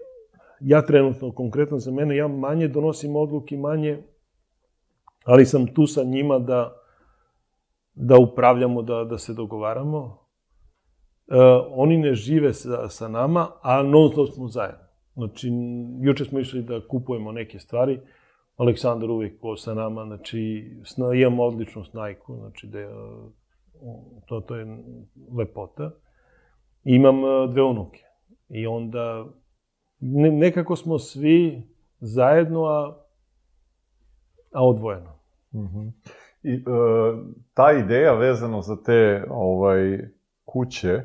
[0.60, 4.04] ja trenutno, konkretno za mene, ja manje donosim odluke, manje,
[5.24, 6.76] ali sam tu sa njima da,
[7.94, 9.98] da upravljamo, da, da se dogovaramo.
[11.28, 11.36] Uh,
[11.70, 14.88] oni ne žive sa, sa nama, a non stop smo zajedno.
[15.14, 15.50] Znači,
[16.02, 18.00] juče smo išli da kupujemo neke stvari,
[18.58, 22.90] Aleksandar uvijek po sa nama, znači, sna, imamo odličnu snajku, znači, da je,
[24.26, 24.78] to, to je
[25.38, 25.92] lepota.
[26.84, 28.04] Imam e, dve unuke.
[28.50, 29.26] I onda,
[30.00, 31.64] ne, nekako smo svi
[32.00, 32.98] zajedno, a,
[34.54, 35.20] a odvojeno.
[35.54, 35.92] Mm -hmm.
[36.44, 36.62] I e,
[37.54, 40.00] ta ideja vezano za te ovaj
[40.46, 41.04] kuće,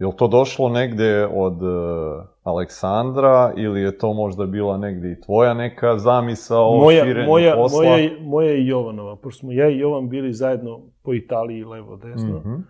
[0.00, 5.20] Je li to došlo negde od uh, Aleksandra ili je to možda bila negde i
[5.20, 7.84] tvoja neka zamisa o moja, širenju moja, posla?
[7.84, 12.42] Moja, moja i Jovanova, pošto smo ja i Jovan bili zajedno po Italiji levo-desno mm
[12.44, 12.62] -hmm.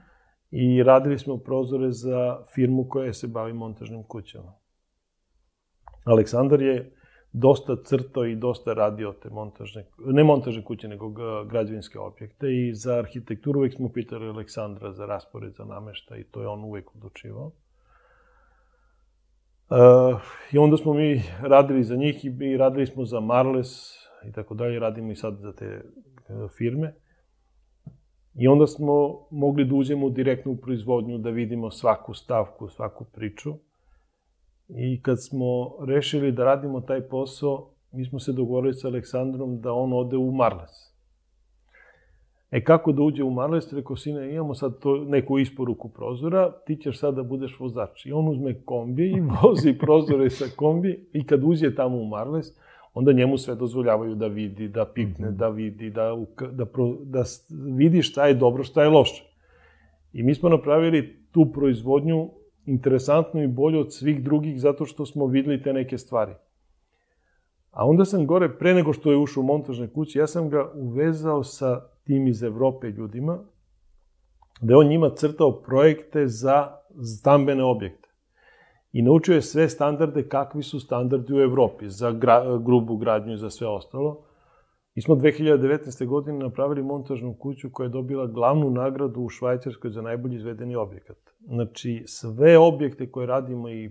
[0.51, 4.53] i radili smo prozore za firmu koja se bavi montažnim kućama.
[6.05, 6.93] Aleksandar je
[7.33, 11.09] dosta crtao i dosta radio te montažne, ne montažne kuće, nego
[11.45, 16.41] građevinske objekte i za arhitekturu uvek smo pitali Aleksandra za raspored, za namešta i to
[16.41, 17.53] je on uvek odlučivao.
[19.71, 20.21] Uh,
[20.53, 24.79] I onda smo mi radili za njih i radili smo za Marles i tako dalje,
[24.79, 25.83] radimo i sad za te e,
[26.59, 26.95] firme.
[28.35, 33.55] I onda smo mogli da uđemo direktno u proizvodnju, da vidimo svaku stavku, svaku priču.
[34.77, 39.73] I kad smo rešili da radimo taj posao, mi smo se dogovorili sa Aleksandrom da
[39.73, 40.91] on ode u Marles.
[42.51, 43.73] E kako da uđe u Marles?
[43.73, 48.07] Rekao, sine, imamo sad to, neku isporuku prozora, ti ćeš sad da budeš vozač.
[48.07, 52.47] I on uzme kombi i vozi prozore sa kombi i kad uđe tamo u Marles,
[52.95, 55.37] onda njemu sve dozvoljavaju da vidi, da pikne, mm -hmm.
[55.37, 56.17] da vidi, da,
[56.53, 57.25] da, pro, da
[57.77, 59.25] vidi šta je dobro, šta je loše.
[60.13, 62.31] I mi smo napravili tu proizvodnju
[62.71, 66.35] interesantno i bolje od svih drugih zato što smo videli te neke stvari.
[67.71, 70.71] A onda sam gore, pre nego što je ušao u montažne kuće, ja sam ga
[70.75, 73.39] uvezao sa tim iz Evrope ljudima,
[74.61, 76.69] da je on njima crtao projekte za
[77.19, 78.09] stambene objekte.
[78.93, 83.39] I naučio je sve standarde kakvi su standardi u Evropi, za gra, grubu gradnju i
[83.39, 84.25] za sve ostalo.
[85.01, 86.07] Mi smo 2019.
[86.07, 91.17] godine napravili montažnu kuću koja je dobila glavnu nagradu u Švajcarskoj za najbolji izvedeni objekat.
[91.47, 93.91] Znači, sve objekte koje radimo i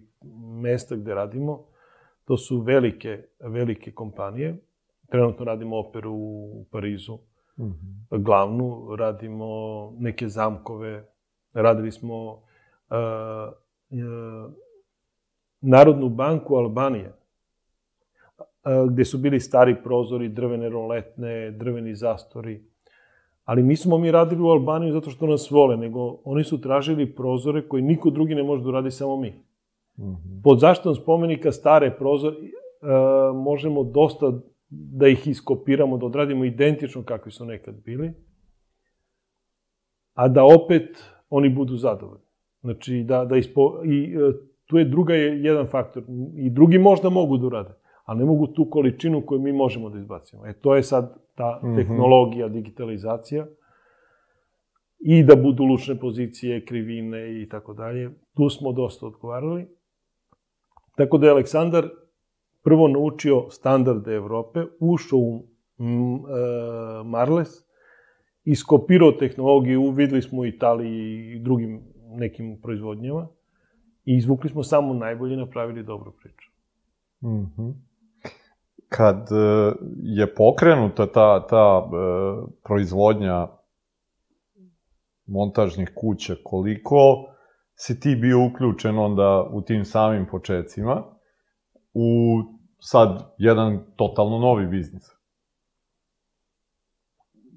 [0.61, 1.65] mesta gde radimo,
[2.25, 4.57] to su velike, velike kompanije.
[5.11, 7.17] Trenutno radimo operu u Parizu,
[7.57, 8.23] mm -hmm.
[8.23, 9.47] glavnu, radimo
[9.99, 11.09] neke zamkove,
[11.53, 12.39] radili smo uh,
[13.89, 14.53] uh,
[15.61, 17.18] Narodnu banku Albanije,
[18.89, 22.63] gde su bili stari prozori, drvene roletne, drveni zastori.
[23.43, 27.15] Ali mi smo mi radili u Albaniju zato što nas vole, nego oni su tražili
[27.15, 29.29] prozore koji niko drugi ne može da uradi, samo mi.
[29.29, 30.43] Mm -hmm.
[30.43, 32.35] Pod zaštom spomenika stare prozore
[33.35, 34.33] možemo dosta
[34.69, 38.13] da ih iskopiramo, da odradimo identično kakvi su nekad bili,
[40.13, 42.25] a da opet oni budu zadovoljni.
[42.61, 43.81] Znači, da, da ispo...
[43.85, 44.31] I e,
[44.65, 46.03] tu je druga je jedan faktor.
[46.35, 47.73] I drugi možda mogu da urade
[48.09, 50.45] ali ne mogu tu količinu koju mi možemo da izbacimo.
[50.45, 51.75] E, to je sad ta mhm.
[51.75, 53.47] tehnologija, digitalizacija
[54.99, 58.09] i da budu lučne pozicije, krivine i tako dalje.
[58.33, 59.67] Tu smo dosta odgovarali.
[60.95, 61.89] Tako da je Aleksandar
[62.63, 65.45] prvo naučio standarde Evrope, ušao u
[65.77, 66.19] mm, e,
[67.05, 67.49] Marles,
[68.43, 71.83] iskopirao tehnologiju, videli smo u Italiji i drugim
[72.17, 73.27] nekim proizvodnjama
[74.05, 76.51] i izvukli smo samo najbolje i napravili dobru priču.
[77.21, 77.88] Mm -hmm
[78.89, 81.89] kad e, je pokrenuta ta, ta e,
[82.63, 83.47] proizvodnja
[85.25, 87.25] montažnih kuća, koliko
[87.75, 91.03] si ti bio uključen onda u tim samim početcima
[91.93, 92.07] u
[92.79, 95.03] sad jedan totalno novi biznis?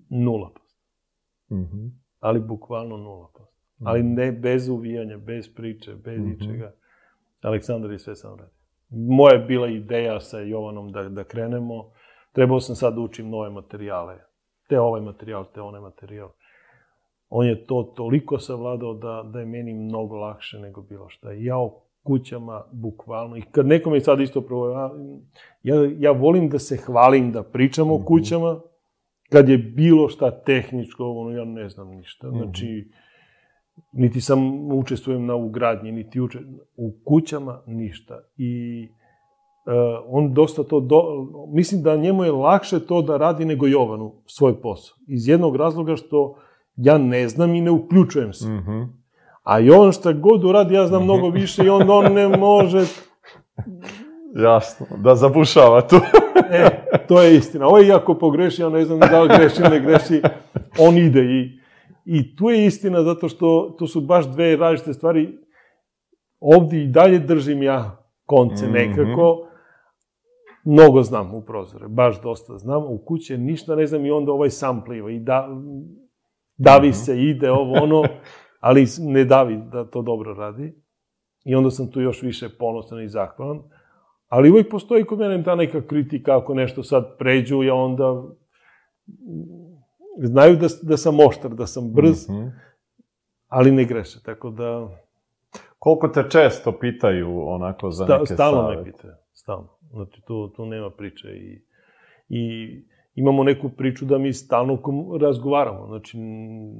[0.09, 0.78] Nula posto.
[1.50, 1.90] Mm -hmm.
[2.20, 3.52] Ali bukvalno nula posto.
[3.78, 3.88] Mm -hmm.
[3.88, 6.36] Ali ne bez uvijanja, bez priče, bez mm -hmm.
[6.36, 6.72] ičega.
[7.42, 8.61] Aleksandar je sve sam radi
[8.93, 11.90] moja je bila ideja sa Jovanom da, da krenemo.
[12.32, 14.19] Trebao sam sad da učim nove materijale.
[14.69, 16.28] Te ovaj materijal, te onaj materijal.
[17.28, 21.32] On je to toliko savladao da, da je meni mnogo lakše nego bilo šta.
[21.32, 24.90] Ja o kućama, bukvalno, i kad neko mi sad isto prvo,
[25.62, 28.05] ja, ja volim da se hvalim, da pričam o mhm.
[28.05, 28.60] kućama,
[29.31, 32.28] kad je bilo šta tehničko, ono, ja ne znam ništa.
[32.28, 32.36] Mhm.
[32.39, 32.90] Znači,
[33.93, 36.39] niti sam učestvujem na ugradnji, niti uče,
[36.77, 38.20] u kućama ništa.
[38.36, 38.82] I
[39.66, 39.73] uh,
[40.07, 41.03] on dosta to, do,
[41.49, 44.97] mislim da njemu je lakše to da radi nego Jovanu svoj posao.
[45.09, 46.36] Iz jednog razloga što
[46.77, 48.49] ja ne znam i ne uključujem se.
[48.49, 48.89] Mm -hmm.
[49.43, 52.78] A Jovan šta god uradi, ja znam mnogo više i onda on ne može...
[54.44, 55.97] Jasno, da zabušava tu.
[56.51, 56.69] e,
[57.09, 57.66] to je istina.
[57.66, 60.23] Ovo je iako pogreši, ja ne znam da li greši ili ne greši,
[60.78, 61.61] on ide i
[62.05, 65.39] I tu je istina, zato što to su baš dve različite stvari.
[66.41, 68.73] Ovdje i dalje držim ja konce mhm.
[68.73, 69.49] nekako.
[70.65, 72.83] Mnogo znam u prozore, baš dosta znam.
[72.85, 75.11] U kuće ništa ne znam i onda ovaj sam pliva.
[75.11, 75.49] I da,
[76.57, 76.95] davi mhm.
[76.95, 78.03] se, ide ovo ono,
[78.61, 80.83] ali ne davi da to dobro radi.
[81.45, 83.62] I onda sam tu još više ponosan i zahvalan.
[84.29, 88.23] Ali uvijek postoji kod mene ta neka kritika, ako nešto sad pređu, ja onda
[90.18, 92.51] znaju da, da sam oštar, da sam brz, mm -hmm.
[93.48, 94.89] ali ne greše, tako da...
[95.78, 99.68] Koliko te često pitaju onako za Sta, neke Stalno me pitaju, stalno.
[99.90, 101.62] Znači, tu, tu nema priče i,
[102.28, 102.68] i
[103.14, 104.78] imamo neku priču da mi stalno
[105.20, 105.86] razgovaramo.
[105.86, 106.18] Znači,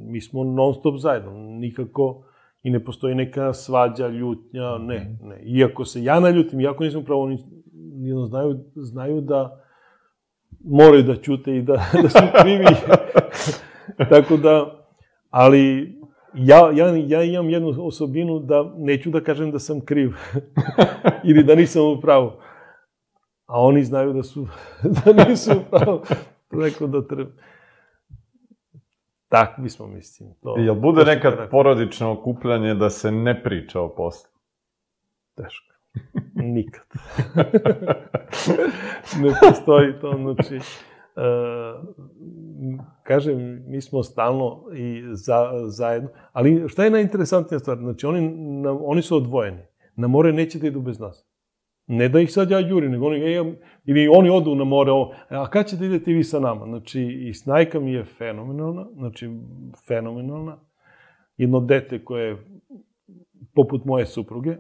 [0.06, 2.24] mi smo non stop zajedno, nikako
[2.62, 5.28] i ne postoji neka svađa, ljutnja, ne, mhm.
[5.28, 5.42] ne.
[5.44, 7.38] Iako se ja naljutim, iako nisam pravo, oni
[8.28, 9.61] znaju, znaju da
[10.64, 11.72] moraju da ćute i da,
[12.02, 12.66] da su krivi.
[14.10, 14.84] Tako da,
[15.30, 15.93] ali
[16.34, 20.12] ja, ja, ja imam jednu osobinu da neću da kažem da sam kriv
[21.30, 22.32] ili da nisam u pravu.
[23.47, 24.47] A oni znaju da su
[25.05, 26.02] da nisu u pravu.
[26.48, 27.30] Tako da treba.
[29.28, 30.34] Tak bismo, mislim.
[30.43, 34.30] To, Jel bude nekad porodično okupljanje da se ne priča o poslu?
[35.36, 35.72] Teško.
[36.35, 36.86] Nikad.
[39.23, 40.56] ne postoji to, znači...
[41.16, 41.94] Uh,
[43.02, 47.78] kažem, mi smo stalno i za, zajedno, ali šta je najinteresantnija stvar?
[47.78, 48.31] Znači, oni,
[48.62, 49.62] na, oni su odvojeni.
[49.97, 51.28] Na more neće da idu bez nas.
[51.86, 53.55] Ne da ih sad ja jurim, nego oni, ej,
[53.85, 56.66] ili oni odu na more, ovo, a kad ćete idete vi sa nama?
[56.66, 59.31] Znači, i snajka mi je fenomenalna, znači,
[59.89, 60.59] fenomenalna.
[61.36, 62.36] Jedno dete koje je
[63.55, 64.56] poput moje supruge,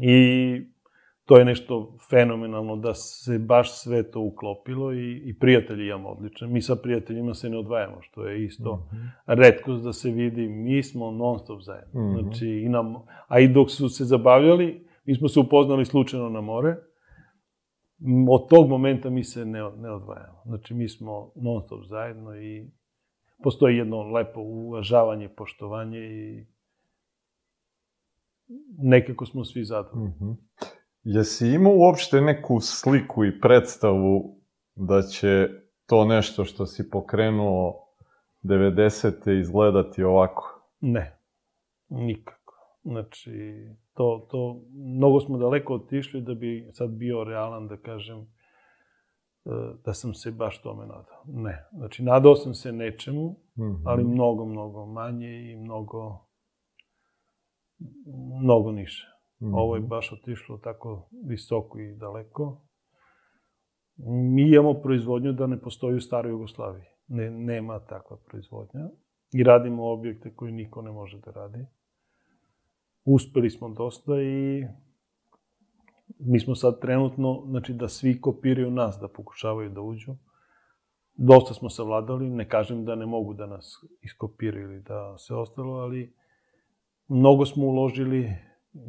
[0.00, 0.72] I
[1.24, 6.48] to je nešto fenomenalno da se baš sve to uklopilo i, i prijatelji imamo odlične.
[6.48, 9.10] Mi sa prijateljima se ne odvajamo, što je isto mm -hmm.
[9.26, 10.48] redkost da se vidi.
[10.48, 12.00] Mi smo non stop zajedno.
[12.00, 12.22] Mm -hmm.
[12.22, 12.94] Znači, i nam,
[13.28, 16.76] a i dok su se zabavljali, mi smo se upoznali slučajno na more.
[18.30, 20.42] od tog momenta mi se ne, ne odvajamo.
[20.44, 22.70] Znači, mi smo non stop zajedno i
[23.42, 26.46] postoji jedno lepo uvažavanje, poštovanje i
[28.78, 30.08] nekako smo svi zadovoljni.
[30.08, 30.36] Mm -hmm.
[31.02, 34.40] Jesi imao uopšte neku sliku i predstavu
[34.74, 35.48] da će
[35.86, 37.82] to nešto što si pokrenuo
[38.42, 39.40] 90.
[39.40, 40.68] izgledati ovako?
[40.80, 41.18] Ne,
[41.88, 42.42] nikako.
[42.84, 43.30] Znači,
[43.94, 48.26] to, to, mnogo smo daleko otišli da bi sad bio realan, da kažem, e,
[49.84, 51.24] da sam se baš tome nadao.
[51.26, 51.68] Ne.
[51.72, 53.82] Znači, nadao sam se nečemu, mm -hmm.
[53.84, 56.26] ali mnogo, mnogo manje i mnogo,
[58.42, 59.06] mnogo niše.
[59.40, 59.52] Mm -hmm.
[59.54, 62.60] Ovo je baš otišlo tako visoko i daleko.
[64.34, 66.84] Mi imamo proizvodnju da ne postoji u staroj Jugoslaviji.
[67.08, 68.88] Ne, nema takva proizvodnja.
[69.32, 71.66] I radimo objekte koje niko ne može da radi
[73.04, 74.64] uspeli smo dosta i
[76.18, 80.14] mi smo sad trenutno, znači da svi kopiraju nas, da pokušavaju da uđu.
[81.14, 85.72] Dosta smo savladali, ne kažem da ne mogu da nas iskopiraju ili da se ostalo,
[85.72, 86.14] ali
[87.12, 88.34] mnogo smo uložili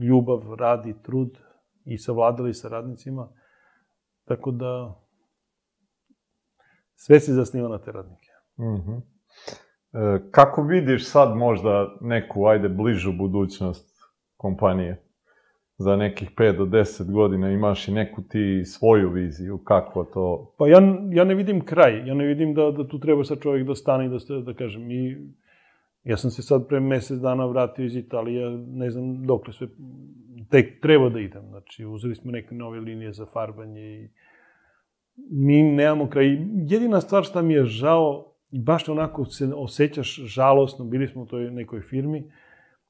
[0.01, 1.37] ljubav, rad i trud
[1.85, 3.29] i savladali sa radnicima,
[4.25, 4.99] tako da
[6.95, 8.29] sve se zasniva na te radnike.
[8.57, 9.01] Mm -hmm.
[9.93, 13.93] e, kako vidiš sad možda neku, ajde, bližu budućnost
[14.37, 15.03] kompanije
[15.77, 20.55] za nekih 5 do 10 godina imaš i neku ti svoju viziju, kako to...
[20.57, 20.79] Pa ja,
[21.11, 24.05] ja ne vidim kraj, ja ne vidim da, da tu treba sad čovjek da stane
[24.05, 25.17] i da, da kažem, i
[26.03, 29.67] ja sam se sad pre mesec dana vratio iz Italije, ne znam dokle sve,
[30.49, 34.09] tek treba da idem, znači uzeli smo neke nove linije za farbanje i
[35.31, 36.25] mi nemamo kraj.
[36.67, 41.51] Jedina stvar šta mi je žao, baš onako se osjećaš žalosno, bili smo u toj
[41.51, 42.31] nekoj firmi,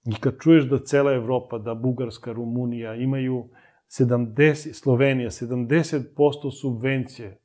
[0.06, 3.50] I kad čuješ da cela Evropa, da Bugarska, Rumunija imaju
[3.88, 7.40] 70, Slovenija, 70% subvencije,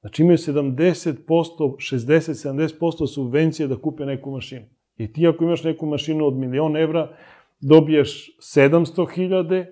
[0.00, 4.66] znači imaju 70%, 60-70% subvencije da kupe neku mašinu.
[4.98, 7.08] I ti ako imaš neku mašinu od milion evra,
[7.60, 9.66] dobiješ 700.000,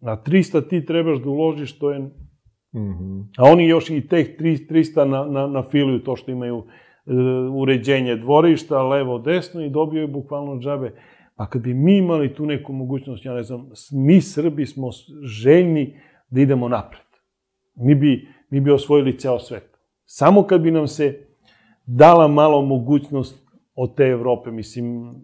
[0.00, 1.98] a 300 ti trebaš da uložiš, to je...
[1.98, 2.12] Mm
[2.72, 3.24] -hmm.
[3.38, 6.64] A oni još i teh 300 na, na, na filuju to što imaju uh,
[7.54, 10.94] uređenje dvorišta, levo, desno i dobio je bukvalno džabe.
[11.36, 14.90] A kad bi mi imali tu neku mogućnost, ja ne znam, mi Srbi smo
[15.22, 16.00] željni
[16.30, 17.06] da idemo napred.
[17.74, 19.78] Mi bi, mi bi osvojili ceo svet.
[20.04, 21.26] Samo kad bi nam se
[21.86, 23.49] dala malo mogućnost
[23.82, 25.14] od te Evrope, mislim,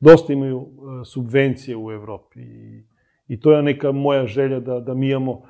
[0.00, 2.84] dosta imaju e, subvencije u Evropi i,
[3.28, 5.42] i to je neka moja želja da, da mi imamo,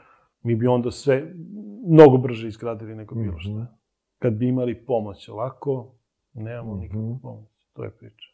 [0.43, 1.35] mi bi onda sve
[1.87, 3.51] mnogo brže izgradili nego bilo šta.
[3.51, 3.63] Mhm.
[4.19, 5.95] Kad bi imali pomoć ovako,
[6.33, 7.21] nemamo nikakvu mhm.
[7.23, 7.51] pomoć.
[7.73, 8.29] To je priča.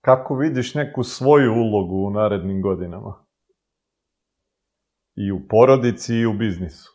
[0.00, 3.14] Kako vidiš neku svoju ulogu u narednim godinama?
[5.14, 6.90] I u porodici i u biznisu.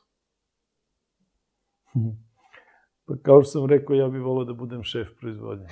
[3.12, 5.66] Pa kao što sam rekao, ja bih volao da budem šef proizvodnje.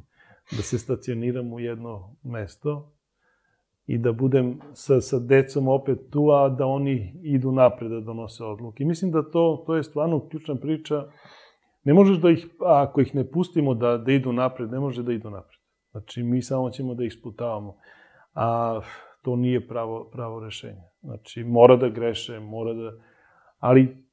[0.56, 2.92] da se stacioniram u jedno mesto
[3.86, 8.44] i da budem sa, sa decom opet tu, a da oni idu napred da donose
[8.44, 8.82] odluke.
[8.82, 11.04] I mislim da to, to je stvarno ključna priča.
[11.84, 15.12] Ne možeš da ih, ako ih ne pustimo da, da idu napred, ne može da
[15.12, 15.60] idu napred.
[15.90, 17.76] Znači, mi samo ćemo da isputavamo.
[18.34, 18.80] A
[19.22, 20.82] to nije pravo, pravo rešenje.
[21.00, 22.92] Znači, mora da greše, mora da...
[23.58, 24.04] Ali,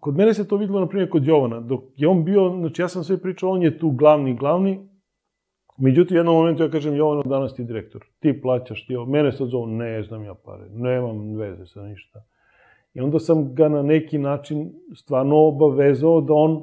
[0.00, 1.60] kod mene se to videlo, na primjer, kod Jovana.
[1.60, 4.88] Dok je on bio, znači, ja sam sve pričao, on je tu glavni, glavni,
[5.78, 9.48] Međutim, u jednom momentu ja kažem, Jovano, danas ti direktor, ti plaćaš, ti mene sad
[9.48, 12.22] zovu, ne znam ja pare, nemam veze sa ništa.
[12.94, 16.62] I onda sam ga na neki način stvarno obavezao da on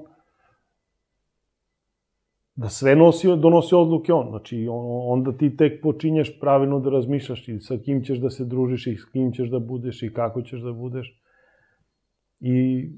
[2.56, 4.30] da sve nosi, donosi odluke on.
[4.30, 4.68] Znači,
[5.08, 8.96] onda ti tek počinješ pravilno da razmišljaš i sa kim ćeš da se družiš i
[8.96, 11.22] s kim ćeš da budeš i kako ćeš da budeš.
[12.40, 12.90] I,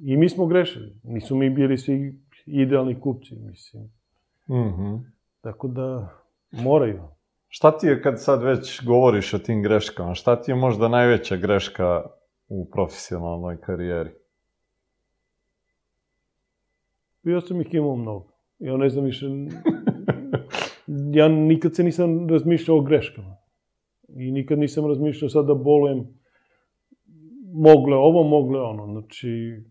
[0.00, 0.96] i mi smo grešili.
[1.02, 3.82] Nisu mi bili svi idealni kupci, mislim.
[4.48, 5.00] Mm -hmm.
[5.40, 6.08] Tako da
[6.50, 7.02] moraju.
[7.48, 10.14] Šta ti je kad sad već govoriš o tim greškama?
[10.14, 12.02] Šta ti je možda najveća greška
[12.48, 14.10] u profesionalnoj karijeri?
[17.22, 18.28] Ja sam ih imao mnogo.
[18.58, 19.26] Ja ne znam više...
[21.18, 23.36] ja nikad se nisam razmišljao o greškama.
[24.08, 26.21] I nikad nisam razmišljao sad da bolujem
[27.52, 28.86] mogle ovo, mogle ono.
[28.86, 29.62] Znači,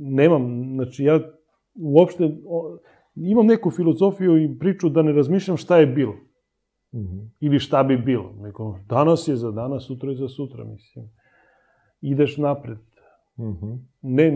[0.00, 1.20] nemam, znači ja
[1.74, 2.78] uopšte o,
[3.14, 6.14] imam neku filozofiju i priču da ne razmišljam šta je bilo.
[6.92, 7.28] Mm -hmm.
[7.40, 8.32] Ili šta bi bilo.
[8.40, 11.10] Neko, danas je za danas, sutra je za sutra, mislim.
[12.00, 12.78] Ideš napred.
[13.38, 13.78] Mm -hmm.
[14.02, 14.26] ne,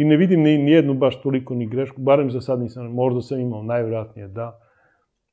[0.00, 3.20] I ne vidim ni, ni jednu baš toliko ni grešku, barem za sad nisam, možda
[3.20, 4.58] sam imao, najvjerojatnije da,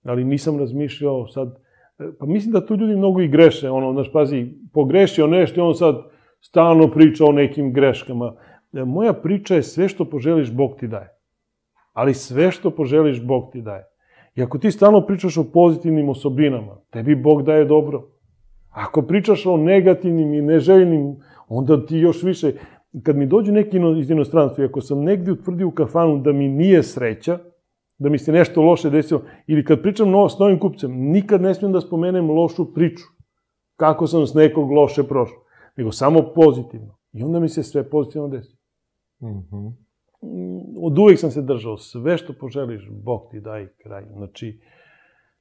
[0.04, 1.64] ali nisam razmišljao sad
[2.00, 5.64] E, Pa mislim da tu ljudi mnogo i greše, ono, znaš, pazi, pogrešio nešto i
[5.64, 5.96] on sad
[6.45, 8.36] stalno priča o nekim greškama.
[8.72, 11.10] Moja priča je sve što poželiš, Bog ti daje.
[11.94, 13.84] Ali sve što poželiš, Bog ti daje.
[14.36, 18.10] I ako ti stalno pričaš o pozitivnim osobinama, tebi Bog daje dobro.
[18.70, 21.15] Ako pričaš o negativnim i neželjenim,
[21.48, 22.52] onda ti još više...
[23.03, 26.48] Kad mi dođu neki iz inostranstva, i ako sam negdje utvrdio u kafanu da mi
[26.48, 27.40] nije sreća,
[27.98, 31.53] da mi se nešto loše desilo, ili kad pričam no, s novim kupcem, nikad ne
[31.53, 33.03] smijem da spomenem lošu priču,
[33.76, 35.43] kako sam s nekog loše prošao,
[35.76, 36.98] nego samo pozitivno.
[37.14, 38.58] I onda mi se sve pozitivno desi.
[39.22, 39.68] Mm,
[40.82, 44.06] Od uvek sam se držao, sve što poželiš, Bog ti daj kraj.
[44.08, 44.62] Znači,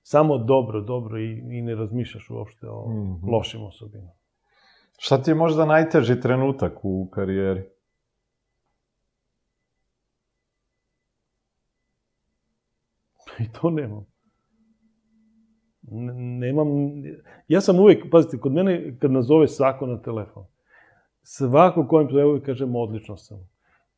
[0.02, 3.28] samo dobro, dobro i, i ne razmišljaš uopšte o Mhm.
[3.28, 4.10] lošim osobinama.
[4.98, 7.62] Šta ti je možda najteži trenutak u karijeri?
[13.40, 14.11] I to nemam.
[16.40, 16.68] Nemam,
[17.48, 20.44] ja sam uvek, pazite, kod mene kad nazove svako na telefon,
[21.22, 23.48] svako kojem zove uvek kažem odlično sam.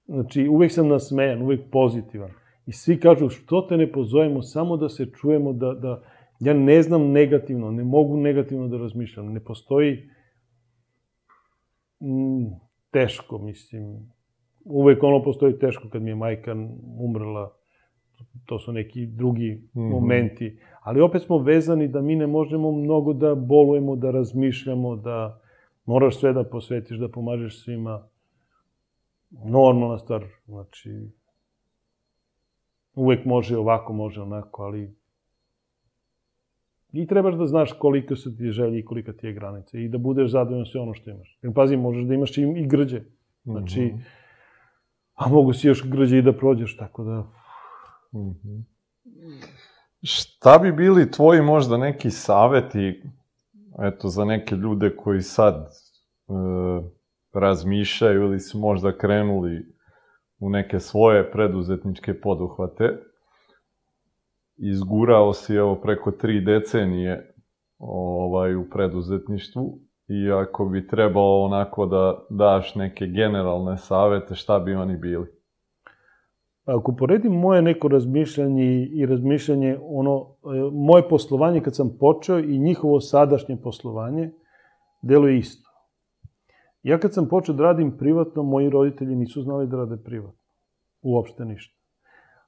[0.07, 2.31] Znači, uvek sam nasmejan, uvek pozitivan.
[2.66, 6.03] I svi kažu, što te ne pozovemo, samo da se čujemo, da, da,
[6.41, 10.11] ja ne znam negativno, ne mogu negativno da razmišljam, ne postoji
[12.01, 12.47] mm,
[12.91, 14.12] teško, mislim,
[14.65, 16.57] uvek ono postoji teško kad mi je majka
[16.99, 17.53] umrla,
[18.47, 19.85] to su neki drugi Mhm.
[19.85, 20.49] momenti,
[20.81, 25.41] ali opet smo vezani da mi ne možemo mnogo da bolujemo, da razmišljamo, da
[25.86, 28.03] moraš sve da posvetiš, da pomažeš svima.
[29.45, 31.09] Normalna stvar, znači,
[32.95, 34.95] uvek može ovako, može onako, ali
[36.93, 39.99] i trebaš da znaš koliko su ti želje i kolika ti je granica i da
[39.99, 41.39] budeš zadovoljan sve ono što imaš.
[41.43, 43.01] Jer pazi, možeš da imaš i, i grđe.
[43.45, 43.97] Znači, Mhm.
[45.15, 47.27] a mogu si još grđe i da prođeš, tako da...
[48.15, 48.61] Mhm.
[50.03, 53.03] Šta bi bili tvoji možda neki saveti,
[53.82, 56.32] eto, za neke ljude koji sad e,
[57.32, 59.66] razmišljaju ili su možda krenuli
[60.39, 63.03] u neke svoje preduzetničke poduhvate?
[64.57, 67.35] Izgurao si evo preko tri decenije
[67.78, 69.78] ovaj, u preduzetništvu
[70.09, 75.34] i ako bi trebalo onako da daš neke generalne savete, šta bi oni bili?
[76.65, 82.59] Ako poredim moje neko razmišljanje i razmišljanje, ono, e, moje poslovanje kad sam počeo i
[82.59, 84.31] njihovo sadašnje poslovanje,
[85.03, 85.70] deluje isto.
[86.82, 90.41] Ja kad sam počeo da radim privatno, moji roditelji nisu znali da rade privatno.
[91.03, 91.74] Uopšte ništa.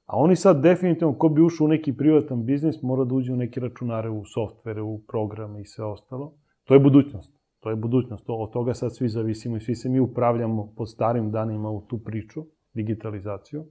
[0.05, 3.35] A oni sad definitivno, ko bi ušao u neki privatan biznis, mora da uđe u
[3.35, 6.33] neke računare, u softvere, u programe i sve ostalo.
[6.63, 7.37] To je budućnost.
[7.59, 8.25] To je budućnost.
[8.25, 11.81] To, od toga sad svi zavisimo i svi se mi upravljamo pod starim danima u
[11.81, 13.65] tu priču, digitalizaciju.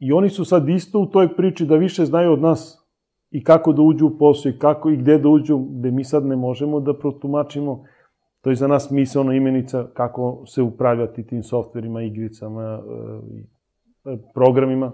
[0.00, 2.84] I oni su sad isto u toj priči da više znaju od nas
[3.30, 6.26] i kako da uđu u posao i kako i gde da uđu, gde mi sad
[6.26, 7.84] ne možemo da protumačimo.
[8.40, 14.92] To je za nas misalna imenica kako se upravljati tim softverima, igricama e, e, programima.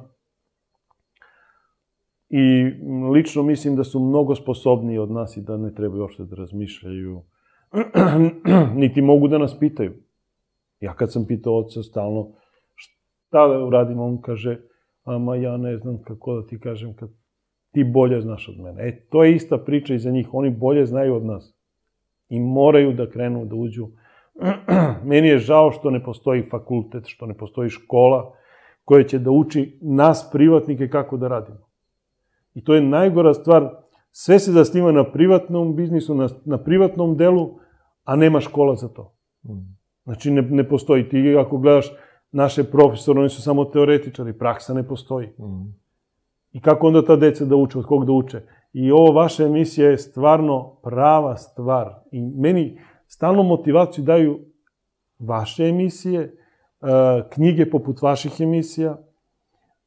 [2.29, 2.65] I
[3.13, 7.23] lično mislim da su mnogo sposobniji od nas i da ne trebaju uopšte da razmišljaju,
[8.83, 9.93] niti mogu da nas pitaju.
[10.81, 12.33] Ja kad sam pitao oca stalno
[12.75, 14.61] šta da uradim, on kaže,
[15.15, 17.09] ama ja ne znam kako da ti kažem kad
[17.73, 18.89] ti bolje znaš od mene.
[18.89, 21.55] E, to je ista priča i za njih, oni bolje znaju od nas.
[22.29, 23.89] I moraju da krenu da uđu.
[25.11, 28.35] Meni je žao što ne postoji fakultet, što ne postoji škola
[28.85, 31.71] koja će da uči nas privatnike kako da radimo.
[32.55, 33.71] I to je najgora stvar,
[34.11, 37.59] sve se zasniva na privatnom biznisu, na, na privatnom delu,
[38.05, 39.15] a nema škola za to.
[40.05, 41.09] Znači, ne, ne postoji.
[41.09, 41.93] Ti ako gledaš
[42.33, 45.27] naše profesore, oni su samo teoretičari, praksa ne postoji.
[45.27, 45.81] Mm.
[46.53, 48.43] I kako onda ta deca da uče, od kog da uče?
[48.73, 51.95] I ovo vaša emisija je stvarno prava stvar.
[52.13, 54.39] I meni stalno motivaciju daju
[55.19, 56.33] vaše emisije, e,
[57.31, 58.97] knjige poput vaših emisija,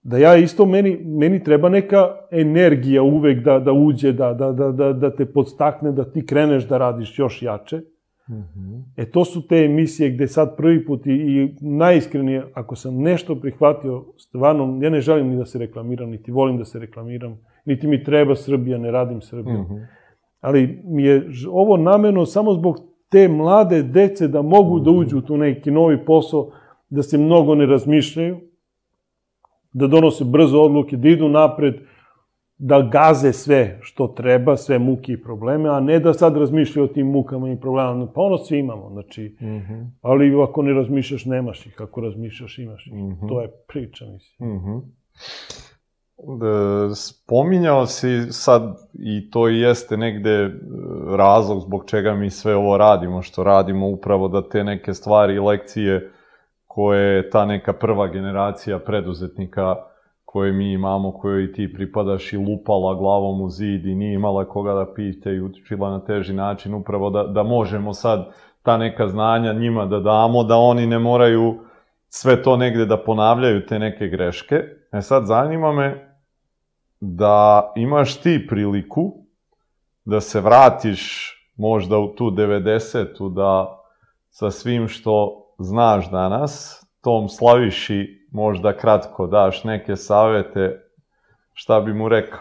[0.03, 4.71] da ja isto, meni, meni treba neka energija uvek da, da uđe, da, da, da,
[4.71, 7.81] da, da te podstakne, da ti kreneš da radiš još jače.
[8.33, 8.79] Mhm.
[8.97, 13.35] E to su te emisije gde sad prvi put i, i najiskrenije, ako sam nešto
[13.35, 17.87] prihvatio, stvarno, ja ne želim ni da se reklamiram, niti volim da se reklamiram, niti
[17.87, 19.61] mi treba Srbija, ne radim Srbiju.
[19.61, 19.75] Mhm.
[20.41, 22.77] Ali mi je ovo nameno samo zbog
[23.09, 26.51] te mlade dece da mogu da uđu u tu neki novi posao,
[26.89, 28.39] da se mnogo ne razmišljaju,
[29.73, 31.75] da donose brzo odluke, da idu napred,
[32.57, 36.93] da gaze sve što treba, sve muke i probleme, a ne da sad razmišljaju o
[36.93, 38.07] tim mukama i problemama.
[38.15, 39.81] Pa ono svi imamo, znači, Mhm.
[40.01, 42.93] ali ako ne razmišljaš, nemaš ih, ako razmišljaš, imaš ih.
[42.93, 43.27] Mhm.
[43.27, 44.55] To je priča, mislim.
[44.55, 44.77] Mhm.
[46.95, 48.61] spominjao si sad,
[48.93, 50.51] i to jeste negde e,
[51.17, 55.39] razlog zbog čega mi sve ovo radimo, što radimo upravo da te neke stvari i
[55.39, 56.11] lekcije
[56.67, 59.75] koje je ta neka prva generacija preduzetnika
[60.33, 64.45] koje mi imamo, kojoj i ti pripadaš i lupala glavom u zid i nije imala
[64.45, 68.33] koga da pite i učila na teži način, upravo da, da možemo sad
[68.63, 71.59] ta neka znanja njima da damo, da oni ne moraju
[72.09, 74.55] sve to negde da ponavljaju te neke greške.
[74.91, 76.17] E sad zanima me
[76.99, 79.13] da imaš ti priliku
[80.05, 83.79] da se vratiš možda u tu 90-u, da
[84.29, 90.81] sa svim što znaš danas, tom Slaviši možda kratko daš neke savete,
[91.53, 92.39] šta bi mu rekao?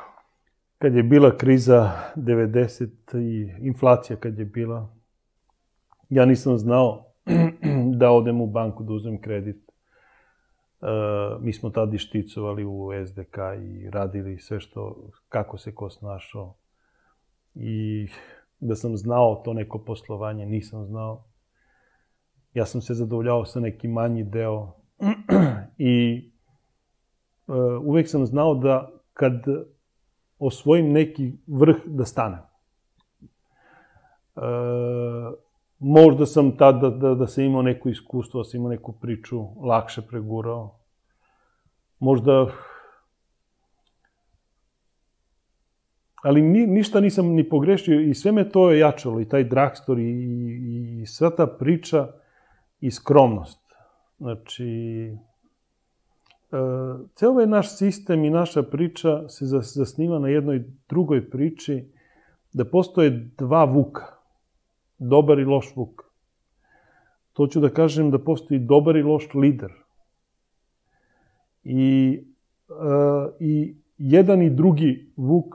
[0.78, 4.88] Kad je bila kriza 90 i inflacija kad je bila,
[6.08, 7.04] ja nisam znao
[8.00, 9.56] da odem u banku da uzmem kredit.
[9.56, 10.86] E,
[11.40, 16.54] mi smo tada šticovali u SDK i radili sve što, kako se ko snašao.
[17.54, 18.08] I
[18.60, 21.24] da sam znao to neko poslovanje, nisam znao.
[22.54, 24.81] Ja sam se zadovoljavao sa neki manji deo
[25.78, 26.24] i
[27.46, 29.44] uh, uvek sam znao da kad
[30.38, 32.40] osvojim neki vrh da stanem.
[34.34, 34.42] Uh,
[35.78, 39.46] možda sam tada da, da, da sam imao neko iskustvo, da sam imao neku priču
[39.60, 40.78] lakše pregurao.
[41.98, 42.46] Možda
[46.22, 49.98] ali ni, ništa nisam ni pogrešio i sve me to je jačalo i taj dragstor
[49.98, 52.08] i, i, i sva ta priča
[52.80, 53.61] i skromnost.
[54.22, 54.68] Znači,
[56.52, 56.58] e,
[57.14, 61.90] ceo ovaj naš sistem i naša priča se zasniva na jednoj drugoj priči
[62.52, 64.04] da postoje dva vuka,
[64.98, 66.04] dobar i loš vuk.
[67.32, 69.72] To ću da kažem da postoji dobar i loš lider.
[71.64, 72.22] I,
[72.70, 72.74] e,
[73.40, 75.54] i jedan i drugi vuk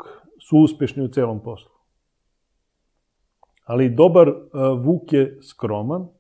[0.49, 1.72] su uspešni u celom poslu.
[3.64, 4.34] Ali dobar e,
[4.84, 6.16] vuk je skroman,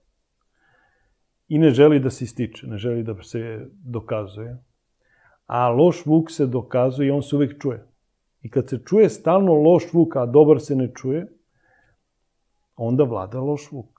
[1.47, 4.57] i ne želi da se ističe, ne želi da se dokazuje.
[5.45, 7.85] A loš vuk se dokazuje i on se uvek čuje.
[8.41, 11.27] I kad se čuje stalno loš vuk, a dobar se ne čuje,
[12.75, 13.97] onda vlada loš vuk.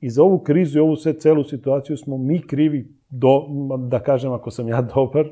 [0.00, 3.46] I za ovu krizu i ovu sve celu situaciju smo mi krivi, do,
[3.88, 5.30] da kažem ako sam ja dobar,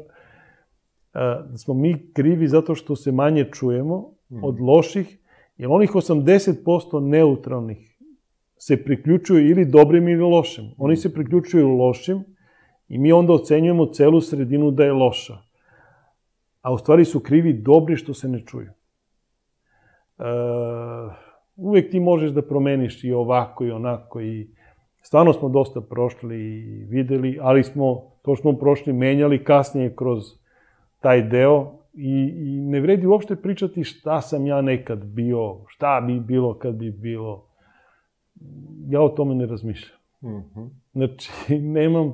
[1.51, 4.13] da smo mi krivi zato što se manje čujemo
[4.43, 5.19] od loših,
[5.57, 8.00] jer onih 80% neutralnih
[8.63, 10.65] se priključuju ili dobrim ili lošim.
[10.79, 12.25] Oni se priključuju lošim
[12.89, 15.39] i mi onda ocenjujemo celu sredinu da je loša.
[16.63, 18.69] A u stvari su krivi dobri što se ne čuju.
[18.69, 18.73] E,
[21.57, 24.49] uvek ti možeš da promeniš i ovako i onako i
[25.03, 30.25] stvarno smo dosta prošli i videli, ali smo, to što smo prošli, menjali kasnije kroz
[31.01, 36.21] taj deo i, i ne vredi uopšte pričati šta sam ja nekad bio, šta bi
[36.21, 37.50] bilo kad bi bilo
[38.89, 39.99] ja o tome ne razmišljam.
[40.23, 40.69] Mm -hmm.
[40.93, 41.31] Znači,
[41.79, 42.13] nemam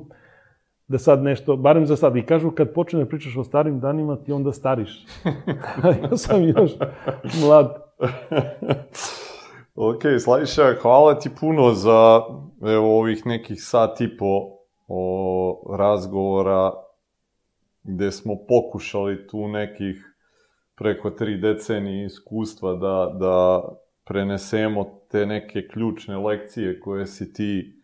[0.87, 4.15] da sad nešto, barem za sad, i kažu kad počne da pričaš o starim danima,
[4.15, 5.05] ti onda stariš.
[6.11, 6.71] ja sam još
[7.41, 7.83] mlad.
[9.89, 12.21] ok, Slaviša, hvala ti puno za
[12.61, 16.73] evo, ovih nekih sat i po o razgovora
[17.83, 20.13] gde smo pokušali tu nekih
[20.75, 23.63] preko tri decenije iskustva da, da
[24.07, 27.81] prenesemo te neke ključne lekcije koje si ti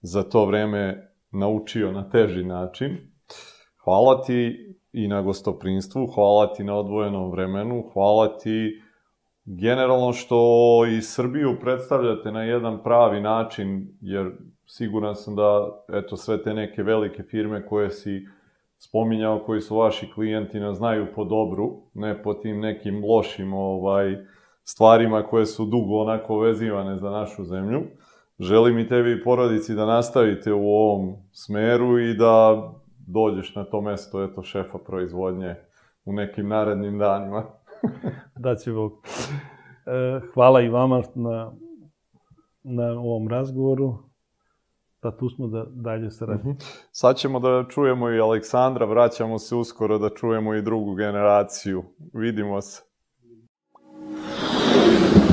[0.00, 2.96] za to vreme naučio na teži način.
[3.84, 4.56] Hvala ti
[4.92, 8.82] i na gostoprinstvu, hvala ti na odvojenom vremenu, hvala ti
[9.44, 10.36] generalno što
[10.98, 14.30] i Srbiju predstavljate na jedan pravi način, jer
[14.66, 18.26] siguran sam da eto sve te neke velike firme koje si
[18.78, 24.16] spominjao, koji su vaši klijenti, nas znaju po dobru, ne po tim nekim lošim ovaj,
[24.68, 27.82] stvarima koje su dugo onako vezivane za našu zemlju.
[28.38, 32.62] Želim i tebi i porodici da nastavite u ovom smeru i da
[33.06, 35.54] dođeš na to mesto, eto, šefa proizvodnje
[36.04, 37.44] u nekim narednim danima.
[38.44, 38.92] da će Bog.
[39.86, 41.52] E, hvala i vama na,
[42.62, 43.98] na ovom razgovoru.
[45.02, 46.50] Da tu smo da dalje saradimo.
[46.50, 46.58] Mhm.
[46.58, 46.88] -huh.
[46.90, 51.84] Sad ćemo da čujemo i Aleksandra, vraćamo se uskoro da čujemo i drugu generaciju.
[52.12, 52.85] Vidimo se.
[54.76, 55.25] Thank you.